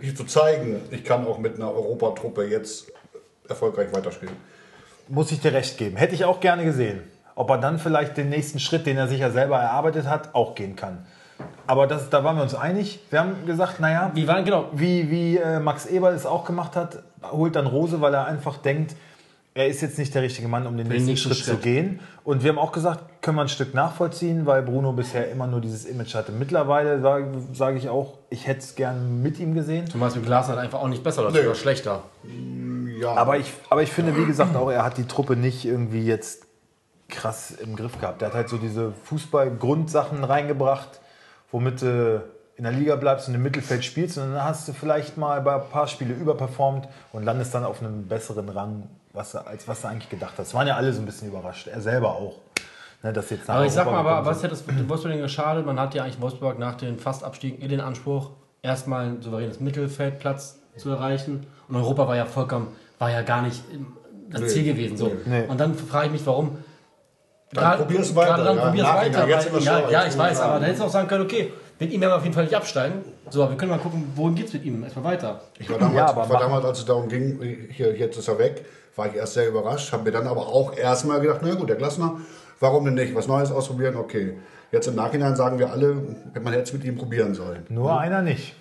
hier 0.00 0.14
zu 0.14 0.24
zeigen, 0.24 0.80
ich 0.90 1.04
kann 1.04 1.26
auch 1.26 1.38
mit 1.38 1.56
einer 1.56 1.72
Europatruppe 1.72 2.44
jetzt 2.44 2.92
erfolgreich 3.48 3.92
weiterspielen. 3.92 4.34
Muss 5.08 5.30
ich 5.32 5.40
dir 5.40 5.52
recht 5.52 5.76
geben. 5.78 5.96
Hätte 5.96 6.14
ich 6.14 6.24
auch 6.24 6.40
gerne 6.40 6.64
gesehen. 6.64 7.00
Ob 7.36 7.50
er 7.50 7.58
dann 7.58 7.78
vielleicht 7.78 8.16
den 8.16 8.28
nächsten 8.30 8.58
Schritt, 8.60 8.86
den 8.86 8.96
er 8.96 9.08
sich 9.08 9.20
ja 9.20 9.30
selber 9.30 9.58
erarbeitet 9.58 10.06
hat, 10.08 10.34
auch 10.34 10.54
gehen 10.54 10.76
kann. 10.76 11.04
Aber 11.66 11.86
das, 11.86 12.10
da 12.10 12.22
waren 12.22 12.36
wir 12.36 12.42
uns 12.42 12.54
einig. 12.54 13.00
Wir 13.10 13.20
haben 13.20 13.44
gesagt, 13.46 13.80
naja, 13.80 14.12
Wie 14.14 14.28
waren, 14.28 14.44
genau. 14.44 14.68
wie, 14.72 15.10
wie 15.10 15.36
äh, 15.38 15.58
Max 15.58 15.86
Eberl 15.86 16.14
es 16.14 16.26
auch 16.26 16.44
gemacht 16.44 16.76
hat, 16.76 17.02
holt 17.32 17.56
dann 17.56 17.66
Rose, 17.66 18.00
weil 18.00 18.14
er 18.14 18.26
einfach 18.26 18.56
denkt, 18.58 18.94
er 19.56 19.68
ist 19.68 19.82
jetzt 19.82 19.98
nicht 19.98 20.14
der 20.14 20.22
richtige 20.22 20.46
Mann, 20.48 20.66
um 20.66 20.76
den 20.76 20.86
nächsten, 20.88 21.06
nächsten 21.10 21.28
Schritt, 21.28 21.44
zu 21.44 21.50
Schritt. 21.52 21.62
gehen. 21.62 22.00
Und 22.24 22.42
wir 22.42 22.50
haben 22.50 22.58
auch 22.58 22.72
gesagt, 22.72 23.22
können 23.22 23.36
wir 23.36 23.42
ein 23.42 23.48
Stück 23.48 23.72
nachvollziehen, 23.74 24.46
weil 24.46 24.62
Bruno 24.62 24.92
bisher 24.92 25.30
immer 25.30 25.46
nur 25.46 25.60
dieses 25.60 25.84
Image 25.84 26.14
hatte. 26.14 26.32
Mittlerweile 26.32 27.00
sage 27.00 27.26
sage 27.52 27.78
ich 27.78 27.88
auch, 27.88 28.14
ich 28.30 28.46
hätte 28.46 28.60
es 28.60 28.74
gern 28.74 29.22
mit 29.22 29.38
ihm 29.40 29.54
gesehen. 29.54 29.88
Zum 29.88 30.00
Beispiel 30.00 30.22
Glas 30.22 30.48
hat 30.48 30.58
einfach 30.58 30.80
auch 30.80 30.88
nicht 30.88 31.02
besser 31.04 31.26
oder 31.28 31.30
Nee. 31.42 31.54
schlechter. 31.54 32.02
Ja, 32.98 33.14
Aber 33.14 33.38
ich, 33.38 33.52
aber 33.70 33.82
ich 33.82 33.90
finde, 33.90 34.16
wie 34.16 34.26
gesagt, 34.26 34.56
auch 34.56 34.70
er 34.70 34.84
hat 34.84 34.98
die 34.98 35.06
Truppe 35.06 35.36
nicht 35.36 35.64
irgendwie 35.64 36.04
jetzt 36.04 36.46
krass 37.08 37.50
im 37.50 37.76
Griff 37.76 37.98
gehabt. 38.00 38.22
Er 38.22 38.28
hat 38.28 38.34
halt 38.34 38.48
so 38.48 38.56
diese 38.56 38.92
Fußball-Grundsachen 39.04 40.24
reingebracht, 40.24 41.00
womit 41.50 41.82
du 41.82 42.24
in 42.56 42.64
der 42.64 42.72
Liga 42.72 42.96
bleibst 42.96 43.28
und 43.28 43.34
im 43.34 43.42
Mittelfeld 43.42 43.84
spielst. 43.84 44.18
Und 44.18 44.32
dann 44.32 44.44
hast 44.44 44.68
du 44.68 44.72
vielleicht 44.72 45.16
mal 45.16 45.40
bei 45.40 45.54
ein 45.54 45.68
paar 45.70 45.86
Spiele 45.86 46.14
überperformt 46.14 46.88
und 47.12 47.24
landest 47.24 47.54
dann 47.54 47.64
auf 47.64 47.80
einem 47.80 48.06
besseren 48.06 48.48
Rang, 48.48 48.88
was 49.12 49.32
du, 49.32 49.46
als 49.46 49.66
was 49.66 49.82
du 49.82 49.88
eigentlich 49.88 50.10
gedacht 50.10 50.34
hast. 50.38 50.54
Waren 50.54 50.66
ja 50.66 50.76
alle 50.76 50.92
so 50.92 51.00
ein 51.00 51.06
bisschen 51.06 51.28
überrascht. 51.28 51.66
Er 51.66 51.80
selber 51.80 52.10
auch. 52.10 52.36
Ne, 53.02 53.12
dass 53.12 53.28
jetzt 53.30 53.48
nach 53.48 53.56
Aber 53.56 53.66
ich 53.66 53.72
sag 53.72 53.86
mal, 53.86 53.98
aber 53.98 54.24
was 54.24 54.38
hätte 54.42 54.50
das 54.50 54.64
Wolfsburg 54.88 55.28
schade? 55.28 55.62
Man 55.62 55.78
hat 55.78 55.94
ja 55.94 56.04
eigentlich 56.04 56.20
Wolfsburg 56.20 56.58
nach 56.58 56.76
den 56.76 56.98
Fastabstiegen 56.98 57.60
eh 57.60 57.68
den 57.68 57.80
Anspruch, 57.80 58.30
erstmal 58.62 59.06
ein 59.06 59.22
souveränes 59.22 59.60
Mittelfeldplatz 59.60 60.60
zu 60.76 60.90
erreichen. 60.90 61.46
Und 61.68 61.76
Europa 61.76 62.08
war 62.08 62.16
ja 62.16 62.24
vollkommen, 62.24 62.68
war 63.04 63.10
ja 63.10 63.22
gar 63.22 63.42
nicht 63.42 63.62
das 64.30 64.40
Nee. 64.40 64.46
Ziel 64.48 64.64
gewesen. 64.64 64.96
So. 64.96 65.12
Nee. 65.26 65.44
Und 65.46 65.60
dann 65.60 65.74
frage 65.74 66.06
ich 66.06 66.12
mich, 66.12 66.26
warum. 66.26 66.58
Dann 67.52 67.62
Gerade- 67.64 67.82
probier's 67.84 68.16
weiter, 68.16 68.42
Dann 68.42 68.56
ja, 68.56 68.64
probier's 68.64 68.86
weiter. 68.88 69.28
wir 69.28 69.52
Weil, 69.52 69.62
ja, 69.62 69.90
ja, 69.90 70.06
ich 70.06 70.18
weiß, 70.18 70.40
aber 70.40 70.54
dann 70.54 70.62
hättest 70.64 70.80
du 70.82 70.86
auch 70.86 70.90
sagen 70.90 71.06
können, 71.06 71.24
okay, 71.24 71.52
mit 71.78 71.92
ihm 71.92 72.00
werden 72.00 72.10
wir 72.12 72.16
auf 72.16 72.22
jeden 72.22 72.34
Fall 72.34 72.44
nicht 72.44 72.56
absteigen. 72.56 73.04
So, 73.30 73.42
aber 73.42 73.52
wir 73.52 73.56
können 73.58 73.70
mal 73.70 73.78
gucken, 73.78 74.10
wohin 74.16 74.34
geht 74.34 74.46
es 74.46 74.54
mit 74.54 74.64
ihm? 74.64 74.82
Erstmal 74.82 75.04
weiter. 75.04 75.40
Ich 75.58 75.68
war 75.70 75.78
damals, 75.78 75.96
Ja, 75.96 76.06
aber 76.08 76.24
ich 76.24 76.30
war 76.30 76.40
damals 76.40 76.64
als 76.64 76.78
es 76.80 76.84
darum 76.86 77.08
ging, 77.08 77.38
hier, 77.70 77.94
jetzt 77.96 78.16
ist 78.18 78.26
er 78.28 78.38
weg, 78.38 78.64
war 78.96 79.06
ich 79.06 79.14
erst 79.14 79.34
sehr 79.34 79.46
überrascht, 79.48 79.92
habe 79.92 80.04
mir 80.04 80.10
dann 80.12 80.26
aber 80.26 80.48
auch 80.48 80.74
erstmal 80.76 81.20
gedacht, 81.20 81.40
na 81.42 81.54
gut, 81.54 81.68
der 81.68 81.76
Glasner, 81.76 82.16
warum 82.60 82.86
denn 82.86 82.94
nicht? 82.94 83.14
Was 83.14 83.28
Neues 83.28 83.52
ausprobieren? 83.52 83.96
Okay. 83.96 84.38
Jetzt 84.72 84.88
im 84.88 84.96
Nachhinein 84.96 85.36
sagen 85.36 85.58
wir 85.60 85.70
alle, 85.70 85.96
hätte 86.32 86.40
man 86.40 86.54
jetzt 86.54 86.72
mit 86.72 86.82
ihm 86.84 86.96
probieren 86.96 87.34
sollen. 87.34 87.64
Nur 87.68 88.00
einer 88.00 88.22
nicht. 88.22 88.54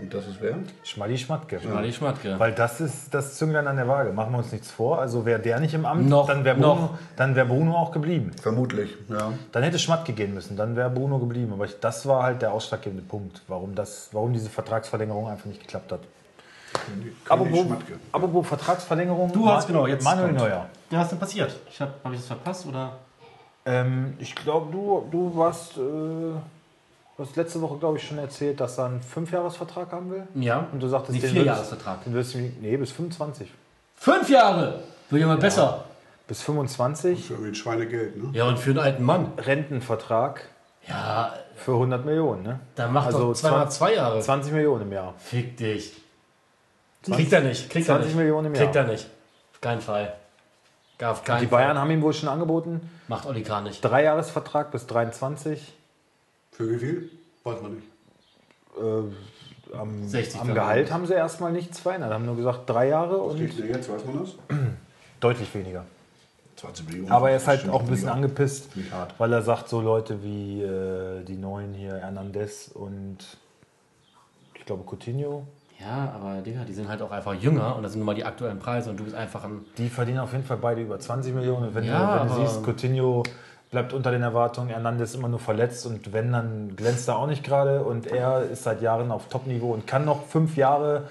Und 0.00 0.14
das 0.14 0.26
ist 0.26 0.40
wer? 0.40 0.56
Schmalli 0.82 1.18
Schmatke. 1.18 1.58
Die 1.58 1.92
Schmatke. 1.92 2.38
Weil 2.38 2.52
das 2.52 2.80
ist 2.80 3.12
das 3.12 3.36
Zünglein 3.36 3.66
an 3.66 3.76
der 3.76 3.88
Waage. 3.88 4.12
Machen 4.12 4.32
wir 4.32 4.38
uns 4.38 4.52
nichts 4.52 4.70
vor. 4.70 4.98
Also 4.98 5.26
wäre 5.26 5.40
der 5.40 5.60
nicht 5.60 5.74
im 5.74 5.84
Amt, 5.84 6.08
Noch, 6.08 6.26
dann 6.26 6.44
wäre 6.44 6.56
Bruno, 6.56 6.90
dann 7.16 7.36
wär 7.36 7.44
Bruno 7.44 7.76
auch 7.76 7.92
geblieben. 7.92 8.32
Vermutlich, 8.40 8.96
ja. 9.08 9.32
Dann 9.52 9.62
hätte 9.62 9.78
Schmatke 9.78 10.12
gehen 10.12 10.34
müssen, 10.34 10.56
dann 10.56 10.76
wäre 10.76 10.90
Bruno 10.90 11.18
geblieben. 11.18 11.52
Aber 11.52 11.64
ich, 11.64 11.78
das 11.80 12.06
war 12.06 12.22
halt 12.22 12.42
der 12.42 12.52
ausschlaggebende 12.52 13.04
Punkt, 13.04 13.42
warum, 13.48 13.74
das, 13.74 14.08
warum 14.12 14.32
diese 14.32 14.48
Vertragsverlängerung 14.48 15.28
einfach 15.28 15.46
nicht 15.46 15.60
geklappt 15.60 15.92
hat. 15.92 16.00
Apropos, 17.28 17.66
apropos 18.12 18.46
Vertragsverlängerung. 18.46 19.32
Du 19.32 19.48
hast 19.48 19.66
genau, 19.66 19.86
jetzt 19.86 20.04
Manuel 20.04 20.28
kommt. 20.28 20.38
Neuer. 20.40 20.66
Ja, 20.90 20.98
was 20.98 21.04
ist 21.04 21.10
denn 21.10 21.18
passiert? 21.18 21.56
Ich 21.68 21.80
habe 21.80 21.92
hab 22.02 22.12
ich 22.12 22.18
das 22.18 22.26
verpasst 22.26 22.66
oder? 22.66 22.96
Ähm, 23.66 24.14
ich 24.18 24.34
glaube, 24.34 24.72
du, 24.72 25.06
du 25.10 25.36
warst, 25.36 25.76
äh, 25.76 25.80
du 27.20 27.26
hast 27.28 27.36
letzte 27.36 27.60
Woche, 27.60 27.76
glaube 27.78 27.98
ich, 27.98 28.06
schon 28.06 28.18
erzählt, 28.18 28.60
dass 28.60 28.78
er 28.78 28.86
einen 28.86 29.02
Fünfjahresvertrag 29.02 29.92
haben 29.92 30.10
will. 30.10 30.26
Ja. 30.34 30.66
Und 30.72 30.80
du 30.82 30.88
sagtest, 30.88 31.14
Nee, 31.14 31.20
den 31.20 31.30
Vierjahresvertrag. 31.30 31.98
würdest- 32.06 32.34
Den 32.34 32.40
wirst 32.42 32.56
du, 32.56 32.62
nee, 32.62 32.76
bis 32.76 32.92
25. 32.92 33.50
Fünf 33.96 34.28
Jahre! 34.30 34.82
Wird 35.10 35.20
ja 35.22 35.26
mal 35.28 35.36
besser. 35.36 35.84
Bis 36.26 36.42
25 36.42 37.26
Für 37.26 37.32
irgendwie 37.34 37.50
ein 37.50 37.54
Schweinegeld, 37.54 38.16
ne? 38.22 38.30
Ja, 38.32 38.46
und 38.46 38.58
für 38.58 38.70
einen 38.70 38.78
alten 38.78 39.02
Mann. 39.02 39.32
Rentenvertrag 39.36 40.42
Ja, 40.88 41.34
für 41.56 41.72
100 41.72 42.04
Millionen, 42.06 42.42
ne? 42.44 42.60
dann 42.76 42.92
macht 42.92 43.06
Also 43.08 43.18
doch 43.28 43.34
zweimal 43.34 43.60
20 43.70 43.78
zwei 43.78 43.94
Jahre. 43.94 44.20
20 44.20 44.52
Millionen 44.52 44.82
im 44.82 44.92
Jahr. 44.92 45.14
Fick 45.18 45.56
dich. 45.56 46.00
Kriegt 47.02 47.32
er 47.32 47.40
nicht. 47.42 47.68
Kriegt 47.70 47.88
er 47.88 47.96
20 47.96 48.06
nicht. 48.08 48.16
Millionen 48.16 48.46
im 48.46 48.54
Jahr. 48.54 48.64
Kriegt 48.64 48.76
er 48.76 48.84
nicht. 48.84 49.08
Auf 49.52 49.60
keinen 49.60 49.80
Fall. 49.80 50.14
Gar 50.98 51.12
auf 51.12 51.24
keinen 51.24 51.40
Die 51.40 51.46
Bayern 51.46 51.76
haben 51.78 51.90
ihm 51.90 52.02
wohl 52.02 52.12
schon 52.12 52.28
angeboten, 52.28 52.80
Fall. 52.80 52.88
Macht 53.08 53.26
Olli 53.26 53.42
Kahn 53.42 53.64
nicht. 53.64 53.82
Dreijahresvertrag 53.82 54.70
bis 54.70 54.86
23. 54.86 55.72
Für 56.60 56.70
wie 56.70 56.76
viel? 56.78 57.10
Weiß 57.42 57.62
man 57.62 57.76
nicht. 57.76 57.86
Äh, 58.76 59.74
am 59.74 60.06
60 60.06 60.42
am. 60.42 60.52
Gehalt 60.52 60.92
haben 60.92 61.06
sie 61.06 61.14
erstmal 61.14 61.52
nichts 61.52 61.80
verändert. 61.80 62.12
Haben 62.12 62.26
nur 62.26 62.36
gesagt 62.36 62.68
drei 62.68 62.88
Jahre 62.88 63.18
Was 63.18 63.32
und 63.32 63.38
kriegt 63.38 63.58
der 63.58 63.66
jetzt, 63.66 63.90
weiß 63.90 64.04
man 64.04 64.18
das? 64.18 64.34
deutlich 65.20 65.54
weniger. 65.54 65.86
20 66.56 66.86
Millionen. 66.88 67.10
Aber 67.10 67.30
er 67.30 67.38
ist 67.38 67.46
halt 67.46 67.66
auch 67.70 67.80
ein 67.80 67.86
bisschen 67.88 68.10
angepisst, 68.10 68.68
weil 69.16 69.32
er 69.32 69.40
sagt, 69.40 69.70
so 69.70 69.80
Leute 69.80 70.22
wie 70.22 70.60
äh, 70.60 71.24
die 71.24 71.36
neuen 71.36 71.72
hier, 71.72 71.94
Hernandez 71.96 72.70
und 72.74 73.16
Ich 74.54 74.66
glaube 74.66 74.84
Coutinho. 74.84 75.46
Ja, 75.80 76.12
aber 76.14 76.42
Digga, 76.42 76.64
die 76.64 76.74
sind 76.74 76.90
halt 76.90 77.00
auch 77.00 77.10
einfach 77.10 77.32
jünger 77.32 77.74
und 77.74 77.84
das 77.84 77.92
sind 77.92 78.00
nun 78.00 78.06
mal 78.06 78.14
die 78.14 78.26
aktuellen 78.26 78.58
Preise 78.58 78.90
und 78.90 79.00
du 79.00 79.04
bist 79.04 79.16
einfach 79.16 79.44
ein. 79.44 79.64
Die 79.78 79.88
verdienen 79.88 80.18
auf 80.18 80.32
jeden 80.32 80.44
Fall 80.44 80.58
beide 80.58 80.82
über 80.82 80.98
20 81.00 81.34
Millionen. 81.34 81.74
Wenn, 81.74 81.84
Ja, 81.84 82.18
du, 82.22 82.28
wenn 82.28 82.36
du 82.36 82.46
siehst, 82.46 82.62
Coutinho 82.62 83.22
bleibt 83.70 83.92
unter 83.92 84.10
den 84.10 84.22
Erwartungen, 84.22 84.68
Hernandez 84.70 85.10
ist 85.10 85.16
immer 85.16 85.28
nur 85.28 85.38
verletzt 85.38 85.86
und 85.86 86.12
wenn, 86.12 86.32
dann 86.32 86.74
glänzt 86.76 87.08
er 87.08 87.16
auch 87.16 87.26
nicht 87.26 87.44
gerade. 87.44 87.82
Und 87.82 88.06
er 88.06 88.42
ist 88.42 88.64
seit 88.64 88.82
Jahren 88.82 89.10
auf 89.12 89.28
Top-Niveau 89.28 89.72
und 89.72 89.86
kann 89.86 90.04
noch 90.04 90.26
fünf 90.26 90.56
Jahre 90.56 91.04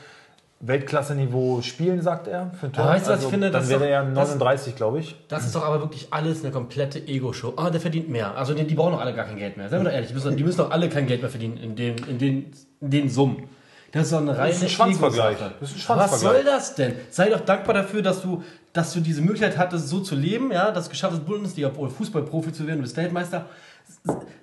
Weltklasse-Niveau 0.62 1.62
spielen, 1.62 2.02
sagt 2.02 2.28
er. 2.28 2.52
Für 2.60 2.70
Tor. 2.70 2.86
Weißt 2.86 3.08
du, 3.08 3.12
was 3.12 3.24
ich 3.24 3.30
finde? 3.30 3.50
Dann 3.50 3.68
wäre 3.70 3.88
er 3.88 4.04
das- 4.04 4.30
39, 4.32 4.76
glaube 4.76 5.00
ich. 5.00 5.16
Das 5.30 5.46
ist 5.46 5.56
doch 5.56 5.64
aber 5.66 5.80
wirklich 5.80 6.08
alles 6.12 6.44
eine 6.44 6.52
komplette 6.52 7.00
Ego-Show. 7.00 7.54
Ah, 7.56 7.70
der 7.70 7.80
verdient 7.80 8.10
mehr. 8.10 8.36
Also 8.36 8.54
die, 8.54 8.66
die 8.68 8.76
brauchen 8.76 8.92
doch 8.92 9.00
alle 9.00 9.14
gar 9.14 9.26
kein 9.26 9.38
Geld 9.38 9.56
mehr. 9.56 9.70
Seien 9.70 9.80
wir 9.80 9.86
doch 9.86 9.94
ehrlich, 9.94 10.10
die 10.10 10.16
müssen, 10.16 10.36
die 10.36 10.44
müssen 10.44 10.58
doch 10.58 10.72
alle 10.72 10.90
kein 10.90 11.08
Geld 11.08 11.22
mehr 11.22 11.30
verdienen 11.30 11.56
in 11.58 11.76
den, 11.78 11.96
in 12.10 12.18
den, 12.18 12.52
in 12.82 12.90
den 12.92 13.10
Summen. 13.10 13.44
Das 13.92 14.04
ist 14.04 14.12
doch 14.12 14.20
eine 14.22 14.38
reine 14.38 14.54
ein 14.56 14.70
Schwanzvergleich. 14.70 15.38
Das 15.60 15.70
ist 15.72 15.76
ein 15.76 15.78
Was 15.78 15.82
Schwanzvergleich. 15.82 16.20
soll 16.20 16.44
das 16.44 16.76
denn? 16.76 16.94
Sei 17.10 17.30
doch 17.30 17.42
dankbar 17.42 17.74
dafür, 17.76 18.02
dass 18.02 18.22
du, 18.22 18.44
dass 18.74 18.94
du 18.94 19.00
diese 19.00 19.22
Möglichkeit 19.22 19.58
hattest, 19.58 19.88
so 19.90 20.00
zu 20.00 20.16
leben, 20.16 20.52
ja, 20.52 20.72
dass 20.72 20.86
du 20.86 20.92
geschafft 20.92 21.14
hast, 21.14 21.26
Bundesliga 21.26 21.72
oder 21.76 21.90
Fußballprofi 21.92 22.54
zu 22.54 22.66
werden, 22.68 22.78
du 22.78 22.84
bist 22.84 22.98
Weltmeister. 22.98 23.46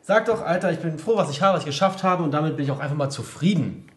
Sag 0.02 0.26
doch, 0.26 0.42
Alter, 0.44 0.72
ich 0.72 0.78
bin 0.80 0.98
froh, 0.98 1.16
was 1.16 1.30
ich 1.30 1.40
habe, 1.42 1.54
was 1.54 1.60
ich 1.62 1.66
geschafft 1.66 2.02
habe 2.02 2.22
und 2.24 2.32
damit 2.32 2.56
bin 2.56 2.64
ich 2.64 2.70
auch 2.70 2.80
einfach 2.80 2.96
mal 2.96 3.10
zufrieden. 3.10 3.88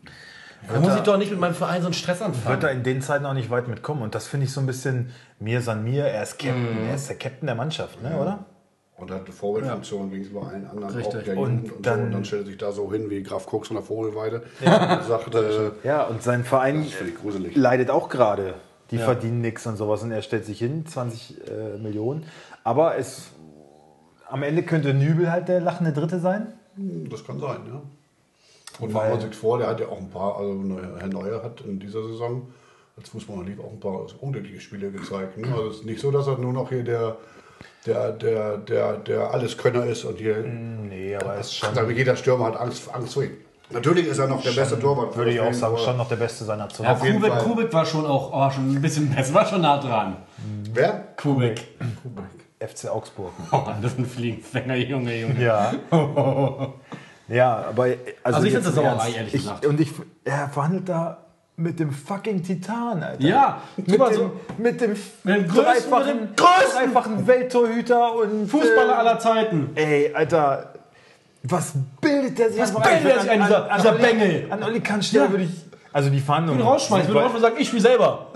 Da 0.72 0.80
muss 0.80 0.94
ich 0.96 1.02
doch 1.02 1.18
nicht 1.18 1.32
mit 1.32 1.40
meinem 1.40 1.56
Verein 1.56 1.82
so 1.82 1.88
einen 1.88 1.94
Stress 1.94 2.22
anfangen. 2.22 2.48
Wird 2.56 2.64
er 2.64 2.72
in 2.72 2.84
den 2.84 3.02
Zeiten 3.02 3.26
auch 3.26 3.34
nicht 3.34 3.50
weit 3.50 3.68
mitkommen. 3.70 4.02
Und 4.02 4.14
das 4.14 4.28
finde 4.28 4.46
ich 4.46 4.52
so 4.52 4.60
ein 4.60 4.66
bisschen 4.68 5.10
mir 5.40 5.62
san 5.62 5.84
mir. 5.84 6.06
Er 6.06 6.22
ist 6.22 6.38
Captain, 6.38 6.84
Mhm. 6.84 6.90
er 6.90 6.96
ist 6.96 7.08
der 7.10 7.16
Captain 7.18 7.48
der 7.48 7.56
Mannschaft, 7.56 8.04
ne, 8.04 8.16
oder? 8.18 8.46
Und 9.00 9.12
hat 9.12 9.26
eine 9.26 9.32
Vorbildfunktion 9.34 10.12
gegenüber 10.12 10.48
allen 10.48 10.66
anderen 10.68 10.94
Richtig. 10.96 11.16
auch 11.20 11.24
der 11.24 11.38
Und 11.38 11.52
Jugend 11.56 11.72
und, 11.78 11.86
dann- 11.86 12.00
so. 12.00 12.06
Und 12.06 12.12
dann 12.14 12.26
stellt 12.26 12.42
er 12.44 12.46
sich 12.48 12.58
da 12.58 12.72
so 12.72 12.92
hin 12.92 13.10
wie 13.10 13.24
Graf 13.24 13.46
Koks 13.46 13.68
von 13.70 13.76
der 13.78 13.84
Vogelweide 13.86 14.44
und 14.62 15.04
sagt, 15.08 15.34
äh, 15.36 15.72
Ja, 15.84 16.04
und 16.06 16.22
sein 16.22 16.44
Verein 16.44 16.86
leidet 17.56 17.90
auch 17.90 18.10
gerade. 18.10 18.56
Die 18.92 18.98
verdienen 18.98 19.42
nichts 19.42 19.68
und 19.68 19.76
sowas 19.78 20.02
und 20.02 20.12
er 20.12 20.24
stellt 20.24 20.46
sich 20.46 20.58
hin, 20.58 20.86
20 20.86 21.48
äh, 21.48 21.78
Millionen. 21.78 22.26
Aber 22.64 22.98
es 22.98 23.30
am 24.28 24.42
Ende 24.44 24.64
könnte 24.64 24.94
Nübel 24.94 25.32
halt 25.32 25.48
der 25.48 25.62
lachende 25.62 25.94
Dritte 25.94 26.20
sein. 26.20 26.54
Das 27.10 27.24
kann 27.26 27.40
sein, 27.40 27.60
ja. 27.68 27.82
Und 28.80 28.94
machen 28.94 29.20
wir 29.20 29.26
uns 29.26 29.38
vor, 29.38 29.58
der 29.60 29.68
hat 29.68 29.80
ja 29.80 29.88
auch 29.90 29.98
ein 30.00 30.10
paar, 30.10 30.38
also 30.38 30.80
Herr 30.98 31.08
Neuer 31.08 31.44
hat 31.44 31.62
in 31.62 31.80
dieser 31.80 32.02
Saison 32.08 32.48
als 32.98 33.10
Fußballer 33.10 33.44
lief 33.44 33.60
auch 33.60 33.72
ein 33.72 33.80
paar 33.80 34.06
unglückliche 34.22 34.60
Spiele 34.60 34.92
gezeigt. 34.92 35.38
Ne? 35.38 35.48
Also 35.48 35.68
es 35.70 35.76
ist 35.78 35.86
nicht 35.86 36.00
so, 36.02 36.12
dass 36.12 36.28
er 36.28 36.38
nur 36.38 36.52
noch 36.54 36.70
hier 36.70 36.84
der, 36.84 37.18
der, 37.86 38.12
der, 38.12 38.58
der, 38.58 38.94
der 38.98 39.32
Alleskönner 39.32 39.86
ist 39.86 40.04
und 40.04 40.18
hier 40.18 40.38
Nee, 40.40 41.16
aber 41.16 41.34
er 41.36 41.40
ist 41.40 41.56
schon, 41.56 41.70
Also 41.70 41.90
jeder 41.92 42.16
Stürmer 42.16 42.46
hat 42.48 42.58
Angst, 42.58 42.94
Angst 42.94 43.14
vor 43.14 43.24
ihm. 43.24 43.32
Natürlich 43.72 44.08
ist 44.08 44.18
er 44.18 44.28
noch 44.28 44.42
der 44.42 44.52
beste 44.52 44.80
Torwart. 44.80 45.16
würde 45.16 45.32
ich 45.32 45.40
auch 45.40 45.54
sagen, 45.54 45.76
aber- 45.76 45.84
schon 45.84 45.98
noch 45.98 46.10
der 46.10 46.16
Beste 46.16 46.44
seiner 46.44 46.68
Zeit. 46.70 46.86
ja, 46.88 46.94
auf 46.94 47.04
jeden 47.04 47.18
Kubik, 47.18 47.34
Fall. 47.34 47.44
Kubik 47.44 47.74
war 47.74 47.86
schon 47.86 48.06
auch 48.06 48.32
oh, 48.34 48.52
schon 48.52 48.74
ein 48.76 48.82
bisschen 48.82 49.14
besser, 49.14 49.34
war 49.34 49.46
schon 49.46 49.62
nah 49.62 49.78
dran. 49.78 50.18
Wer? 50.74 51.08
Kubik. 51.18 51.68
FC 52.60 52.90
Augsburg. 52.90 53.32
Oh, 53.52 53.62
das 53.82 53.92
ist 53.94 54.00
ein 54.00 54.06
Fliegenfänger, 54.06 54.76
Junge, 54.76 55.16
Junge. 55.22 55.42
Ja. 55.42 55.72
ja, 57.28 57.66
aber 57.70 57.84
also, 57.84 57.98
Also 58.24 58.48
ich 58.48 58.54
im 58.56 58.64
Sauerei, 58.64 58.90
Ernst. 58.90 59.18
ehrlich 59.18 59.34
ich, 59.36 59.42
gesagt. 59.42 59.66
Und 59.66 59.80
ich, 59.80 59.92
er 60.26 60.50
verhandelt 60.50 60.90
da 60.90 61.18
mit 61.60 61.80
dem 61.80 61.92
fucking 61.92 62.42
Titan, 62.44 63.04
Alter. 63.04 63.22
Ja, 63.24 63.62
mit 63.78 63.88
dem, 63.92 64.14
so- 64.14 64.32
mit 64.58 64.82
dem, 64.82 64.92
Mit 65.24 65.36
dem 65.36 65.48
größten- 65.48 65.56
dreifachen, 65.64 66.20
mit 66.22 66.30
dem 66.30 66.36
größten- 66.46 66.74
dreifachen 66.74 67.28
Welttorhüter 67.28 68.16
und 68.16 68.48
Fußballer 68.50 68.94
äh, 68.94 68.96
aller 68.96 69.20
Zeiten. 69.20 69.70
Ey, 69.76 70.14
Alter, 70.14 70.74
was 71.44 71.74
bildet 72.02 72.40
der 72.40 72.52
sich 72.52 72.62
Was 72.62 72.74
bildet 72.74 73.04
der 73.06 73.20
sich 73.22 73.30
ein, 73.30 73.42
dieser- 73.42 73.70
dieser 73.78 73.92
Olli- 73.94 74.02
Bengel? 74.02 74.48
An 74.50 74.64
Olli 74.64 74.80
Kahnstelle 74.80 75.26
Ja. 75.26 75.32
würde 75.32 75.44
ich. 75.44 75.66
Also 75.92 76.10
die 76.12 76.20
Verhandlungen. 76.20 76.60
Ich 76.60 76.66
will 76.66 76.72
rausschmeißen, 76.72 77.16
ich 77.16 77.34
und 77.36 77.42
sagen, 77.42 77.56
ich 77.58 77.68
spiele 77.68 77.82
selber. 77.82 78.28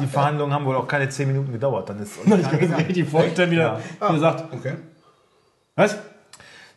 Die 0.00 0.06
Verhandlungen 0.06 0.54
haben 0.54 0.64
wohl 0.64 0.76
auch 0.76 0.86
keine 0.86 1.08
10 1.08 1.26
Minuten 1.26 1.50
gedauert. 1.52 1.88
Dann 1.88 1.98
ist 2.00 2.12
Olli 2.24 2.36
Ich 2.40 2.42
Kahn 2.42 2.50
kann 2.50 2.52
mir 2.60 2.66
gegangen. 2.68 2.86
richtig 2.86 3.08
vorstellen, 3.08 3.50
wie 3.50 3.56
er 3.58 3.78
wie 4.00 4.14
er 4.14 4.18
sagt, 4.20 4.44
Okay. 4.52 4.74
was? 5.76 5.96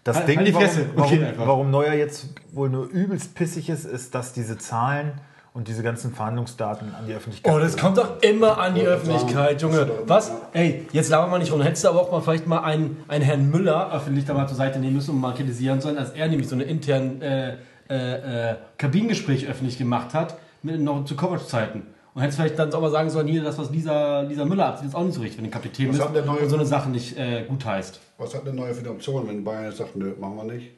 Das 0.04 0.18
Halt- 0.18 0.28
Ding, 0.28 0.38
halt 0.38 0.48
die 0.48 0.54
warum, 0.54 0.68
Fresse. 0.68 0.86
warum, 0.96 1.12
Okay, 1.14 1.34
warum 1.38 1.72
Neuer 1.72 1.94
jetzt 1.94 2.26
wohl 2.52 2.70
nur 2.70 2.88
übelst 2.90 3.36
pissig 3.36 3.70
ist, 3.70 3.86
ist, 3.86 4.14
dass 4.16 4.34
diese 4.34 4.58
Zahlen 4.58 5.14
und 5.54 5.68
diese 5.68 5.84
ganzen 5.84 6.14
Verhandlungsdaten 6.14 6.96
an 6.96 7.06
die 7.06 7.14
Öffentlichkeit. 7.14 7.54
Oh, 7.54 7.60
das 7.60 7.78
kommt 7.78 7.98
doch 7.98 8.22
immer 8.22 8.58
an 8.58 8.74
die 8.74 8.82
Wollte 8.82 8.94
Öffentlichkeit, 8.94 9.62
Junge. 9.62 9.82
ist 9.82 9.90
Was? 10.08 10.32
Ey, 10.54 10.88
jetzt 10.92 11.10
labern 11.10 11.30
wir 11.30 11.38
nicht 11.38 11.52
rum. 11.52 11.62
Hättest 11.62 11.84
du 11.84 11.90
aber 11.90 12.02
auch 12.02 12.12
mal 12.12 12.22
vielleicht 12.22 12.48
mal 12.48 12.62
einen, 12.64 13.04
einen 13.08 13.24
Herrn 13.24 13.52
Müller 13.52 13.92
öffentlich 13.94 14.26
da 14.26 14.34
mal 14.34 14.48
zur 14.48 14.58
Seite 14.58 14.80
nehmen 14.80 14.96
müssen 14.96 15.12
und 15.12 15.22
mal 15.22 15.34
kritisieren 15.34 15.80
sollen, 15.80 15.98
als 15.98 16.12
er 16.12 16.28
nämlich 16.28 16.48
so 16.48 16.56
eine 16.56 16.64
internen 16.64 17.22
äh, 17.22 17.58
äh, 17.90 18.52
äh, 18.52 18.56
Kabinengespräch 18.78 19.48
öffentlich 19.48 19.78
gemacht 19.78 20.14
hat, 20.16 20.38
mit, 20.64 20.80
noch 20.82 21.06
zu 21.06 21.16
Coverage-Zeiten. 21.16 21.84
Und 22.16 22.22
hättest 22.22 22.40
vielleicht 22.40 22.58
dann 22.58 22.74
auch 22.74 22.82
mal 22.82 22.92
sagen 22.92 23.10
sollen, 23.10 23.28
hier, 23.28 23.44
das, 23.44 23.58
was 23.58 23.70
Lisa, 23.72 24.22
Lisa 24.22 24.46
Müller 24.46 24.70
hat, 24.70 24.84
ist 24.84 24.96
auch 24.96 25.04
nicht 25.04 25.16
so 25.16 25.22
richtig, 25.22 25.38
wenn 25.38 25.46
du 25.46 25.52
Kapitän 25.52 25.92
der 25.92 26.26
neue- 26.26 26.40
und 26.40 26.50
so 26.50 26.56
eine 26.56 26.66
Sache 26.66 26.90
nicht 26.90 27.18
äh, 27.18 27.44
gut 27.44 27.66
heißt. 27.66 28.00
Was 28.18 28.34
hat 28.36 28.46
der 28.46 28.54
neue 28.54 28.74
für 28.74 28.82
eine 28.82 28.92
Option, 28.92 29.28
wenn 29.28 29.44
Bayern 29.44 29.66
jetzt 29.66 29.78
sagt, 29.78 29.96
nö, 29.96 30.14
machen 30.20 30.36
wir 30.36 30.44
nicht? 30.54 30.72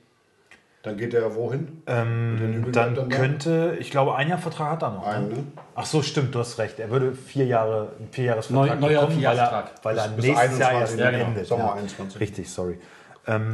Dann 0.86 0.98
geht 0.98 1.14
der 1.14 1.34
wohin? 1.34 1.82
Ähm, 1.88 2.68
dann 2.72 3.10
könnte, 3.10 3.76
ich 3.80 3.90
glaube, 3.90 4.16
ein 4.16 4.30
Jahr 4.30 4.38
Vertrag 4.38 4.70
hat 4.74 4.84
er 4.84 4.92
noch. 4.92 5.08
Ein, 5.08 5.30
ne? 5.30 5.34
ne? 5.34 5.44
Ach 5.74 5.86
so, 5.86 6.04
stimmt, 6.04 6.36
du 6.36 6.40
hast 6.40 6.60
recht. 6.60 6.80
Er 6.80 6.92
würde 6.92 7.14
vier 7.14 7.48
Jahre, 7.48 7.94
einen 7.98 8.10
Vierjahresvertrag 8.12 8.80
Neu- 8.80 8.88
neuer 8.90 9.02
bekommen, 9.08 9.24
weil 9.24 9.38
er, 9.40 9.72
weil 9.82 9.98
er 9.98 10.08
Bis- 10.10 10.16
bis 10.18 10.26
nächstes 10.26 10.60
Jahr 10.60 10.70
21, 10.70 10.80
erst 10.80 11.00
ja, 11.00 11.12
genau, 11.12 11.26
endet. 11.32 11.48
Sommer 11.48 11.74
21. 11.74 12.22
Richtig, 12.22 12.52
sorry. 12.52 12.78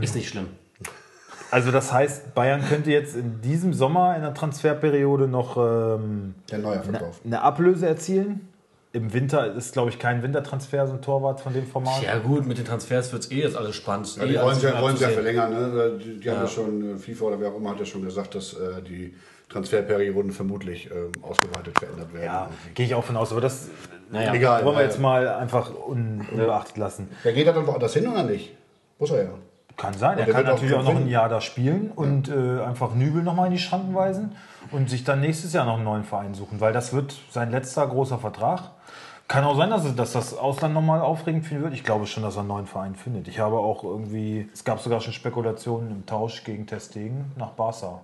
Ist 0.01 0.15
nicht 0.15 0.27
schlimm. 0.27 0.47
Also 1.51 1.71
das 1.71 1.93
heißt, 1.93 2.33
Bayern 2.35 2.61
könnte 2.67 2.91
jetzt 2.91 3.15
in 3.15 3.41
diesem 3.41 3.73
Sommer 3.73 4.15
in 4.17 4.21
der 4.23 4.33
Transferperiode 4.33 5.27
noch 5.29 5.55
ähm, 5.55 6.35
verkauft. 6.49 7.21
eine 7.25 7.41
Ablöse 7.41 7.87
erzielen. 7.87 8.49
Im 8.93 9.13
Winter 9.13 9.53
ist, 9.55 9.71
glaube 9.71 9.89
ich, 9.89 9.99
kein 9.99 10.21
Wintertransfer, 10.21 10.85
so 10.85 10.93
ein 10.93 11.01
Torwart 11.01 11.39
von 11.39 11.53
dem 11.53 11.65
Format. 11.65 12.03
Ja 12.03 12.17
gut, 12.17 12.45
mit 12.45 12.57
den 12.57 12.65
Transfers 12.65 13.13
wird 13.13 13.23
es 13.23 13.31
eh 13.31 13.41
jetzt 13.41 13.55
alles 13.55 13.75
spannend. 13.75 14.17
Ja, 14.17 14.25
die 14.25 14.35
eh 14.35 14.41
wollen 14.41 14.59
sie 14.59 14.67
ja, 14.67 14.81
wollen 14.81 14.97
sie 14.97 15.03
ja 15.03 15.09
verlängern. 15.09 15.51
Ne? 15.51 15.97
Die, 15.97 16.19
die 16.19 16.29
haben 16.29 16.41
ja 16.41 16.47
schon, 16.47 16.95
äh, 16.95 16.97
FIFA 16.97 17.25
oder 17.25 17.39
wer 17.39 17.49
auch 17.49 17.55
immer 17.55 17.71
hat 17.71 17.79
ja 17.79 17.85
schon 17.85 18.03
gesagt, 18.03 18.35
dass 18.35 18.53
äh, 18.53 18.81
die 18.81 19.13
Transferperioden 19.47 20.31
vermutlich 20.31 20.89
ähm, 20.91 21.11
ausgeweitet 21.21 21.79
verändert 21.79 22.13
werden. 22.13 22.25
Ja, 22.25 22.49
gehe 22.73 22.85
ich 22.85 22.95
auch 22.95 23.03
von 23.03 23.15
aus. 23.15 23.31
Aber 23.31 23.41
das 23.41 23.69
Naja. 24.09 24.33
Egal, 24.33 24.65
wollen 24.65 24.75
wir 24.75 24.81
ja. 24.81 24.87
jetzt 24.87 24.99
mal 24.99 25.27
einfach 25.27 25.71
un 25.73 26.27
unbeachtet 26.29 26.77
lassen. 26.77 27.09
Wer 27.23 27.33
geht 27.33 27.47
da 27.47 27.53
dann 27.53 27.67
woanders 27.67 27.93
hin 27.93 28.07
oder 28.07 28.23
nicht? 28.23 28.55
Muss 28.99 29.11
er 29.11 29.23
ja. 29.23 29.29
Kann 29.81 29.95
sein. 29.95 30.19
Er 30.19 30.27
kann 30.27 30.45
auch 30.45 30.51
natürlich 30.51 30.75
auch 30.75 30.83
noch 30.83 30.95
ein. 30.95 31.07
Jahr 31.07 31.27
da 31.27 31.41
spielen 31.41 31.89
und 31.95 32.29
äh, 32.29 32.61
einfach 32.61 32.93
Nübel 32.93 33.23
nochmal 33.23 33.47
in 33.47 33.53
die 33.53 33.59
Schranken 33.59 33.95
weisen 33.95 34.35
und 34.69 34.91
sich 34.91 35.03
dann 35.03 35.21
nächstes 35.21 35.53
Jahr 35.53 35.65
noch 35.65 35.75
einen 35.75 35.85
neuen 35.85 36.03
Verein 36.03 36.35
suchen, 36.35 36.61
weil 36.61 36.71
das 36.71 36.93
wird 36.93 37.15
sein 37.31 37.49
letzter 37.49 37.87
großer 37.87 38.19
Vertrag. 38.19 38.69
Kann 39.27 39.43
auch 39.43 39.57
sein, 39.57 39.71
dass, 39.71 39.95
dass 39.95 40.11
das 40.11 40.37
Ausland 40.37 40.75
nochmal 40.75 41.01
aufregend 41.01 41.45
finden 41.45 41.63
wird. 41.63 41.73
Ich 41.73 41.83
glaube 41.83 42.05
schon, 42.05 42.21
dass 42.21 42.35
er 42.35 42.41
einen 42.41 42.49
neuen 42.49 42.67
Verein 42.67 42.93
findet. 42.93 43.27
Ich 43.27 43.39
habe 43.39 43.57
auch 43.57 43.83
irgendwie, 43.83 44.47
es 44.53 44.63
gab 44.63 44.79
sogar 44.81 45.01
schon 45.01 45.13
Spekulationen 45.13 45.89
im 45.89 46.05
Tausch 46.05 46.43
gegen 46.43 46.67
Testegen 46.67 47.31
nach 47.35 47.51
Barca. 47.51 48.01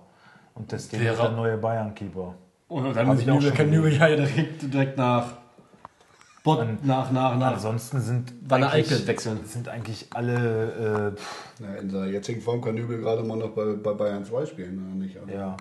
Und 0.54 0.70
Testegen 0.70 1.06
ist 1.06 1.22
der 1.22 1.30
neue 1.30 1.58
Bayern-Keeper. 1.58 2.34
Und 2.66 2.84
dann 2.84 2.96
Hab 2.96 3.06
muss 3.06 3.20
ich 3.20 3.30
auch 3.30 3.34
Nübel, 3.34 3.52
kann 3.52 3.70
Nübel 3.70 3.92
ja 3.92 4.08
direkt, 4.08 4.74
direkt 4.74 4.98
nach 4.98 5.26
Bot, 6.56 6.84
nach, 6.84 7.10
nach, 7.10 7.36
nach. 7.36 7.52
Ansonsten 7.54 8.00
sind 8.00 8.32
Wanne 8.48 8.70
eigentlich- 8.70 9.06
wechseln. 9.06 9.40
sind 9.44 9.68
eigentlich 9.68 10.06
alle, 10.14 11.14
äh, 11.60 11.62
Ja, 11.64 11.74
in 11.80 11.90
seiner 11.90 12.06
jetzigen 12.06 12.40
Form 12.40 12.60
kann 12.60 12.74
Nübel 12.74 12.98
gerade 13.00 13.22
mal 13.22 13.36
noch 13.36 13.50
bei, 13.50 13.74
bei 13.74 13.92
Bayern 13.92 14.24
2 14.24 14.46
spielen, 14.46 14.98
nicht? 14.98 15.16
Also, 15.18 15.30
ja, 15.32 15.56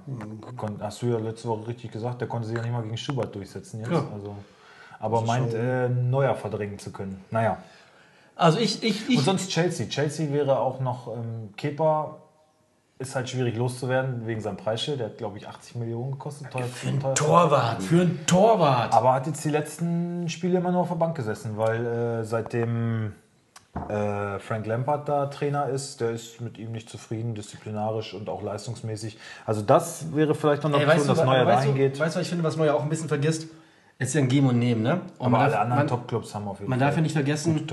kon- 0.56 0.78
hast 0.82 1.02
du 1.02 1.08
ja 1.08 1.18
letzte 1.18 1.48
Woche 1.50 1.68
richtig 1.68 1.92
gesagt, 1.92 2.22
der 2.22 2.28
konnte 2.28 2.48
sich 2.48 2.56
ja 2.56 2.62
nicht 2.64 2.72
mal 2.72 2.84
gegen 2.84 2.98
Schubert 2.98 3.34
durchsetzen 3.36 3.80
jetzt. 3.82 3.92
Ja. 3.92 4.06
Also, 4.14 4.36
aber 5.00 5.22
meint, 5.22 5.54
äh, 5.54 5.90
Neuer 5.90 6.36
verdrängen 6.36 6.80
zu 6.80 6.92
können. 6.92 7.24
Naja. 7.32 7.58
Also 8.36 8.60
ich, 8.60 8.84
ich, 8.84 9.10
ich 9.10 9.18
Und 9.18 9.24
sonst 9.26 9.50
Chelsea. 9.50 9.88
Chelsea 9.88 10.32
wäre 10.32 10.60
auch 10.60 10.80
noch 10.80 11.08
ähm, 11.14 11.50
Kepa. 11.58 12.18
Ist 13.00 13.16
halt 13.16 13.30
schwierig 13.30 13.56
loszuwerden 13.56 14.26
wegen 14.26 14.42
seinem 14.42 14.58
Preisschild. 14.58 15.00
Der 15.00 15.08
hat, 15.08 15.18
glaube 15.20 15.38
ich, 15.38 15.48
80 15.48 15.76
Millionen 15.76 16.12
gekostet. 16.14 16.50
Teuer, 16.50 16.66
teuer. 17.00 17.14
Torwart, 17.14 17.84
für 17.84 18.02
einen 18.02 18.26
Torwart. 18.26 18.92
Aber 18.94 19.14
hat 19.14 19.28
jetzt 19.28 19.46
die 19.46 19.50
letzten 19.52 20.28
Spiele 20.30 20.58
immer 20.58 20.72
nur 20.72 20.82
auf 20.82 20.88
der 20.90 20.96
Bank 20.96 21.16
gesessen, 21.16 21.58
weil 21.58 21.86
äh, 21.86 22.24
seitdem 22.24 23.14
äh, 23.88 24.40
Frank 24.40 24.66
Lampard 24.66 25.08
da 25.08 25.28
Trainer 25.28 25.68
ist, 25.70 26.02
der 26.02 26.10
ist 26.10 26.42
mit 26.42 26.58
ihm 26.58 26.72
nicht 26.72 26.90
zufrieden, 26.90 27.36
disziplinarisch 27.36 28.16
und 28.16 28.30
auch 28.30 28.42
leistungsmäßig. 28.42 29.20
Also 29.46 29.62
das 29.62 30.16
wäre 30.16 30.34
vielleicht 30.34 30.64
noch 30.64 30.72
eine 30.74 30.78
Option, 30.78 30.96
weißt, 30.98 31.06
du, 31.10 31.14
dass 31.14 31.24
Neuer 31.26 31.46
dahin 31.46 31.72
du, 31.74 31.78
geht. 31.78 32.00
weißt 32.00 32.16
du, 32.16 32.20
was 32.20 32.26
ich 32.26 32.30
finde, 32.30 32.44
was 32.44 32.58
Neuer 32.58 32.74
auch 32.74 32.82
ein 32.82 32.90
bisschen 32.90 33.08
vergisst? 33.10 33.48
Es 34.00 34.10
ist 34.10 34.14
ja 34.16 34.22
ein 34.22 34.28
Geben 34.28 34.48
und 34.48 34.58
Nehmen, 34.58 34.82
ne? 34.82 34.94
Und 34.94 35.02
Aber 35.20 35.30
man 35.30 35.42
alle 35.42 35.52
darf- 35.52 35.62
anderen 35.62 35.80
man, 35.82 35.88
Top-Clubs 35.88 36.34
haben 36.34 36.48
auf 36.48 36.60
jeden 36.60 36.70
man 36.72 36.80
Fall 36.80 36.88
darf 36.88 36.96
ja 36.96 37.02
nicht 37.04 37.14
vergessen, 37.14 37.68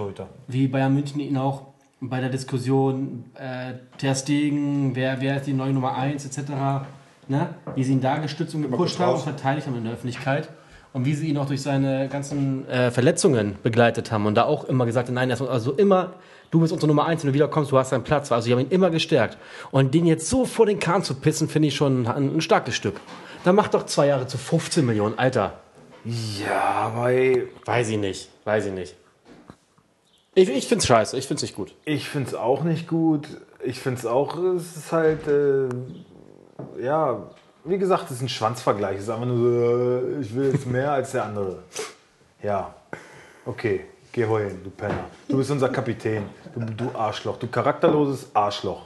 wie 0.48 0.68
Bayern 0.68 0.94
München 0.94 1.20
ihn 1.20 1.36
auch 1.38 1.62
bei 2.08 2.20
der 2.20 2.30
Diskussion 2.30 3.24
äh, 3.34 3.74
Ter 3.98 4.14
Stegen, 4.14 4.94
wer, 4.94 5.20
wer 5.20 5.36
ist 5.36 5.46
die 5.46 5.52
neue 5.52 5.72
Nummer 5.72 5.96
1 5.96 6.24
etc., 6.24 6.50
ne? 7.28 7.48
wie 7.74 7.84
sie 7.84 7.92
ihn 7.92 8.00
da 8.00 8.18
gestützt 8.18 8.54
und 8.54 8.62
gepusht 8.62 8.98
haben 8.98 9.14
und 9.14 9.22
verteidigt 9.22 9.66
haben 9.66 9.76
in 9.76 9.84
der 9.84 9.94
Öffentlichkeit 9.94 10.48
und 10.92 11.04
wie 11.04 11.14
sie 11.14 11.28
ihn 11.28 11.36
auch 11.38 11.46
durch 11.46 11.62
seine 11.62 12.08
ganzen 12.08 12.68
äh, 12.68 12.90
Verletzungen 12.90 13.56
begleitet 13.62 14.12
haben 14.12 14.26
und 14.26 14.36
da 14.36 14.44
auch 14.44 14.64
immer 14.64 14.86
gesagt 14.86 15.08
haben, 15.08 15.14
nein, 15.14 15.30
also 15.30 15.72
immer, 15.72 16.14
du 16.50 16.60
bist 16.60 16.72
unsere 16.72 16.88
Nummer 16.88 17.06
1, 17.06 17.22
wenn 17.22 17.30
du 17.30 17.34
wiederkommst, 17.34 17.72
du 17.72 17.78
hast 17.78 17.92
deinen 17.92 18.04
Platz. 18.04 18.30
Also 18.30 18.46
sie 18.46 18.52
haben 18.52 18.60
ihn 18.60 18.68
immer 18.68 18.90
gestärkt. 18.90 19.36
Und 19.72 19.92
den 19.92 20.06
jetzt 20.06 20.28
so 20.28 20.44
vor 20.44 20.66
den 20.66 20.78
Kahn 20.78 21.02
zu 21.02 21.14
pissen, 21.14 21.48
finde 21.48 21.68
ich 21.68 21.74
schon 21.74 22.06
ein, 22.06 22.36
ein 22.36 22.40
starkes 22.40 22.76
Stück. 22.76 23.00
Dann 23.42 23.56
mach 23.56 23.68
doch 23.68 23.86
zwei 23.86 24.06
Jahre 24.06 24.26
zu 24.26 24.38
15 24.38 24.86
Millionen, 24.86 25.18
Alter. 25.18 25.54
Ja, 26.04 26.92
weil 26.94 27.48
Weiß 27.64 27.88
ich 27.88 27.98
nicht, 27.98 28.28
weiß 28.44 28.66
ich 28.66 28.72
nicht. 28.72 28.94
Ich, 30.34 30.48
ich 30.48 30.66
find's 30.66 30.86
scheiße, 30.86 31.16
ich 31.16 31.26
find's 31.26 31.42
nicht 31.42 31.54
gut. 31.54 31.74
ich 31.84 32.08
finde 32.08 32.28
es 32.30 32.34
auch 32.34 32.62
nicht 32.64 32.88
gut. 32.88 33.28
Ich 33.62 33.78
finde 33.78 34.00
es 34.00 34.06
auch, 34.06 34.36
es 34.36 34.76
ist 34.76 34.92
halt, 34.92 35.26
äh, 35.26 35.68
ja, 36.82 37.22
wie 37.64 37.78
gesagt, 37.78 38.04
es 38.06 38.16
ist 38.16 38.22
ein 38.22 38.28
Schwanzvergleich. 38.28 38.96
Es 38.96 39.04
ist 39.04 39.10
einfach 39.10 39.26
nur 39.26 39.38
so, 39.38 40.06
äh, 40.06 40.20
ich 40.20 40.34
will 40.34 40.52
jetzt 40.52 40.66
mehr 40.66 40.92
als 40.92 41.12
der 41.12 41.24
andere. 41.24 41.58
Ja, 42.42 42.74
okay, 43.46 43.86
geh 44.12 44.26
heulen, 44.26 44.60
du 44.62 44.70
Penner. 44.70 45.06
Du 45.28 45.38
bist 45.38 45.50
unser 45.50 45.70
Kapitän, 45.70 46.24
du, 46.54 46.60
du 46.60 46.90
Arschloch, 46.98 47.38
du 47.38 47.46
charakterloses 47.46 48.28
Arschloch. 48.34 48.82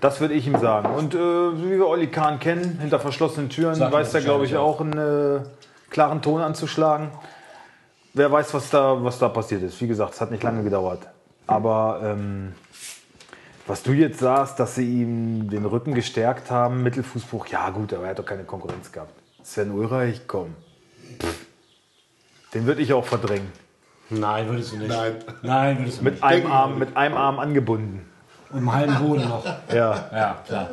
Das 0.00 0.20
würde 0.20 0.32
ich 0.32 0.46
ihm 0.46 0.58
sagen. 0.58 0.94
Und 0.94 1.14
äh, 1.14 1.18
wie 1.18 1.72
wir 1.72 1.86
Olli 1.86 2.06
Kahn 2.06 2.38
kennen, 2.38 2.78
hinter 2.80 2.98
verschlossenen 3.00 3.50
Türen, 3.50 3.74
Sagt 3.74 3.92
weiß 3.92 4.14
er 4.14 4.22
glaube 4.22 4.46
ich, 4.46 4.56
auch 4.56 4.80
einen 4.80 4.96
äh, 4.96 5.40
klaren 5.90 6.22
Ton 6.22 6.40
anzuschlagen. 6.40 7.10
Wer 8.12 8.30
weiß, 8.30 8.52
was 8.54 8.70
da, 8.70 9.02
was 9.02 9.18
da 9.18 9.28
passiert 9.28 9.62
ist. 9.62 9.80
Wie 9.80 9.86
gesagt, 9.86 10.14
es 10.14 10.20
hat 10.20 10.30
nicht 10.30 10.42
lange 10.42 10.62
gedauert. 10.64 11.06
Aber 11.46 12.00
ähm, 12.02 12.54
was 13.66 13.82
du 13.82 13.92
jetzt 13.92 14.18
sagst, 14.18 14.58
dass 14.58 14.74
sie 14.74 15.02
ihm 15.02 15.48
den 15.48 15.64
Rücken 15.64 15.94
gestärkt 15.94 16.50
haben, 16.50 16.82
Mittelfußbruch, 16.82 17.46
ja 17.48 17.70
gut, 17.70 17.92
aber 17.92 18.04
er 18.04 18.10
hat 18.10 18.18
doch 18.18 18.26
keine 18.26 18.44
Konkurrenz 18.44 18.90
gehabt. 18.90 19.12
Sven 19.42 19.70
Ulreich, 19.70 20.22
komm. 20.26 20.54
Pff. 21.20 21.46
Den 22.54 22.66
würde 22.66 22.82
ich 22.82 22.92
auch 22.92 23.04
verdrängen. 23.04 23.52
Nein, 24.10 24.48
würdest 24.48 24.72
du 24.72 24.78
nicht. 24.78 24.88
Nein. 24.88 25.14
Nein, 25.42 25.78
würdest 25.78 26.00
du 26.00 26.04
nicht. 26.04 26.14
Mit 26.14 26.22
einem 26.24 26.50
Arm, 26.50 26.78
mit 26.78 26.96
einem 26.96 27.16
Arm 27.16 27.38
angebunden. 27.38 28.08
Und 28.50 28.58
im 28.58 28.72
halben 28.72 28.94
Boden 28.96 29.28
noch. 29.28 29.44
Ja. 29.72 30.10
Ja, 30.12 30.42
klar. 30.46 30.68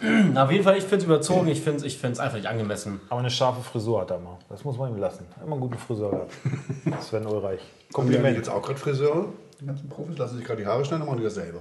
Na, 0.00 0.44
auf 0.44 0.50
jeden 0.50 0.64
Fall, 0.64 0.76
ich 0.76 0.84
find's 0.84 1.04
überzogen, 1.04 1.48
ich 1.48 1.62
find's, 1.62 1.82
ich 1.82 1.98
find's 1.98 2.18
einfach 2.18 2.36
nicht 2.36 2.48
angemessen. 2.48 3.00
Aber 3.08 3.20
eine 3.20 3.30
scharfe 3.30 3.62
Frisur 3.62 4.00
hat 4.00 4.10
er 4.10 4.18
mal. 4.18 4.38
Das 4.48 4.64
muss 4.64 4.76
man 4.76 4.90
ihm 4.90 4.98
lassen. 4.98 5.26
Immer 5.42 5.52
einen 5.52 5.60
guten 5.60 5.78
Friseur 5.78 6.10
gehabt. 6.10 7.02
Sven 7.02 7.26
Ulreich. 7.26 7.60
Kompliment. 7.92 8.36
jetzt 8.36 8.50
auch 8.50 8.60
gerade 8.60 8.78
Friseure? 8.78 9.26
Die 9.60 9.66
ganzen 9.66 9.88
Profis 9.88 10.18
lassen 10.18 10.36
sich 10.36 10.44
gerade 10.44 10.60
die 10.62 10.66
Haare 10.66 10.84
schneiden 10.84 11.02
und 11.02 11.08
machen 11.08 11.18
die 11.18 11.24
das 11.24 11.34
selber. 11.34 11.60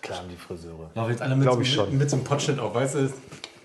Klar, 0.00 0.20
die 0.30 0.36
Friseure. 0.36 0.90
Laufen 0.94 1.10
jetzt 1.10 1.22
alle 1.22 1.36
mit, 1.36 1.44
Glaub 1.44 1.54
so, 1.56 1.60
ich 1.60 1.72
schon. 1.72 1.90
mit, 1.90 2.00
mit 2.00 2.10
so 2.10 2.16
einem 2.16 2.24
Potschnitt 2.24 2.58
auf, 2.58 2.74
weißt 2.74 2.94
du? 2.96 3.12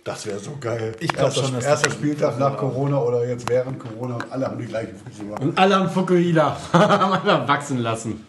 Das 0.03 0.26
wäre 0.26 0.39
so 0.39 0.55
geil. 0.59 0.95
Ich 0.99 1.11
glaub 1.11 1.26
erster, 1.26 1.43
schon, 1.43 1.53
dass 1.55 1.65
Erster 1.65 1.91
Spieltag 1.91 2.39
nach 2.39 2.55
Corona 2.55 3.01
oder 3.01 3.28
jetzt 3.28 3.49
während 3.49 3.78
Corona 3.78 4.15
und 4.15 4.32
alle 4.32 4.45
haben 4.45 4.57
die 4.57 4.65
gleiche 4.65 4.93
Frisur. 4.93 5.41
Und 5.41 5.57
alle 5.57 5.76
haben 5.76 5.89
Fukuhila. 5.89 6.55
haben 6.74 7.11
einfach 7.13 7.47
wachsen 7.47 7.80
lassen. 7.80 8.26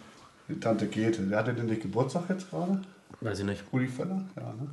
Die 0.49 0.59
Tante 0.59 0.87
Käthe. 0.87 1.21
Wer 1.29 1.37
hatte 1.37 1.53
denn 1.53 1.67
nicht 1.67 1.81
Geburtstag 1.81 2.23
jetzt 2.27 2.49
gerade? 2.49 2.81
Weiß 3.21 3.39
ich 3.39 3.45
nicht. 3.45 3.63
Rudi 3.71 3.87
Völler? 3.87 4.21
Ja, 4.35 4.53
ne? 4.53 4.69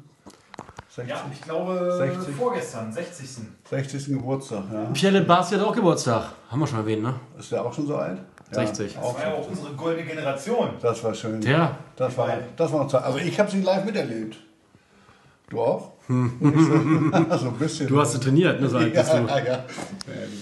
60. 0.96 1.14
ich 1.32 1.42
glaube 1.42 1.94
60. 1.98 2.34
vorgestern, 2.34 2.90
60. 2.90 3.28
60. 3.68 4.06
Geburtstag, 4.06 4.64
ja. 4.72 4.84
Pierre 4.94 5.20
Barsi 5.20 5.54
hat 5.56 5.62
auch 5.62 5.74
Geburtstag. 5.74 6.32
Haben 6.48 6.60
wir 6.60 6.66
schon 6.66 6.78
erwähnt, 6.78 7.02
ne? 7.02 7.14
Ist 7.38 7.52
der 7.52 7.62
auch 7.64 7.72
schon 7.72 7.86
so 7.86 7.96
alt? 7.96 8.18
Ja, 8.50 8.66
60. 8.66 8.96
Auch 8.98 9.20
schon. 9.20 9.32
auch 9.32 9.48
unsere 9.48 9.74
goldene 9.74 10.06
Generation. 10.06 10.70
Das 10.80 11.04
war 11.04 11.12
schön. 11.12 11.42
Ja. 11.42 11.76
Das 11.96 12.16
war, 12.16 12.28
das 12.56 12.72
war 12.72 12.84
noch 12.84 12.88
Zeit. 12.88 13.02
Also 13.02 13.18
ich 13.18 13.38
habe 13.38 13.50
sie 13.50 13.60
live 13.60 13.84
miterlebt. 13.84 14.38
Du 15.50 15.60
auch? 15.60 15.92
Nicht 16.08 16.40
so, 17.40 17.48
ein 17.48 17.56
bisschen. 17.58 17.88
Du 17.88 18.00
hast 18.00 18.12
sie 18.12 18.20
trainiert, 18.20 18.60
ne? 18.60 18.68
So 18.68 18.78
alt 18.78 18.94
ja, 18.94 19.02
bist 19.02 19.12
du. 19.12 19.18
ja, 19.18 19.38
ja. 19.38 19.64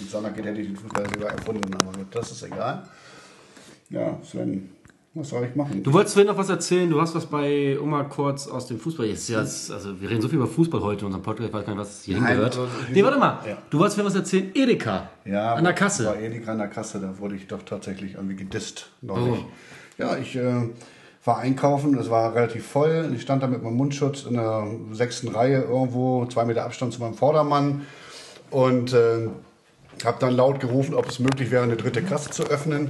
Mit 0.00 0.10
Sanderkind 0.10 0.46
hätte 0.46 0.60
ich 0.60 0.68
den 0.68 0.76
Fußball 0.76 1.04
sogar 1.12 1.30
erfunden, 1.30 1.74
aber 1.74 1.92
gut, 1.98 2.06
das 2.10 2.30
ist 2.30 2.42
egal. 2.42 2.82
Ja, 3.90 4.18
Sven, 4.22 4.70
was 5.14 5.28
soll 5.28 5.44
ich 5.48 5.54
machen? 5.54 5.82
Du 5.82 5.92
wolltest 5.92 6.14
vorhin 6.14 6.30
noch 6.30 6.38
was 6.38 6.48
erzählen, 6.48 6.90
du 6.90 7.00
hast 7.00 7.14
was 7.14 7.26
bei 7.26 7.78
Oma 7.80 8.04
kurz 8.04 8.48
aus 8.48 8.66
dem 8.66 8.80
Fußball. 8.80 9.06
Jetzt, 9.06 9.28
ja, 9.28 9.38
also 9.38 10.00
wir 10.00 10.10
reden 10.10 10.20
so 10.20 10.28
viel 10.28 10.38
über 10.38 10.48
Fußball 10.48 10.80
heute 10.80 11.00
in 11.00 11.06
unserem 11.06 11.22
Podcast, 11.22 11.48
ich 11.48 11.54
weiß 11.54 11.64
gar 11.64 11.72
nicht, 11.74 11.80
was 11.80 12.02
hier 12.02 12.16
hingehört. 12.16 12.58
also, 12.58 12.68
nee, 12.92 13.02
warte 13.04 13.18
mal. 13.18 13.38
Ja. 13.46 13.58
Du 13.70 13.78
wolltest 13.78 13.96
mir 13.96 14.04
was 14.04 14.14
erzählen, 14.16 14.50
Edeka. 14.54 15.10
Ja, 15.24 15.54
An 15.54 15.64
der 15.64 15.72
Kasse. 15.72 16.04
Bei 16.04 16.20
Edeka 16.22 16.52
an 16.52 16.58
der 16.58 16.68
Kasse, 16.68 16.98
da 17.00 17.18
wurde 17.18 17.36
ich 17.36 17.46
doch 17.46 17.62
tatsächlich 17.62 18.14
irgendwie 18.14 18.36
gedisst. 18.36 18.90
Neulich. 19.02 19.40
Oh. 19.40 20.02
Ja, 20.02 20.16
ich 20.16 20.34
äh, 20.34 20.68
war 21.24 21.38
einkaufen, 21.38 21.96
es 21.96 22.10
war 22.10 22.34
relativ 22.34 22.66
voll. 22.66 23.12
Ich 23.14 23.22
stand 23.22 23.42
da 23.42 23.46
mit 23.46 23.62
meinem 23.62 23.76
Mundschutz 23.76 24.24
in 24.24 24.34
der 24.34 24.66
sechsten 24.92 25.28
Reihe 25.28 25.62
irgendwo, 25.62 26.26
zwei 26.26 26.44
Meter 26.44 26.64
Abstand 26.64 26.92
zu 26.92 27.00
meinem 27.00 27.14
Vordermann. 27.14 27.82
Und 28.50 28.92
äh, 28.92 29.28
habe 30.04 30.16
dann 30.18 30.34
laut 30.34 30.58
gerufen, 30.58 30.94
ob 30.94 31.08
es 31.08 31.20
möglich 31.20 31.52
wäre, 31.52 31.62
eine 31.62 31.76
dritte 31.76 32.02
Kasse 32.02 32.30
zu 32.30 32.42
öffnen. 32.44 32.88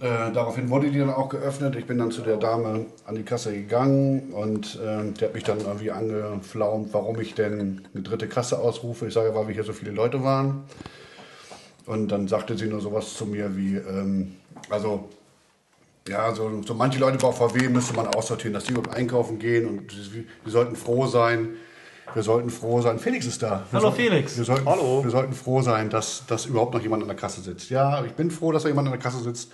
Äh, 0.00 0.32
daraufhin 0.32 0.70
wurde 0.70 0.90
die 0.90 0.98
dann 0.98 1.10
auch 1.10 1.28
geöffnet. 1.28 1.74
Ich 1.74 1.86
bin 1.86 1.98
dann 1.98 2.12
zu 2.12 2.22
der 2.22 2.36
Dame 2.36 2.86
an 3.04 3.14
die 3.16 3.24
Kasse 3.24 3.52
gegangen 3.52 4.32
und 4.32 4.76
äh, 4.76 5.10
die 5.12 5.24
hat 5.24 5.34
mich 5.34 5.42
dann 5.42 5.58
irgendwie 5.60 5.90
angeflaumt, 5.90 6.90
warum 6.92 7.20
ich 7.20 7.34
denn 7.34 7.82
eine 7.92 8.02
dritte 8.04 8.28
Kasse 8.28 8.58
ausrufe. 8.60 9.08
Ich 9.08 9.14
sage, 9.14 9.34
weil 9.34 9.48
wir 9.48 9.54
hier 9.54 9.64
so 9.64 9.72
viele 9.72 9.90
Leute 9.90 10.22
waren. 10.22 10.62
Und 11.86 12.08
dann 12.12 12.28
sagte 12.28 12.56
sie 12.56 12.66
nur 12.66 12.80
sowas 12.80 13.14
zu 13.14 13.26
mir 13.26 13.56
wie, 13.56 13.74
ähm, 13.76 14.36
also, 14.70 15.08
ja, 16.06 16.32
so, 16.34 16.62
so 16.64 16.74
manche 16.74 17.00
Leute 17.00 17.18
bei 17.18 17.32
VW 17.32 17.68
müsste 17.68 17.94
man 17.94 18.06
aussortieren, 18.08 18.54
dass 18.54 18.64
die 18.64 18.72
überhaupt 18.72 18.94
einkaufen 18.94 19.38
gehen 19.40 19.66
und 19.66 20.14
wir, 20.44 20.52
sollten 20.52 20.76
froh 20.76 21.06
sein. 21.06 21.48
Wir 22.14 22.22
sollten 22.22 22.50
froh 22.50 22.80
sein. 22.82 22.98
Felix 22.98 23.26
ist 23.26 23.42
da. 23.42 23.64
Wir 23.70 23.80
Hallo, 23.80 23.90
sollten- 23.90 23.96
Felix. 23.96 24.36
Wir 24.38 24.44
sollten, 24.44 24.66
Hallo. 24.66 25.02
Wir 25.02 25.10
sollten 25.10 25.32
froh 25.32 25.60
sein, 25.60 25.90
dass, 25.90 26.24
dass 26.26 26.46
überhaupt 26.46 26.72
noch 26.72 26.80
jemand 26.80 27.02
an 27.02 27.08
der 27.08 27.16
Kasse 27.16 27.40
sitzt. 27.40 27.68
Ja, 27.68 28.04
ich 28.04 28.12
bin 28.12 28.30
froh, 28.30 28.52
dass 28.52 28.62
da 28.62 28.68
jemand 28.68 28.86
an 28.88 28.92
der 28.92 29.00
Kasse 29.02 29.18
sitzt. 29.22 29.50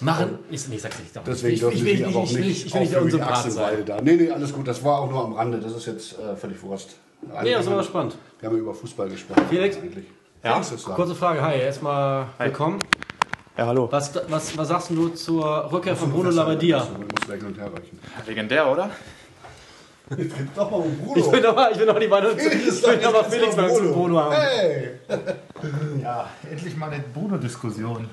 Machen. 0.00 0.38
Ich, 0.50 0.68
nee, 0.68 0.78
sag's 0.78 0.98
nicht. 0.98 1.16
Doch. 1.16 1.22
Deswegen 1.24 1.54
ich, 1.54 1.60
dürfen 1.60 1.76
ich, 1.76 1.82
Sie 1.82 1.90
ich, 1.90 1.98
sich 1.98 2.06
ich, 2.08 2.14
aber 2.14 2.18
auch 2.18 2.24
ich, 2.24 2.36
nicht 2.36 2.46
nicht, 2.46 2.66
ich 2.66 2.74
nicht 2.74 2.92
die 2.92 2.96
Unsympath 2.96 3.28
sein. 3.28 3.64
Achselweide 3.64 3.84
da. 3.84 4.00
Nee, 4.00 4.16
nee, 4.16 4.30
alles 4.30 4.52
gut. 4.52 4.66
Das 4.66 4.82
war 4.84 5.00
auch 5.00 5.10
nur 5.10 5.24
am 5.24 5.32
Rande. 5.32 5.58
Das 5.58 5.72
ist 5.72 5.86
jetzt 5.86 6.18
äh, 6.18 6.36
völlig 6.36 6.62
Wurst. 6.62 6.96
Nee, 7.42 7.52
das 7.52 7.66
war 7.66 7.74
aber 7.74 7.82
spannend. 7.82 8.16
Wir 8.40 8.48
haben 8.48 8.56
ja 8.56 8.62
über 8.62 8.74
Fußball 8.74 9.08
gesprochen. 9.08 9.42
Felix? 9.48 9.76
Eigentlich. 9.76 10.04
Ja? 10.42 10.58
Ist. 10.60 10.84
Kurze 10.84 11.14
Frage, 11.14 11.40
hi, 11.40 11.58
erstmal 11.58 12.26
willkommen. 12.38 12.78
Ja, 13.56 13.66
hallo. 13.66 13.88
Was, 13.90 14.12
was, 14.28 14.58
was 14.58 14.68
sagst 14.68 14.90
du 14.90 15.08
zur 15.10 15.72
Rückkehr 15.72 15.96
von 15.96 16.10
Bruno 16.10 16.30
Du 16.30 16.36
Labbadia? 16.36 16.78
musst 16.78 17.26
gleich 17.26 17.38
hin 17.38 17.46
und 17.48 17.58
her 17.58 17.72
reichen. 17.72 17.98
Legendär, 18.26 18.70
oder? 18.70 18.90
Doch 20.54 20.70
mal 20.70 20.76
um 20.78 20.96
Bruno. 20.98 21.16
Ich 21.16 21.32
will 21.32 21.40
noch 21.40 21.54
mal, 21.54 21.72
ich 21.72 21.78
will 21.78 22.00
die 22.00 22.08
Meinung 22.08 22.32
zu, 22.32 22.50
Felix 22.50 22.78
ich 22.78 22.86
will 22.86 23.00
noch 23.00 23.12
mal 23.12 23.24
Felix 23.24 23.46
jetzt 23.46 23.56
Meinung 23.56 23.76
zu 23.76 23.82
Bruno. 23.84 23.94
Bruno 23.94 24.20
haben. 24.20 24.34
Hey! 24.34 24.90
Ja, 26.02 26.28
endlich 26.50 26.76
mal 26.76 26.90
eine 26.90 27.04
Bruno-Diskussion. 27.14 28.08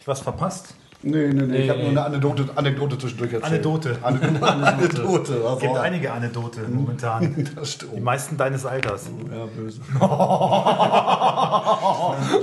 Ich 0.00 0.08
was 0.08 0.20
verpasst? 0.20 0.74
Nee, 1.02 1.28
nee, 1.28 1.32
nee. 1.32 1.42
Nee. 1.46 1.56
Ich 1.64 1.70
habe 1.70 1.80
nur 1.80 1.88
eine 1.90 2.02
Anekdote, 2.04 2.44
Anekdote 2.54 2.98
zwischendurch 2.98 3.32
erzählt. 3.32 3.52
Anekdote. 3.52 3.98
Anekdote. 4.02 4.46
Anekdote. 4.46 5.32
Es 5.34 5.44
Also, 5.44 5.56
gibt 5.60 5.76
einige 5.78 6.12
Anekdote 6.12 6.60
momentan. 6.68 7.48
das 7.56 7.68
Die 7.68 7.72
stimmt. 7.86 8.04
meisten 8.04 8.36
deines 8.36 8.66
Alters. 8.66 9.08
Ja, 9.30 9.46
böse. 9.46 9.80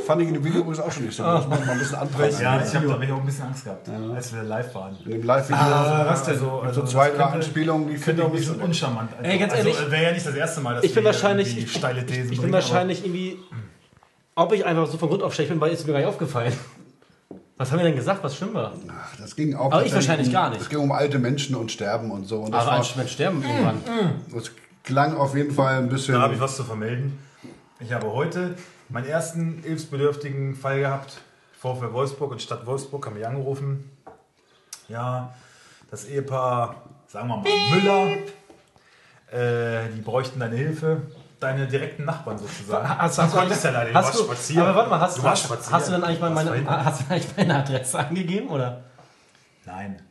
Fand 0.08 0.22
ich 0.22 0.28
in 0.30 0.34
dem 0.34 0.44
Video 0.44 0.62
übrigens 0.62 0.80
auch 0.80 0.92
schon 0.92 1.06
nicht 1.06 1.16
so. 1.16 1.24
Das 1.24 1.48
muss 1.48 1.60
man 1.60 1.70
ein 1.70 1.78
bisschen 1.80 1.96
anpassen. 1.98 2.42
Ja, 2.44 2.62
ich 2.66 2.76
habe 2.76 2.88
da 2.88 3.02
ich 3.02 3.12
auch 3.12 3.20
ein 3.20 3.26
bisschen 3.26 3.46
Angst 3.46 3.64
gehabt, 3.64 3.90
als 4.16 4.34
wir 4.34 4.44
live 4.44 4.74
waren. 4.76 4.98
In 5.06 5.12
dem 5.12 5.24
Live-Video 5.24 5.60
was 5.60 6.24
denn 6.24 6.40
so? 6.40 6.64
so 6.72 6.84
zwei, 6.84 7.10
drei 7.12 7.24
Anspielungen, 7.26 7.90
die 7.90 7.98
finde 7.98 8.24
auch 8.24 8.28
ich 8.28 8.32
ein 8.34 8.36
nicht 8.38 8.46
so 8.48 8.54
bisschen 8.54 8.66
uncharmant. 8.66 9.12
Also, 9.18 9.30
Ey, 9.30 9.38
ganz 9.38 9.54
ehrlich, 9.54 9.78
also, 9.78 9.92
wäre 9.92 10.04
ja 10.04 10.12
nicht 10.14 10.26
das 10.26 10.36
erste 10.36 10.62
Mal, 10.62 10.76
dass 10.76 10.84
Ich 10.84 10.94
bin 10.94 11.04
wir 11.04 11.12
hier 11.12 11.22
wahrscheinlich, 11.22 11.58
ich, 11.58 11.72
steile 11.72 12.06
Thesen 12.06 12.32
ich 12.34 12.42
bin 12.42 12.52
wahrscheinlich 12.52 13.04
irgendwie, 13.06 13.38
ob 14.36 14.52
ich 14.54 14.66
einfach 14.66 14.88
so 14.88 14.98
von 14.98 15.10
Grund 15.10 15.22
auf 15.24 15.34
schlecht 15.34 15.50
bin, 15.52 15.62
weil 15.62 15.72
ist 15.72 15.86
mir 15.86 15.94
gar 15.94 16.00
nicht 16.00 16.08
aufgefallen. 16.08 16.54
Was 17.58 17.72
haben 17.72 17.80
wir 17.80 17.86
denn 17.86 17.96
gesagt, 17.96 18.24
was 18.24 18.36
schlimm 18.36 18.54
war? 18.54 18.74
Ach, 18.88 19.16
das 19.18 19.36
ging 19.36 19.56
auch 19.56 19.72
Aber 19.72 19.84
ich 19.86 19.94
wahrscheinlich 19.94 20.28
um, 20.28 20.34
gar 20.34 20.50
nicht. 20.52 20.62
Es 20.62 20.70
ging 20.70 20.80
um 20.80 20.92
alte 20.92 21.18
Menschen 21.18 21.56
und 21.56 21.72
Sterben 21.72 22.12
und 22.12 22.26
so. 22.26 22.42
Und 22.42 22.52
das, 22.52 22.62
Aber 22.68 22.78
war, 22.78 22.86
ein 22.86 22.98
Mensch 22.98 23.12
sterben 23.12 23.42
irgendwann. 23.44 23.82
das 24.32 24.52
klang 24.84 25.16
auf 25.18 25.36
jeden 25.36 25.54
Fall 25.54 25.78
ein 25.80 25.90
bisschen. 25.90 26.14
Da 26.14 26.22
habe 26.22 26.36
ich 26.36 26.40
was 26.40 26.56
zu 26.56 26.64
vermelden. 26.64 27.18
Ich 27.80 27.92
habe 27.92 28.12
heute 28.12 28.56
meinen 28.90 29.08
ersten 29.08 29.62
hilfsbedürftigen 29.64 30.56
Fall 30.56 30.80
gehabt. 30.82 31.22
VfL 31.60 31.92
Wolfsburg 31.94 32.32
und 32.32 32.42
Stadt 32.42 32.66
Wolfsburg 32.68 33.06
haben 33.08 33.16
mich 33.16 33.26
angerufen. 33.26 33.90
Ja, 34.88 35.34
das 35.90 36.06
Ehepaar, 36.06 36.84
sagen 37.08 37.28
wir 37.28 37.38
mal 37.38 37.50
Müller, 37.72 38.08
äh, 39.32 39.90
die 39.96 40.02
bräuchten 40.02 40.40
deine 40.40 40.56
Hilfe. 40.56 41.02
Deine 41.40 41.68
direkten 41.68 42.06
Nachbarn 42.06 42.38
sozusagen. 42.38 42.88
Hast, 42.90 43.18
Du 43.18 43.22
hast, 43.22 43.36
konntest 43.36 43.64
ja 43.64 43.70
leider, 43.72 43.90
du 43.90 43.94
warst 43.94 44.18
du, 44.20 44.24
spazieren. 44.24 44.64
aber 44.64 44.76
warte 44.76 44.90
mal, 44.90 45.00
hast, 45.00 45.18
du 45.20 45.24
warst 45.24 45.44
hast, 45.44 45.50
spazieren. 45.50 45.74
hast 45.74 45.88
du 45.88 45.92
dann 45.92 46.04
eigentlich 46.04 46.20
mal 46.22 46.30
meine, 46.32 46.66
hast 46.86 47.02
du 47.02 47.14
eigentlich 47.14 47.38
meine 47.38 47.56
Adresse 47.60 48.00
angegeben 48.00 48.50
oder? 48.50 48.84
Nein. 49.66 50.02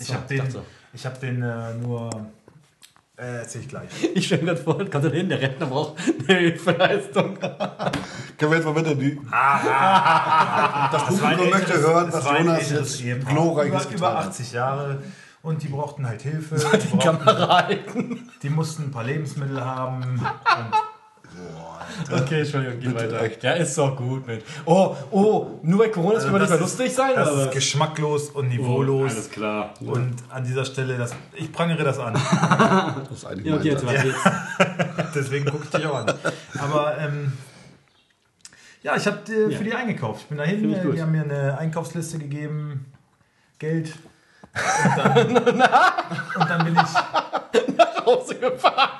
ich 0.00 0.06
so, 0.08 0.14
habe 0.14 0.22
ich 0.24 0.28
den, 0.28 0.38
dachte. 0.38 0.62
ich 0.92 1.06
hab 1.06 1.20
den 1.20 1.42
äh, 1.42 1.74
nur. 1.74 2.10
Äh, 3.18 3.38
erzähl 3.38 3.62
ich 3.62 3.68
gleich. 3.68 3.88
Ich 4.14 4.26
stelle 4.26 4.42
mir 4.42 4.48
gerade 4.54 4.62
vor, 4.62 4.78
kommt 4.78 4.92
dann 4.92 5.12
hin, 5.12 5.28
der 5.28 5.40
Rentner 5.40 5.66
braucht 5.66 5.94
eine 6.28 6.38
Hilfeleistung. 6.38 7.38
Können 7.38 8.50
wir 8.50 8.56
jetzt 8.56 8.64
mal 8.64 8.74
bitte 8.74 8.96
die. 8.96 9.18
das 9.30 11.22
war 11.22 11.28
ein 11.28 11.36
Publikum 11.36 11.50
möchte 11.50 11.78
hören, 11.78 12.08
es 12.08 12.14
was 12.14 12.24
Jonas 12.24 12.70
jetzt 12.70 13.28
glorreiches 13.28 13.84
über, 13.86 13.94
über 13.94 14.18
hat. 14.18 14.26
80 14.28 14.52
Jahre 14.52 14.98
und 15.46 15.62
die 15.62 15.68
brauchten 15.68 16.06
halt 16.06 16.22
Hilfe. 16.22 16.56
Die, 16.72 16.78
Die 16.78 16.96
brauchten, 16.96 16.98
Kamera 17.24 17.66
halten. 17.66 18.28
die 18.42 18.50
mussten 18.50 18.84
ein 18.84 18.90
paar 18.90 19.04
Lebensmittel 19.04 19.64
haben. 19.64 20.02
Und 20.02 20.20
Okay, 22.12 22.40
Entschuldigung, 22.40 22.80
geh 22.80 22.94
weiter. 22.94 23.22
echt. 23.22 23.42
Ja, 23.42 23.52
ist 23.52 23.76
doch 23.78 23.96
gut, 23.96 24.26
Mensch. 24.26 24.42
Oh, 24.64 24.96
oh, 25.10 25.58
nur 25.62 25.78
bei 25.78 25.88
Corona 25.88 26.18
ist 26.18 26.24
Also 26.24 26.32
man 26.32 26.40
nicht 26.40 26.50
das 26.52 26.58
mehr 26.58 26.66
lustig 26.68 26.94
sein, 26.94 27.12
das 27.14 27.30
oder 27.30 27.42
ist 27.44 27.52
geschmacklos 27.52 28.30
und 28.30 28.48
niveaulos. 28.48 29.12
Alles 29.12 29.30
klar. 29.30 29.74
Und 29.80 30.14
an 30.30 30.44
dieser 30.44 30.64
Stelle, 30.64 30.96
das, 30.98 31.14
ich 31.34 31.50
prangere 31.52 31.84
das 31.84 31.98
an. 31.98 32.14
Das 33.08 33.18
ist 33.18 33.24
eigentlich 33.26 33.46
Ja, 33.46 33.56
okay, 33.56 33.68
jetzt 33.70 33.84
mal. 33.84 34.14
Deswegen 35.14 35.44
gucke 35.46 35.64
ich 35.64 35.70
dich 35.70 35.86
auch 35.86 35.96
an. 36.06 36.14
Aber 36.58 36.98
ähm, 36.98 37.32
ja, 38.82 38.96
ich 38.96 39.06
habe 39.06 39.18
äh, 39.32 39.50
Ja. 39.52 39.58
für 39.58 39.64
die 39.64 39.74
eingekauft. 39.74 40.22
Ich 40.22 40.26
bin 40.28 40.38
dahin, 40.38 40.72
äh, 40.72 40.92
die 40.92 41.00
haben 41.02 41.12
mir 41.12 41.22
eine 41.22 41.58
Einkaufsliste 41.58 42.18
gegeben, 42.18 42.86
Geld. 43.58 43.92
Und 44.56 44.96
dann, 44.96 45.36
und 46.40 46.50
dann 46.50 46.64
bin 46.64 46.74
ich. 46.74 47.76
Nach 47.76 48.06
Hause 48.06 48.34
gefahren. 48.36 48.90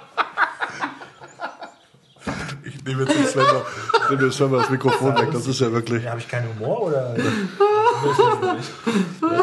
Ich 2.64 2.84
nehme 2.84 3.04
jetzt 3.04 3.14
den 3.16 3.26
Sven 3.26 3.44
mal, 3.44 3.62
nehme 4.11 4.22
dem 4.22 4.32
Sven 4.32 4.50
mal 4.50 4.59
das 4.61 4.70
Mikrofon 4.70 5.16
weg. 5.16 5.28
Das 5.32 5.46
ist 5.46 5.61
ja 5.61 5.70
wirklich. 5.72 6.02
Ja, 6.04 6.11
habe 6.11 6.20
ich 6.20 6.28
keinen 6.28 6.48
Humor 6.59 6.82
oder? 6.82 7.14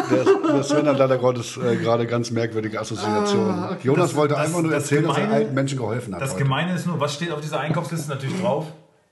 Der, 0.09 0.23
der 0.53 0.63
Sven 0.63 0.87
hat 0.87 0.97
leider 0.97 1.17
Gottes 1.17 1.57
äh, 1.57 1.75
gerade 1.77 2.05
ganz 2.07 2.29
merkwürdige 2.31 2.79
Assoziationen. 2.79 3.77
Jonas 3.83 4.09
Das- 4.09 4.15
wollte 4.15 4.35
das- 4.35 4.45
einfach 4.47 4.61
nur 4.61 4.71
das 4.71 4.83
erzählen, 4.83 5.07
dass 5.07 5.17
er 5.17 5.23
Gemeine- 5.23 5.35
alten 5.43 5.53
Menschen 5.55 5.77
geholfen 5.77 6.13
hat. 6.15 6.21
Das 6.21 6.31
heute. 6.33 6.43
Gemeine 6.43 6.73
ist 6.75 6.85
nur, 6.85 6.99
was 6.99 7.13
steht 7.15 7.31
auf 7.31 7.41
dieser 7.41 7.59
Einkaufsliste 7.59 8.09
natürlich 8.09 8.39
drauf? 8.39 8.67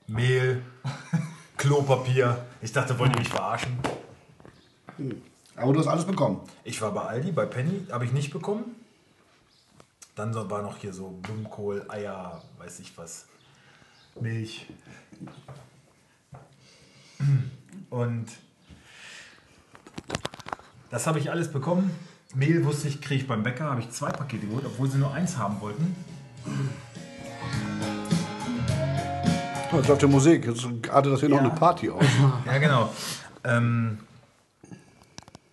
Mehl, 0.06 0.62
Klopapier. 1.56 2.38
Ich 2.60 2.72
dachte, 2.72 2.98
wollt 2.98 3.12
ihr 3.14 3.18
mich 3.18 3.28
verarschen? 3.28 3.78
Aber 5.56 5.72
du 5.72 5.80
hast 5.80 5.86
alles 5.86 6.04
bekommen. 6.06 6.40
Ich 6.64 6.80
war 6.80 6.92
bei 6.92 7.02
Aldi, 7.02 7.32
bei 7.32 7.46
Penny, 7.46 7.86
habe 7.90 8.04
ich 8.04 8.12
nicht 8.12 8.32
bekommen. 8.32 8.64
Dann 10.14 10.34
war 10.34 10.62
noch 10.62 10.76
hier 10.78 10.92
so 10.92 11.08
Blumenkohl, 11.22 11.84
Eier, 11.88 12.42
weiß 12.58 12.80
ich 12.80 12.96
was, 12.98 13.26
Milch. 14.20 14.66
Und 17.90 18.26
das 20.90 21.06
habe 21.06 21.18
ich 21.18 21.30
alles 21.30 21.50
bekommen. 21.50 21.90
Mehl 22.34 22.64
wusste 22.64 22.88
ich, 22.88 23.00
kriege 23.00 23.22
ich 23.22 23.28
beim 23.28 23.42
Bäcker, 23.42 23.64
habe 23.70 23.80
ich 23.80 23.90
zwei 23.90 24.10
Pakete 24.10 24.46
geholt, 24.46 24.64
obwohl 24.66 24.90
sie 24.90 24.98
nur 24.98 25.12
eins 25.12 25.36
haben 25.36 25.60
wollten. 25.60 25.94
Jetzt 29.72 29.88
läuft 29.88 30.02
die 30.02 30.06
Musik. 30.06 30.46
Jetzt 30.46 30.66
artet 30.90 31.12
das 31.12 31.20
hier 31.20 31.28
noch 31.30 31.36
Ja. 31.36 31.42
eine 31.44 31.50
Party 31.54 31.88
aus. 31.90 32.04
Ja, 32.44 32.58
genau. 32.58 32.92
Ähm, 33.44 33.98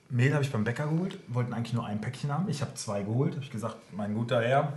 Mehl 0.10 0.34
habe 0.34 0.44
ich 0.44 0.52
beim 0.52 0.64
Bäcker 0.64 0.88
geholt, 0.88 1.20
wollten 1.28 1.54
eigentlich 1.54 1.74
nur 1.74 1.86
ein 1.86 2.02
Päckchen 2.02 2.32
haben. 2.34 2.50
Ich 2.50 2.62
habe 2.62 2.74
zwei 2.74 3.04
geholt. 3.04 3.34
Habe 3.34 3.44
ich 3.44 3.52
gesagt, 3.52 3.78
mein 3.92 4.16
guter 4.16 4.42
Herr, 4.42 4.74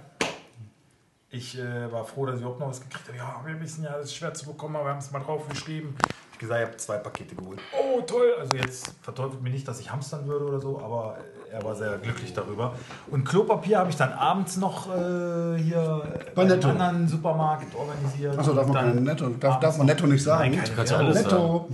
ich 1.30 1.58
äh, 1.58 1.90
war 1.90 2.04
froh, 2.04 2.26
dass 2.26 2.36
ich 2.36 2.42
überhaupt 2.42 2.60
noch 2.60 2.68
was 2.68 2.82
gekriegt 2.82 3.08
habe. 3.08 3.16
Ja, 3.16 3.40
wir 3.44 3.58
wissen 3.58 3.84
ja, 3.84 3.92
das 3.92 4.06
ist 4.06 4.16
schwer 4.16 4.34
zu 4.34 4.44
bekommen, 4.46 4.76
aber 4.76 4.86
wir 4.86 4.90
haben 4.90 4.98
es 4.98 5.10
mal 5.10 5.20
drauf 5.20 5.48
geschrieben. 5.48 5.96
Ich 5.98 6.36
habe 6.36 6.38
gesagt, 6.38 6.60
ich 6.60 6.66
habe 6.66 6.76
zwei 6.76 6.96
Pakete 6.98 7.34
geholt. 7.34 7.60
Oh, 7.72 8.02
toll. 8.02 8.34
Also 8.38 8.56
jetzt 8.56 8.94
verteufelt 9.00 9.42
mir 9.42 9.48
nicht, 9.48 9.66
dass 9.66 9.80
ich 9.80 9.90
hamstern 9.90 10.26
würde 10.26 10.44
oder 10.44 10.60
so, 10.60 10.78
aber 10.78 11.16
er 11.50 11.64
war 11.64 11.74
sehr 11.74 11.96
glücklich 11.96 12.34
darüber. 12.34 12.74
Und 13.10 13.24
Klopapier 13.24 13.78
habe 13.78 13.88
ich 13.88 13.96
dann 13.96 14.12
abends 14.12 14.58
noch 14.58 14.88
äh, 14.88 15.56
hier 15.58 16.02
Bei 16.34 16.42
einem 16.42 16.56
Netto. 16.56 16.68
anderen 16.68 17.08
Supermarkt 17.08 17.74
organisiert. 17.74 18.38
Achso, 18.38 18.52
darf 18.52 18.66
man 18.66 19.02
Netto, 19.02 19.28
darf, 19.30 19.60
darf 19.60 19.78
man 19.78 19.86
Netto 19.86 20.06
nicht 20.06 20.22
sagen? 20.22 20.56
Nein, 20.56 20.86
keine 20.86 21.14
Netto. 21.14 21.68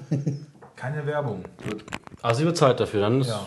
Keine 0.77 1.05
Werbung. 1.05 1.45
Also 2.23 2.41
sie 2.41 2.45
bezahlt 2.47 2.81
dafür, 2.81 3.01
dann 3.03 3.21
ist. 3.21 3.29
Ja. 3.29 3.47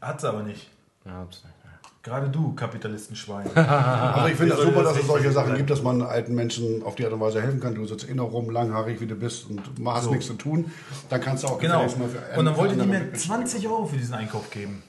Hat 0.00 0.20
sie 0.20 0.28
aber 0.28 0.42
nicht. 0.42 0.68
Ja, 1.04 1.12
hab's 1.12 1.42
nicht. 1.44 1.54
Gerade 2.02 2.30
du, 2.30 2.54
Kapitalistenschwein. 2.54 3.46
Also 3.54 4.28
ich 4.28 4.34
finde 4.36 4.56
soll 4.56 4.66
super, 4.66 4.82
das 4.84 4.92
dass 4.94 5.02
es 5.02 5.06
solche 5.06 5.30
Sachen 5.32 5.54
gibt, 5.54 5.68
dass 5.68 5.82
man 5.82 6.00
alten 6.00 6.34
Menschen 6.34 6.82
auf 6.82 6.94
die 6.94 7.04
Art 7.04 7.12
und 7.12 7.20
Weise 7.20 7.42
helfen 7.42 7.60
kann. 7.60 7.74
Du 7.74 7.84
sitzt 7.86 8.08
eh 8.08 8.14
noch 8.14 8.32
rum, 8.32 8.48
langhaarig 8.50 8.98
wie 9.02 9.06
du 9.06 9.14
bist 9.16 9.50
und 9.50 9.60
hast 9.86 10.04
So. 10.04 10.10
nichts 10.10 10.26
zu 10.26 10.32
tun. 10.34 10.70
Dann 11.10 11.20
kannst 11.20 11.44
du 11.44 11.48
auch 11.48 11.58
genau. 11.58 11.80
mal 11.82 11.88
für 11.90 12.38
Und 12.38 12.44
dann 12.46 12.56
wollte 12.56 12.74
die 12.76 12.86
mir 12.86 13.00
Mitmenschen- 13.00 13.14
20 13.30 13.68
Euro 13.68 13.84
für 13.84 13.98
diesen 13.98 14.14
Einkauf 14.14 14.48
geben. 14.50 14.82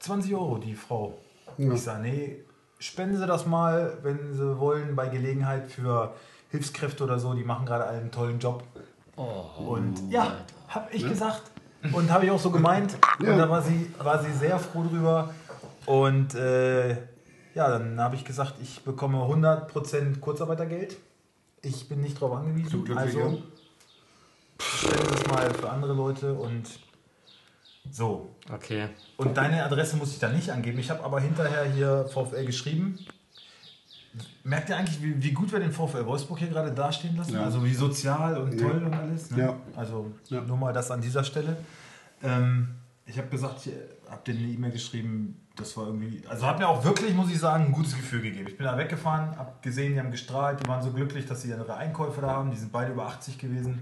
20 0.00 0.34
Euro, 0.34 0.58
die 0.58 0.74
Frau. 0.74 1.16
Ich 1.56 1.82
sage, 1.82 2.02
nee, 2.02 2.36
spenden 2.78 3.16
Sie 3.18 3.26
das 3.26 3.46
mal, 3.46 3.96
wenn 4.02 4.34
Sie 4.34 4.58
wollen, 4.58 4.94
bei 4.94 5.08
Gelegenheit 5.08 5.70
für 5.72 6.12
Hilfskräfte 6.50 7.04
oder 7.04 7.18
so. 7.18 7.32
Die 7.32 7.44
machen 7.44 7.64
gerade 7.64 7.86
einen 7.86 8.10
tollen 8.10 8.38
Job. 8.38 8.62
Und 9.16 10.10
ja, 10.10 10.34
habe 10.68 10.88
ich 10.92 11.08
gesagt. 11.08 11.42
Und 11.92 12.10
habe 12.10 12.26
ich 12.26 12.30
auch 12.30 12.40
so 12.40 12.50
gemeint. 12.50 12.96
Ja. 13.22 13.32
Und 13.32 13.38
da 13.38 13.48
war 13.48 13.62
sie, 13.62 13.90
war 13.98 14.22
sie 14.22 14.32
sehr 14.32 14.58
froh 14.58 14.84
drüber. 14.84 15.32
Und 15.86 16.34
äh, 16.34 16.90
ja, 17.54 17.68
dann 17.68 17.98
habe 18.00 18.16
ich 18.16 18.24
gesagt, 18.24 18.54
ich 18.62 18.82
bekomme 18.82 19.18
100% 19.18 20.20
Kurzarbeitergeld. 20.20 20.96
Ich 21.62 21.88
bin 21.88 22.00
nicht 22.00 22.16
darauf 22.16 22.38
angewiesen. 22.38 22.96
Also 22.96 23.42
spende 24.60 25.14
es 25.14 25.26
mal 25.26 25.52
für 25.52 25.70
andere 25.70 25.94
Leute 25.94 26.34
und 26.34 26.64
so. 27.90 28.30
Okay. 28.52 28.88
Und 29.16 29.36
deine 29.36 29.64
Adresse 29.64 29.96
muss 29.96 30.12
ich 30.12 30.18
da 30.18 30.28
nicht 30.28 30.50
angeben. 30.50 30.78
Ich 30.78 30.90
habe 30.90 31.02
aber 31.02 31.20
hinterher 31.20 31.64
hier 31.64 32.06
VfL 32.12 32.44
geschrieben. 32.44 32.98
Merkt 34.42 34.68
ihr 34.68 34.76
eigentlich, 34.76 35.00
wie, 35.02 35.22
wie 35.22 35.32
gut 35.32 35.52
wir 35.52 35.60
den 35.60 35.70
VfL 35.72 36.04
Wolfsburg 36.04 36.38
hier 36.38 36.48
gerade 36.48 36.72
dastehen 36.72 37.16
lassen? 37.16 37.34
Ja. 37.34 37.44
Also 37.44 37.64
wie 37.64 37.74
sozial 37.74 38.36
und 38.38 38.58
Ja. 38.60 38.68
toll 38.68 38.82
und 38.84 38.94
alles. 38.94 39.30
Ne? 39.30 39.38
Ja. 39.38 39.56
Also 39.76 40.10
nur 40.30 40.56
mal 40.56 40.72
das 40.72 40.90
an 40.90 41.00
dieser 41.00 41.22
Stelle. 41.22 41.56
Ähm, 42.22 42.68
ich 43.06 43.18
habe 43.18 43.28
gesagt, 43.28 43.66
ich 43.66 43.72
habe 44.10 44.22
denen 44.26 44.40
eine 44.40 44.48
E-Mail 44.48 44.72
geschrieben, 44.72 45.36
das 45.56 45.76
war 45.76 45.86
irgendwie, 45.86 46.22
also 46.28 46.46
hat 46.46 46.58
mir 46.58 46.68
auch 46.68 46.84
wirklich, 46.84 47.14
muss 47.14 47.30
ich 47.30 47.38
sagen, 47.38 47.66
ein 47.66 47.72
gutes 47.72 47.96
Gefühl 47.96 48.22
gegeben. 48.22 48.46
Ich 48.48 48.56
bin 48.56 48.66
da 48.66 48.76
weggefahren, 48.76 49.36
habe 49.36 49.52
gesehen, 49.62 49.92
die 49.94 50.00
haben 50.00 50.10
gestrahlt, 50.10 50.60
die 50.62 50.68
waren 50.68 50.82
so 50.82 50.90
glücklich, 50.90 51.26
dass 51.26 51.42
sie 51.42 51.48
ihre 51.48 51.76
Einkäufe 51.76 52.20
da 52.20 52.28
haben. 52.28 52.50
Die 52.50 52.56
sind 52.56 52.72
beide 52.72 52.92
über 52.92 53.06
80 53.06 53.38
gewesen 53.38 53.80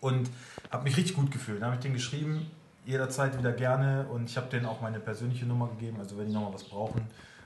und 0.00 0.28
habe 0.70 0.84
mich 0.84 0.96
richtig 0.96 1.14
gut 1.16 1.30
gefühlt. 1.30 1.58
Dann 1.60 1.66
habe 1.66 1.76
ich 1.76 1.82
denen 1.82 1.94
geschrieben, 1.94 2.46
jederzeit 2.84 3.38
wieder 3.38 3.52
gerne 3.52 4.06
und 4.10 4.28
ich 4.28 4.36
habe 4.36 4.48
denen 4.48 4.66
auch 4.66 4.80
meine 4.80 5.00
persönliche 5.00 5.46
Nummer 5.46 5.68
gegeben, 5.68 5.98
also 6.00 6.18
wenn 6.18 6.26
die 6.26 6.32
nochmal 6.32 6.54
was 6.54 6.64
brauchen. 6.64 7.02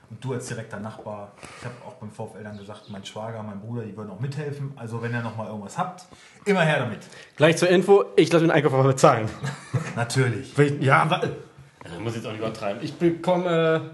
Und 0.09 0.23
du 0.23 0.33
als 0.33 0.47
direkter 0.47 0.79
Nachbar, 0.79 1.31
ich 1.59 1.65
habe 1.65 1.75
auch 1.87 1.93
beim 1.93 2.09
VfL 2.09 2.43
dann 2.43 2.57
gesagt, 2.57 2.89
mein 2.89 3.05
Schwager, 3.05 3.43
mein 3.43 3.59
Bruder, 3.59 3.83
die 3.83 3.95
würden 3.95 4.09
auch 4.09 4.19
mithelfen. 4.19 4.73
Also 4.75 5.01
wenn 5.03 5.13
ihr 5.13 5.21
nochmal 5.21 5.47
irgendwas 5.47 5.77
habt, 5.77 6.05
immer 6.45 6.61
her 6.61 6.79
damit. 6.79 6.99
Gleich 7.35 7.57
zur 7.57 7.69
Info, 7.69 8.05
ich 8.15 8.31
lasse 8.31 8.45
den 8.45 8.51
Einkauf 8.51 8.73
aber 8.73 8.85
bezahlen. 8.89 9.29
Natürlich. 9.95 10.55
Ja, 10.81 11.07
wa- 11.09 11.21
also, 11.83 11.99
muss 11.99 12.13
ich 12.13 12.17
jetzt 12.17 12.25
auch 12.25 12.31
nicht 12.31 12.39
übertreiben. 12.41 12.83
Ich 12.83 12.93
bekomme 12.95 13.91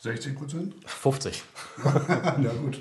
60 0.00 0.34
Prozent? 0.36 0.74
äh, 0.84 0.88
50. 0.88 1.42
ja 1.84 2.52
gut. 2.60 2.80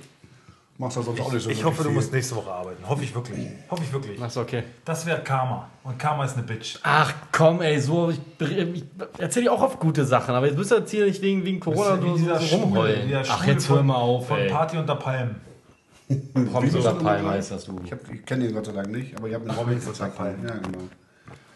Machst 0.77 0.97
du 0.97 1.01
sonst 1.03 1.21
auch 1.21 1.31
nicht 1.31 1.41
so 1.43 1.49
Ich 1.49 1.63
hoffe, 1.63 1.77
du 1.83 1.89
viel. 1.89 1.91
musst 1.93 2.11
nächste 2.11 2.35
Woche 2.35 2.51
arbeiten. 2.51 2.83
Hoffe 2.87 3.03
ich 3.03 3.15
wirklich. 3.15 3.47
Hoffe 3.69 3.83
ich 3.83 3.93
wirklich. 3.93 4.21
Achso, 4.21 4.41
okay. 4.41 4.63
Das 4.83 5.05
wäre 5.05 5.21
Karma. 5.23 5.69
Und 5.83 5.97
Karma 5.97 6.25
ist 6.25 6.33
eine 6.35 6.43
Bitch. 6.43 6.77
Ach 6.83 7.13
komm, 7.31 7.61
ey, 7.61 7.79
so. 7.79 8.09
Ich, 8.09 8.19
ich 8.41 8.83
erzähle 9.17 9.45
dir 9.45 9.51
auch 9.53 9.61
oft 9.61 9.79
gute 9.79 10.03
Sachen, 10.03 10.35
aber 10.35 10.47
jetzt 10.47 10.57
bist 10.57 10.71
du 10.71 10.75
jetzt 10.75 10.91
hier 10.91 11.05
nicht 11.05 11.21
wegen, 11.21 11.45
wegen 11.45 11.61
Corona 11.61 11.97
Wie 12.03 12.19
so, 12.19 12.35
so 12.37 12.55
rumheulen. 12.57 13.09
Ach, 13.29 13.45
jetzt 13.47 13.69
hör 13.69 13.83
mal 13.83 13.95
auf, 13.95 14.27
Von 14.27 14.37
ey. 14.37 14.49
Party 14.49 14.77
unter 14.77 14.95
Palmen. 14.95 15.35
Promis 16.07 16.25
Wie 16.35 16.49
oder 16.49 16.61
bist 16.61 16.75
du 16.75 16.81
Palm 16.81 17.17
nochmal 17.21 17.37
heißt 17.37 17.51
das 17.51 17.65
du. 17.65 17.79
Ich, 17.83 17.91
hab- 17.93 18.11
ich 18.13 18.25
kenne 18.25 18.45
ihn 18.45 18.53
Gott 18.53 18.65
sei 18.65 18.73
Dank 18.73 18.89
nicht, 18.91 19.17
aber 19.17 19.27
ich 19.29 19.33
habe 19.33 19.49
einen 19.49 19.57
Robin 19.57 19.79
unter 19.79 20.07
Palmen. 20.07 20.45
Ja, 20.45 20.53
genau. 20.55 20.79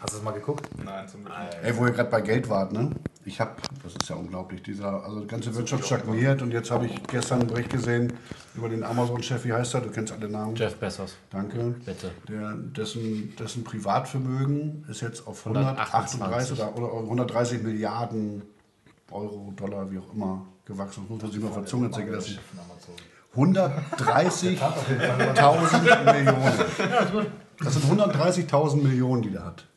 Hast 0.00 0.14
du 0.14 0.16
es 0.18 0.22
mal 0.24 0.30
geguckt? 0.32 0.66
Nein, 0.82 1.06
zum 1.08 1.24
Glück. 1.26 1.34
Ey, 1.62 1.76
wo 1.76 1.84
ihr 1.84 1.92
gerade 1.92 2.08
bei 2.10 2.22
Geld 2.22 2.48
wart, 2.48 2.72
ne? 2.72 2.90
Ich 3.30 3.38
habe, 3.38 3.52
das 3.84 3.94
ist 3.94 4.08
ja 4.08 4.16
unglaublich, 4.16 4.60
dieser, 4.60 5.04
also 5.04 5.20
die 5.20 5.28
ganze 5.28 5.54
Wirtschaft 5.54 5.86
stagniert 5.86 6.42
und 6.42 6.50
jetzt 6.50 6.72
habe 6.72 6.86
ich 6.86 7.02
gestern 7.04 7.38
einen 7.38 7.48
Bericht 7.48 7.70
gesehen 7.70 8.12
über 8.56 8.68
den 8.68 8.82
Amazon-Chef, 8.82 9.44
wie 9.44 9.52
heißt 9.52 9.72
er? 9.74 9.82
Du 9.82 9.90
kennst 9.90 10.12
alle 10.12 10.28
Namen. 10.28 10.56
Jeff 10.56 10.74
Bezos, 10.74 11.16
Danke. 11.30 11.76
bitte. 11.86 12.10
Der, 12.28 12.54
dessen, 12.54 13.32
dessen 13.38 13.62
Privatvermögen 13.62 14.84
ist 14.88 15.00
jetzt 15.00 15.28
auf 15.28 15.46
128 15.46 16.20
138 16.20 16.58
oder, 16.58 16.76
oder 16.76 16.92
130 17.04 17.62
Milliarden 17.62 18.42
Euro, 19.12 19.52
Dollar, 19.54 19.88
wie 19.92 19.98
auch 19.98 20.12
immer, 20.12 20.44
gewachsen. 20.64 21.02
Das 21.02 21.10
muss 21.10 21.22
man 21.22 21.30
sich 21.30 21.40
mal 21.40 21.64
Zunge 21.64 21.88
zergehen 21.92 22.14
lassen. 22.14 22.36
130.000 23.36 26.12
Millionen. 26.12 26.52
Das 27.62 27.74
sind 27.74 27.84
130.000 27.84 28.82
Millionen, 28.82 29.22
die 29.22 29.30
der 29.30 29.44
hat. 29.44 29.68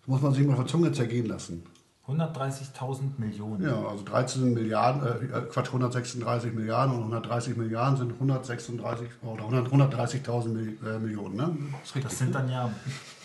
Das 0.00 0.08
muss 0.08 0.20
man 0.20 0.34
sich 0.34 0.46
mal 0.46 0.56
der 0.56 0.66
Zunge 0.66 0.92
zergehen 0.92 1.24
lassen. 1.24 1.64
130.000 2.06 3.18
Millionen. 3.18 3.64
Ja, 3.64 3.82
also 3.88 4.04
13 4.04 4.52
Milliarden, 4.52 5.02
äh, 5.02 5.40
Quatsch, 5.50 5.68
136 5.68 6.52
Milliarden 6.52 6.94
und 6.94 7.00
130 7.00 7.56
Milliarden 7.56 7.96
sind 7.96 8.12
136 8.12 9.08
oder 9.22 9.44
100 9.44 9.68
130.000 9.72 10.48
Mil- 10.48 10.78
äh, 10.86 10.98
Millionen, 10.98 11.36
ne? 11.36 11.56
Das. 11.94 12.02
Das 12.02 12.18
sind 12.18 12.34
dann 12.34 12.50
ja 12.50 12.70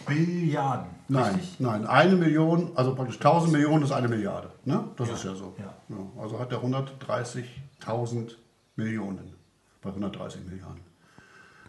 Billiarden. 0.08 0.86
Nein, 1.10 1.36
Richtig? 1.36 1.60
nein, 1.60 1.86
eine 1.88 2.16
Million, 2.16 2.72
also 2.76 2.96
praktisch 2.96 3.18
1000 3.18 3.52
Millionen 3.52 3.84
ist 3.84 3.92
eine 3.92 4.08
Milliarde. 4.08 4.50
Ne? 4.64 4.82
Das 4.96 5.10
ist 5.10 5.26
ja 5.26 5.36
so. 5.36 5.54
ja. 5.60 5.74
also 6.22 6.40
hat 6.40 6.52
er 6.52 6.60
130.000 6.64 8.32
Millionen 8.78 9.34
bei 9.82 9.90
130 9.90 10.46
Milliarden. 10.46 10.80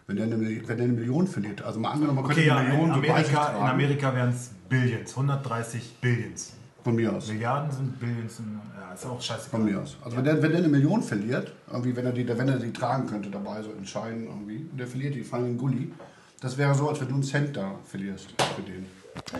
Wenn 0.07 0.15
der, 0.15 0.25
eine, 0.25 0.39
wenn 0.39 0.65
der 0.77 0.85
eine 0.85 0.93
Million 0.93 1.27
verliert, 1.27 1.61
also 1.61 1.79
mal 1.79 1.91
angenommen, 1.91 2.21
man 2.21 2.25
könnte 2.25 2.41
Okay, 2.41 2.47
ja, 2.49 2.57
eine 2.57 2.69
in 2.69 2.75
Million 2.75 2.95
so 2.95 3.01
sich 3.01 3.09
Amerika, 3.11 3.47
in 3.47 3.53
tragen, 3.55 3.69
Amerika 3.69 4.15
wären 4.15 4.29
es 4.29 4.51
Billions. 4.69 5.11
130 5.11 5.97
Billions. 6.01 6.53
Von 6.83 6.95
mir 6.95 7.13
aus. 7.13 7.27
Milliarden 7.27 7.71
sind 7.71 7.99
Billions. 7.99 8.37
sind- 8.37 8.59
Ja, 8.79 8.93
ist 8.93 9.05
auch 9.05 9.21
scheißegal. 9.21 9.49
Von 9.61 9.65
mir 9.65 9.81
aus. 9.81 9.97
Also 10.03 10.17
wenn, 10.17 10.23
der, 10.23 10.41
wenn 10.41 10.49
der 10.51 10.59
eine 10.59 10.67
Million 10.69 11.01
verliert, 11.03 11.53
irgendwie, 11.71 11.95
wenn 11.95 12.05
er 12.05 12.11
die, 12.11 12.27
wenn 12.27 12.47
er 12.49 12.57
die 12.57 12.73
tragen 12.73 13.07
könnte 13.07 13.29
dabei, 13.29 13.61
so 13.61 13.71
entscheiden 13.71 14.25
irgendwie, 14.27 14.67
und 14.71 14.77
der 14.77 14.87
verliert 14.87 15.15
die, 15.15 15.23
fallen 15.23 15.45
in 15.45 15.51
den 15.53 15.57
Gully, 15.57 15.91
das 16.39 16.57
wäre 16.57 16.73
so, 16.73 16.89
als 16.89 16.99
wenn 17.01 17.07
du 17.09 17.13
einen 17.15 17.23
Cent 17.23 17.55
da 17.55 17.75
verlierst 17.85 18.33
für 18.55 18.61
den. 18.63 18.85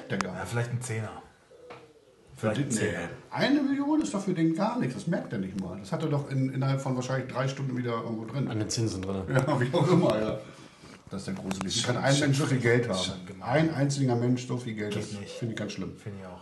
Der 0.09 0.17
Ja, 0.17 0.33
gar 0.33 0.45
vielleicht 0.45 0.71
ein 0.71 0.81
Zehner. 0.81 1.09
Vielleicht 2.37 2.59
Nee, 2.59 2.69
10. 2.71 2.87
eine 3.29 3.61
Million 3.61 4.01
ist 4.01 4.13
doch 4.13 4.21
für 4.21 4.33
den 4.33 4.55
gar 4.55 4.79
nichts. 4.79 4.95
Das 4.95 5.05
merkt 5.07 5.31
er 5.31 5.39
nicht 5.39 5.59
mal. 5.61 5.77
Das 5.79 5.91
hat 5.91 6.01
er 6.01 6.09
doch 6.09 6.29
in, 6.31 6.51
innerhalb 6.51 6.81
von 6.81 6.95
wahrscheinlich 6.95 7.31
drei 7.31 7.47
Stunden 7.47 7.77
wieder 7.77 7.91
irgendwo 8.01 8.25
drin. 8.25 8.47
An 8.47 8.57
den 8.59 8.69
Zinsen 8.69 9.01
drin. 9.03 9.21
Ja, 9.29 9.59
wie 9.61 9.71
auch 9.73 9.91
immer, 9.91 10.19
ja. 10.19 10.37
Das 11.11 11.21
ist 11.21 11.27
der 11.27 11.33
große. 11.35 11.59
Wie 11.63 11.81
kann 11.81 11.97
ein 11.97 12.19
Mensch 12.19 12.37
so 12.37 12.45
viel 12.45 12.57
Geld 12.59 12.87
haben? 12.89 12.97
gemein. 13.27 13.69
Ein 13.69 13.73
einziger 13.75 14.15
Mensch 14.15 14.47
so 14.47 14.57
viel 14.57 14.73
Geld, 14.73 14.93
Geht 14.93 15.03
das 15.03 15.11
nicht. 15.19 15.31
finde 15.33 15.53
ich 15.53 15.59
ganz 15.59 15.73
schlimm. 15.73 15.95
Finde 15.97 16.19
ich 16.21 16.25
auch. 16.25 16.39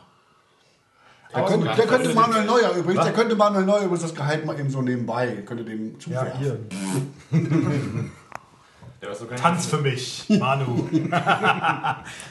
Der 1.36 1.44
könnte, 1.46 1.66
der 1.68 1.86
könnte 1.86 2.14
Manuel 2.14 2.46
Neuer 2.46 2.72
übrigens, 2.76 3.04
der 3.04 3.14
könnte 3.14 3.36
Manuel 3.36 3.66
Neuer 3.66 3.82
übrigens 3.82 4.02
das 4.02 4.16
Gehalt 4.16 4.46
mal 4.46 4.60
eben 4.60 4.70
so 4.70 4.82
nebenbei, 4.82 5.44
könnte 5.46 5.64
dem 5.64 5.94
Ja, 5.94 6.00
zuwerfen. 6.00 6.40
hier. 6.40 6.60
Der 9.02 9.12
ist 9.12 9.20
so 9.20 9.26
Tanz 9.28 9.66
für 9.68 9.78
mich, 9.78 10.26
Manu. 10.28 10.90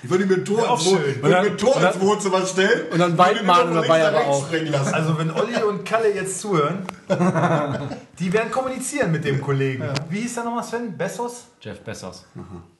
Ich 0.03 0.11
würde 0.11 0.27
mir 0.27 0.35
ein 0.35 0.45
Tor, 0.45 1.81
ins, 1.81 1.99
Wohnzimmer 2.01 2.45
stellen. 2.45 2.93
und 2.93 2.99
dann 2.99 3.17
weint 3.17 3.43
Manu 3.47 3.73
dabei 3.73 4.07
aber 4.07 4.27
auch. 4.27 4.47
Also 4.93 5.19
wenn 5.19 5.31
Olli 5.31 5.63
und 5.67 5.87
Kalle 5.87 6.15
jetzt 6.15 6.41
zuhören, 6.41 6.83
die 8.19 8.33
werden 8.33 8.51
kommunizieren 8.51 9.13
mit 9.13 9.25
dem 9.25 9.41
Kollegen. 9.41 9.83
Wie 10.11 10.21
hieß 10.21 10.35
der 10.35 10.45
nochmal, 10.45 10.63
Sven? 10.63 10.95
Bessos? 10.95 11.47
Jeff 11.63 11.81
Bezos. 11.81 12.27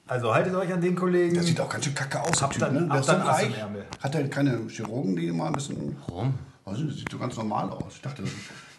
Also 0.09 0.33
haltet 0.33 0.55
euch 0.55 0.73
an 0.73 0.81
den 0.81 0.95
Kollegen. 0.95 1.35
Der 1.35 1.43
sieht 1.43 1.61
auch 1.61 1.69
ganz 1.69 1.85
schön 1.85 1.93
kacke 1.93 2.19
aus, 2.19 2.41
Hab 2.41 2.51
Typ, 2.51 2.61
dann- 2.61 2.87
ne? 2.87 2.93
hab 2.93 3.05
dann 3.05 3.21
Ass 3.21 3.43
im. 3.43 3.53
Ärmel. 3.53 3.85
Hat 4.01 4.15
er 4.15 4.27
keine 4.27 4.59
Chirurgen, 4.67 5.15
die 5.15 5.27
immer 5.27 5.45
ein 5.45 5.53
bisschen... 5.53 5.95
Warum? 6.07 6.33
Nicht, 6.65 6.87
das 6.89 6.95
sieht 6.97 7.11
so 7.11 7.17
ganz 7.17 7.35
normal 7.37 7.69
aus. 7.69 7.93
Ich 7.95 8.01
dachte, 8.01 8.23
ich 8.23 8.29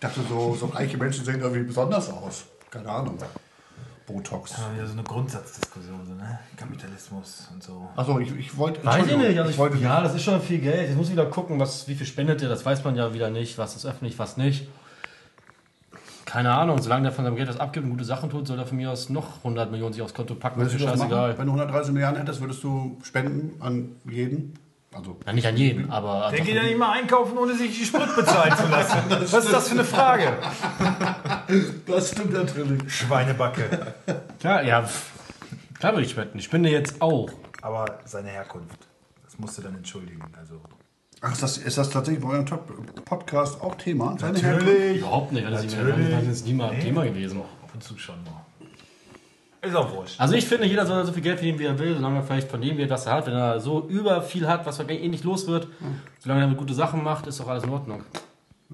dachte 0.01 0.21
so, 0.29 0.55
so 0.59 0.67
reiche 0.67 0.97
Menschen 0.97 1.25
sehen 1.25 1.41
irgendwie 1.41 1.63
besonders 1.63 2.09
aus. 2.11 2.45
Keine 2.71 2.89
Ahnung. 2.89 3.17
Botox. 4.07 4.53
Ja, 4.59 4.75
wieder 4.75 4.87
so 4.87 4.93
eine 4.93 5.03
Grundsatzdiskussion, 5.03 6.01
so, 6.07 6.15
ne? 6.15 6.39
Kapitalismus 6.57 7.49
und 7.53 7.63
so. 7.63 7.89
Achso, 7.97 8.19
ich, 8.19 8.33
ich 8.37 8.57
wollte... 8.57 8.85
Weiß 8.85 9.07
ich 9.07 9.17
nicht. 9.17 9.39
Also 9.39 9.51
ich, 9.51 9.59
wollte 9.59 9.79
ja, 9.79 10.03
das 10.03 10.15
ist 10.15 10.23
schon 10.23 10.41
viel 10.41 10.59
Geld. 10.61 10.89
Jetzt 10.89 10.97
muss 10.97 11.07
ich 11.07 11.13
wieder 11.13 11.27
gucken, 11.27 11.59
was, 11.61 11.87
wie 11.89 11.95
viel 11.95 12.07
spendet 12.07 12.43
ihr. 12.43 12.49
Das 12.49 12.65
weiß 12.65 12.83
man 12.85 12.97
ja 12.97 13.13
wieder 13.15 13.31
nicht. 13.31 13.57
Was 13.59 13.77
ist 13.77 13.87
öffentlich, 13.87 14.19
was 14.19 14.37
nicht. 14.37 14.69
Keine 16.31 16.55
Ahnung. 16.55 16.81
Solange 16.81 17.03
der 17.03 17.13
von 17.13 17.25
seinem 17.25 17.35
Geld 17.35 17.49
das 17.49 17.59
abgibt 17.59 17.85
und 17.85 17.91
gute 17.91 18.05
Sachen 18.05 18.31
tut, 18.31 18.47
soll 18.47 18.57
er 18.57 18.65
von 18.65 18.77
mir 18.77 18.91
aus 18.91 19.09
noch 19.09 19.39
100 19.39 19.71
Millionen 19.71 19.93
sich 19.93 20.01
aufs 20.01 20.15
Konto 20.15 20.37
packen. 20.37 20.61
Das 20.61 20.73
ist 20.73 20.81
mir 20.81 20.89
scheißegal. 20.89 21.37
Wenn 21.37 21.47
du 21.47 21.53
130 21.53 21.93
Milliarden 21.93 22.21
hättest, 22.21 22.41
würdest 22.41 22.63
du 22.63 22.99
spenden 23.03 23.61
an 23.61 23.97
jeden? 24.09 24.55
Also, 24.93 25.17
Ja, 25.27 25.33
nicht 25.33 25.47
an 25.47 25.57
jeden, 25.57 25.91
aber. 25.91 26.31
Der 26.31 26.41
geht 26.41 26.55
ja 26.55 26.63
nicht 26.63 26.79
mal 26.79 26.93
einkaufen, 26.93 27.37
ohne 27.37 27.55
sich 27.55 27.77
die 27.77 27.85
Sprit 27.85 28.15
bezahlen 28.15 28.57
zu 28.57 28.69
lassen. 28.69 28.99
Was 29.11 29.45
ist 29.45 29.53
das 29.53 29.69
für 29.69 29.75
eine 29.75 29.85
Frage? 29.85 30.33
das 31.87 32.11
stimmt 32.11 32.33
natürlich. 32.33 32.93
Schweinebacke. 32.93 33.95
Klar, 34.39 34.63
ja. 34.63 34.89
Klar 35.79 35.93
würde 35.93 36.05
ich 36.05 36.11
spenden. 36.11 36.39
Ich 36.39 36.45
spende 36.45 36.71
jetzt 36.71 37.03
auch. 37.03 37.31
Aber 37.63 38.01
seine 38.05 38.29
Herkunft, 38.29 38.87
das 39.25 39.39
musst 39.39 39.59
du 39.59 39.63
dann 39.63 39.77
entschuldigen. 39.77 40.23
Also 40.39 40.61
Ach, 41.23 41.33
ist 41.33 41.43
das, 41.43 41.59
ist 41.59 41.77
das 41.77 41.91
tatsächlich 41.91 42.25
bei 42.25 42.31
eurem 42.31 42.47
Top 42.47 43.05
Podcast 43.05 43.61
auch 43.61 43.75
Thema? 43.75 44.13
Herkunft? 44.19 44.43
natürlich. 44.43 44.99
Überhaupt 44.99 45.33
nicht. 45.33 45.47
Das 45.51 45.65
ist 45.65 45.77
mir- 45.77 45.85
Natürlich. 45.85 46.11
das 46.15 46.27
ist 46.27 46.47
nie 46.47 46.55
mal 46.55 46.75
Nee. 46.75 46.81
Thema 46.83 47.05
gewesen. 47.05 47.41
Ab 47.41 47.71
und 47.75 47.83
zu 47.83 47.99
schon 47.99 48.17
mal. 48.25 48.41
Ist 49.63 49.75
auch 49.77 49.93
wurscht. 49.95 50.19
Also 50.19 50.35
ich 50.35 50.47
finde, 50.47 50.67
jeder 50.67 50.87
soll 50.87 51.05
so 51.05 51.13
viel 51.13 51.23
Geld 51.23 51.37
verdienen, 51.39 51.59
wie 51.59 51.65
er 51.67 51.79
will, 51.79 51.95
solange 51.95 52.17
er 52.17 52.23
vielleicht 52.23 52.51
von 52.51 52.63
dem 52.63 52.79
Geld, 52.79 52.89
was 52.89 53.05
er 53.05 53.13
hat, 53.13 53.27
wenn 53.27 53.35
er 53.35 53.61
so 53.61 53.87
über 53.89 54.23
viel 54.23 54.49
hat, 54.49 54.65
was 54.65 54.79
er 54.79 54.89
eh 54.89 55.07
nicht 55.09 55.23
los 55.25 55.47
wird, 55.47 55.69
solange 56.21 56.41
er 56.41 56.45
damit 56.45 56.57
gute 56.59 56.73
Sachen 56.73 57.05
macht, 57.05 57.27
ist 57.27 57.39
doch 57.41 57.49
alles 57.49 57.65
in 57.65 57.71
Ordnung. 57.71 58.03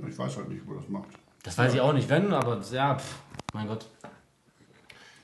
Ich 0.08 0.16
weiß 0.16 0.36
halt 0.36 0.48
nicht, 0.48 0.62
wo 0.64 0.74
das 0.74 0.88
macht. 0.88 1.08
Das 1.42 1.58
weiß 1.58 1.74
ich 1.74 1.80
auch 1.80 1.92
nicht, 1.92 2.08
wenn, 2.08 2.32
aber 2.32 2.60
ja, 2.70 2.94
pff, 2.94 3.14
mein 3.54 3.66
Gott. 3.66 3.86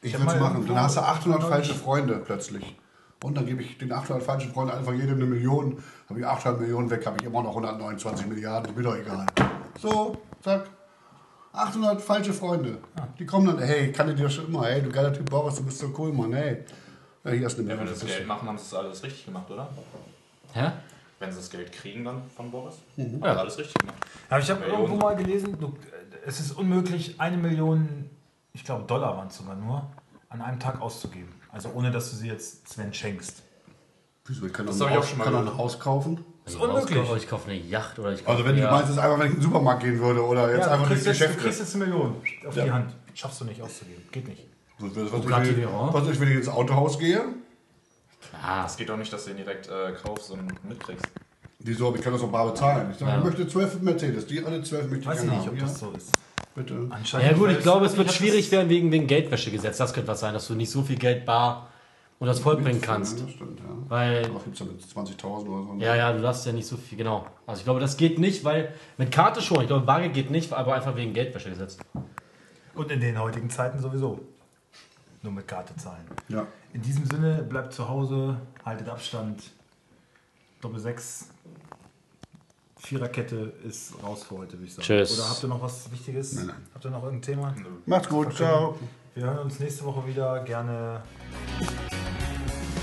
Ich 0.00 0.12
hab 0.14 0.22
würde 0.22 0.34
es 0.34 0.40
machen. 0.40 0.66
Dann 0.66 0.80
hast 0.80 0.96
du 0.96 1.00
800 1.00 1.40
neulich- 1.42 1.54
falsche 1.54 1.74
Freunde 1.74 2.14
plötzlich. 2.24 2.76
Und 3.22 3.36
dann 3.36 3.46
gebe 3.46 3.62
ich 3.62 3.78
den 3.78 3.92
800 3.92 4.20
falschen 4.24 4.50
Freunden 4.52 4.72
einfach 4.74 4.92
jedem 4.94 5.14
eine 5.14 5.26
Million. 5.26 5.80
Habe 6.12 6.20
ich 6.20 6.26
800 6.26 6.60
Millionen 6.60 6.90
weg, 6.90 7.06
habe 7.06 7.16
ich 7.18 7.24
immer 7.24 7.42
noch 7.42 7.48
129 7.56 8.26
Milliarden. 8.26 8.68
Ist 8.68 8.76
mir 8.76 8.82
doch 8.82 8.94
egal. 8.96 9.24
So, 9.80 10.14
zack. 10.42 10.66
800 11.54 12.02
falsche 12.02 12.34
Freunde. 12.34 12.76
Die 13.18 13.24
kommen 13.24 13.46
dann, 13.46 13.58
hey, 13.58 13.90
kann 13.92 14.10
ich 14.10 14.16
dir 14.16 14.28
schon 14.28 14.48
immer, 14.48 14.66
hey, 14.66 14.82
du 14.82 14.90
geiler 14.90 15.10
Typ 15.10 15.30
Boris, 15.30 15.54
du 15.54 15.64
bist 15.64 15.78
so 15.78 15.90
cool, 15.96 16.12
Mann, 16.12 16.34
hey. 16.34 16.64
Ja, 17.24 17.30
hier 17.30 17.46
ist 17.46 17.58
eine 17.58 17.70
Ja, 17.70 17.78
wenn 17.78 17.86
sie 17.86 17.94
das 17.94 18.04
Geld 18.04 18.26
machen, 18.26 18.46
haben 18.46 18.58
sie 18.58 18.64
es 18.64 18.74
alles 18.74 19.02
richtig 19.02 19.24
gemacht, 19.24 19.50
oder? 19.50 19.70
Hä? 20.52 20.72
Wenn 21.18 21.30
sie 21.30 21.38
das 21.38 21.48
Geld 21.48 21.72
kriegen 21.72 22.04
dann 22.04 22.20
von 22.36 22.50
Boris, 22.50 22.74
Mhm. 22.96 23.14
haben 23.24 23.32
sie 23.32 23.40
alles 23.40 23.56
richtig 23.58 23.74
gemacht. 23.76 23.96
Aber 24.28 24.40
ich 24.40 24.50
habe 24.50 24.64
irgendwo 24.66 24.96
mal 24.96 25.16
gelesen, 25.16 25.56
du, 25.58 25.72
es 26.26 26.40
ist 26.40 26.52
unmöglich, 26.52 27.18
eine 27.18 27.38
Million, 27.38 28.10
ich 28.52 28.66
glaube 28.66 28.84
Dollar 28.84 29.16
waren 29.16 29.28
es 29.28 29.36
sogar 29.38 29.56
nur, 29.56 29.90
an 30.28 30.42
einem 30.42 30.60
Tag 30.60 30.78
auszugeben. 30.78 31.32
Also 31.50 31.70
ohne, 31.74 31.90
dass 31.90 32.10
du 32.10 32.16
sie 32.16 32.28
jetzt 32.28 32.68
Sven 32.68 32.92
schenkst. 32.92 33.42
Wieso, 34.26 34.46
ich 34.46 34.52
kann 34.52 34.66
doch 34.66 34.72
Das 34.72 34.80
ein, 34.82 34.86
hab 34.86 34.92
ich 34.92 34.96
auch 34.98 35.02
Haus- 35.02 35.08
schon 35.08 35.18
mal 35.18 35.24
kann 35.24 35.32
doch 35.46 35.52
ein 35.52 35.58
Haus 35.58 35.78
kaufen. 35.80 36.24
Ich 36.46 36.58
unmöglich. 36.60 36.98
kaufe- 36.98 37.16
Ich 37.18 37.28
kaufe 37.28 37.50
eine 37.50 37.58
Yacht 37.60 37.98
oder 37.98 38.12
ich 38.12 38.20
kaufe. 38.24 38.30
Also 38.38 38.44
wenn 38.48 38.56
du 38.56 38.62
ja. 38.62 38.70
meinst, 38.70 38.86
es 38.90 38.96
ist 38.96 38.98
einfach, 39.02 39.18
wenn 39.18 39.26
ich 39.26 39.32
in 39.34 39.38
den 39.38 39.42
Supermarkt 39.42 39.82
gehen 39.82 39.98
würde 40.00 40.24
oder 40.24 40.50
jetzt 40.54 40.66
Ja, 40.66 40.72
einfach 40.72 40.88
kriegst, 40.88 41.06
durchs 41.06 41.18
jetzt, 41.18 41.30
du 41.30 41.34
Geschäft. 41.34 41.44
kriegst 41.44 41.60
jetzt 41.60 41.74
eine 41.76 41.84
Million 41.84 42.16
auf 42.46 42.56
Ja. 42.56 42.64
die 42.64 42.70
Hand. 42.70 42.92
Schaffst 43.14 43.40
du 43.40 43.44
nicht 43.44 43.60
auszugeben. 43.62 44.02
Geht 44.10 44.28
nicht. 44.28 44.46
Was, 44.78 44.90
was, 44.96 45.12
was, 45.12 45.20
ich, 45.48 45.64
was 45.66 46.08
ich, 46.08 46.20
wenn 46.20 46.28
ich 46.30 46.34
ins 46.36 46.48
Autohaus 46.48 46.98
gehe? 46.98 47.20
Ah, 48.42 48.64
Es 48.66 48.76
geht 48.76 48.88
doch 48.88 48.96
nicht, 48.96 49.12
dass 49.12 49.24
du 49.24 49.30
ihn 49.32 49.36
direkt 49.36 49.68
äh, 49.68 49.92
kaufst 50.02 50.30
und 50.30 50.64
mitkriegst. 50.68 51.04
Wieso? 51.60 51.88
Aber 51.88 51.96
ich 51.96 52.02
kann 52.02 52.12
das 52.12 52.22
auch 52.22 52.28
bar 52.28 52.50
bezahlen. 52.50 52.90
Ich 52.92 52.98
sage, 52.98 53.10
Ja. 53.12 53.18
ich 53.18 53.24
möchte 53.24 53.46
zwölf 53.46 53.80
Mercedes. 53.80 54.26
Die 54.26 54.44
alle 54.44 54.62
zwölf 54.62 54.84
möchte 54.88 55.00
ich 55.02 55.06
Weiß 55.06 55.22
ich 55.22 55.24
gerne 55.24 55.36
nicht, 55.38 55.46
haben. 55.46 55.54
ob 55.56 55.60
Ja, 55.60 55.66
das 55.68 55.78
so 55.78 55.90
ist. 55.92 56.10
bitte. 56.54 56.86
Anscheinend 56.90 57.30
ja 57.30 57.36
gut, 57.36 57.50
ich 57.50 57.60
glaube, 57.60 57.86
es 57.86 57.96
wird 57.96 58.12
schwierig 58.12 58.46
das- 58.46 58.52
werden 58.52 58.68
wegen 58.68 58.90
dem 58.90 59.06
Geldwäschegesetz. 59.06 59.76
Das 59.76 59.92
könnte 59.92 60.08
was 60.08 60.20
sein, 60.20 60.34
dass 60.34 60.46
du 60.48 60.54
nicht 60.54 60.70
so 60.70 60.82
viel 60.82 60.96
Geld 60.96 61.24
bar 61.24 61.68
unter 62.22 62.34
das 62.34 62.40
Volk 62.40 62.62
bringen 62.62 62.80
kannst. 62.80 63.18
Ja, 63.18 63.24
das 63.24 63.34
stimmt, 63.34 63.58
ja. 63.58 63.66
Weil 63.88 64.32
Was 64.32 64.44
gibt 64.44 64.60
es 64.60 64.64
da 64.64 65.00
mit 65.00 65.10
20.000 65.10 65.26
oder 65.26 65.66
so? 65.66 65.76
Ja, 65.78 65.96
ja, 65.96 66.12
du 66.12 66.22
darfst 66.22 66.46
ja 66.46 66.52
nicht 66.52 66.68
so 66.68 66.76
viel, 66.76 66.96
genau. 66.96 67.26
Also 67.48 67.58
ich 67.58 67.64
glaube, 67.64 67.80
das 67.80 67.96
geht 67.96 68.20
nicht, 68.20 68.44
weil 68.44 68.72
mit 68.96 69.10
Karte 69.10 69.42
schon. 69.42 69.60
Ich 69.62 69.66
glaube, 69.66 69.84
Bargeld 69.84 70.14
geht 70.14 70.30
nicht, 70.30 70.52
aber 70.52 70.72
einfach 70.74 70.94
wegen 70.94 71.12
Geldwäschegesetz. 71.14 71.78
Und 72.76 72.92
in 72.92 73.00
den 73.00 73.18
heutigen 73.18 73.50
Zeiten 73.50 73.80
sowieso. 73.80 74.20
Nur 75.22 75.32
mit 75.32 75.48
Karte 75.48 75.74
zahlen. 75.74 76.04
Ja. 76.28 76.46
In 76.72 76.82
diesem 76.82 77.06
Sinne, 77.06 77.42
bleibt 77.42 77.72
zu 77.72 77.88
Hause, 77.88 78.36
haltet 78.64 78.88
Abstand. 78.88 79.42
Doppel 80.60 80.78
6. 80.78 81.28
Viererkette 82.76 83.52
ist 83.64 84.00
raus 84.00 84.22
für 84.22 84.38
heute, 84.38 84.52
würde 84.52 84.66
ich 84.66 84.74
sagen. 84.74 84.86
Tschüss. 84.86 85.18
Oder 85.18 85.28
habt 85.28 85.42
ihr 85.42 85.48
noch 85.48 85.60
was 85.60 85.90
Wichtiges? 85.90 86.34
Nein, 86.34 86.46
nein. 86.46 86.56
Habt 86.72 86.84
ihr 86.84 86.90
noch 86.92 87.02
irgendein 87.02 87.34
Thema? 87.34 87.52
Macht's 87.84 88.08
gut, 88.08 88.32
ciao. 88.32 88.78
Wir 89.12 89.24
hören 89.24 89.38
uns 89.40 89.58
nächste 89.58 89.84
Woche 89.84 90.06
wieder. 90.06 90.38
Gerne. 90.44 91.02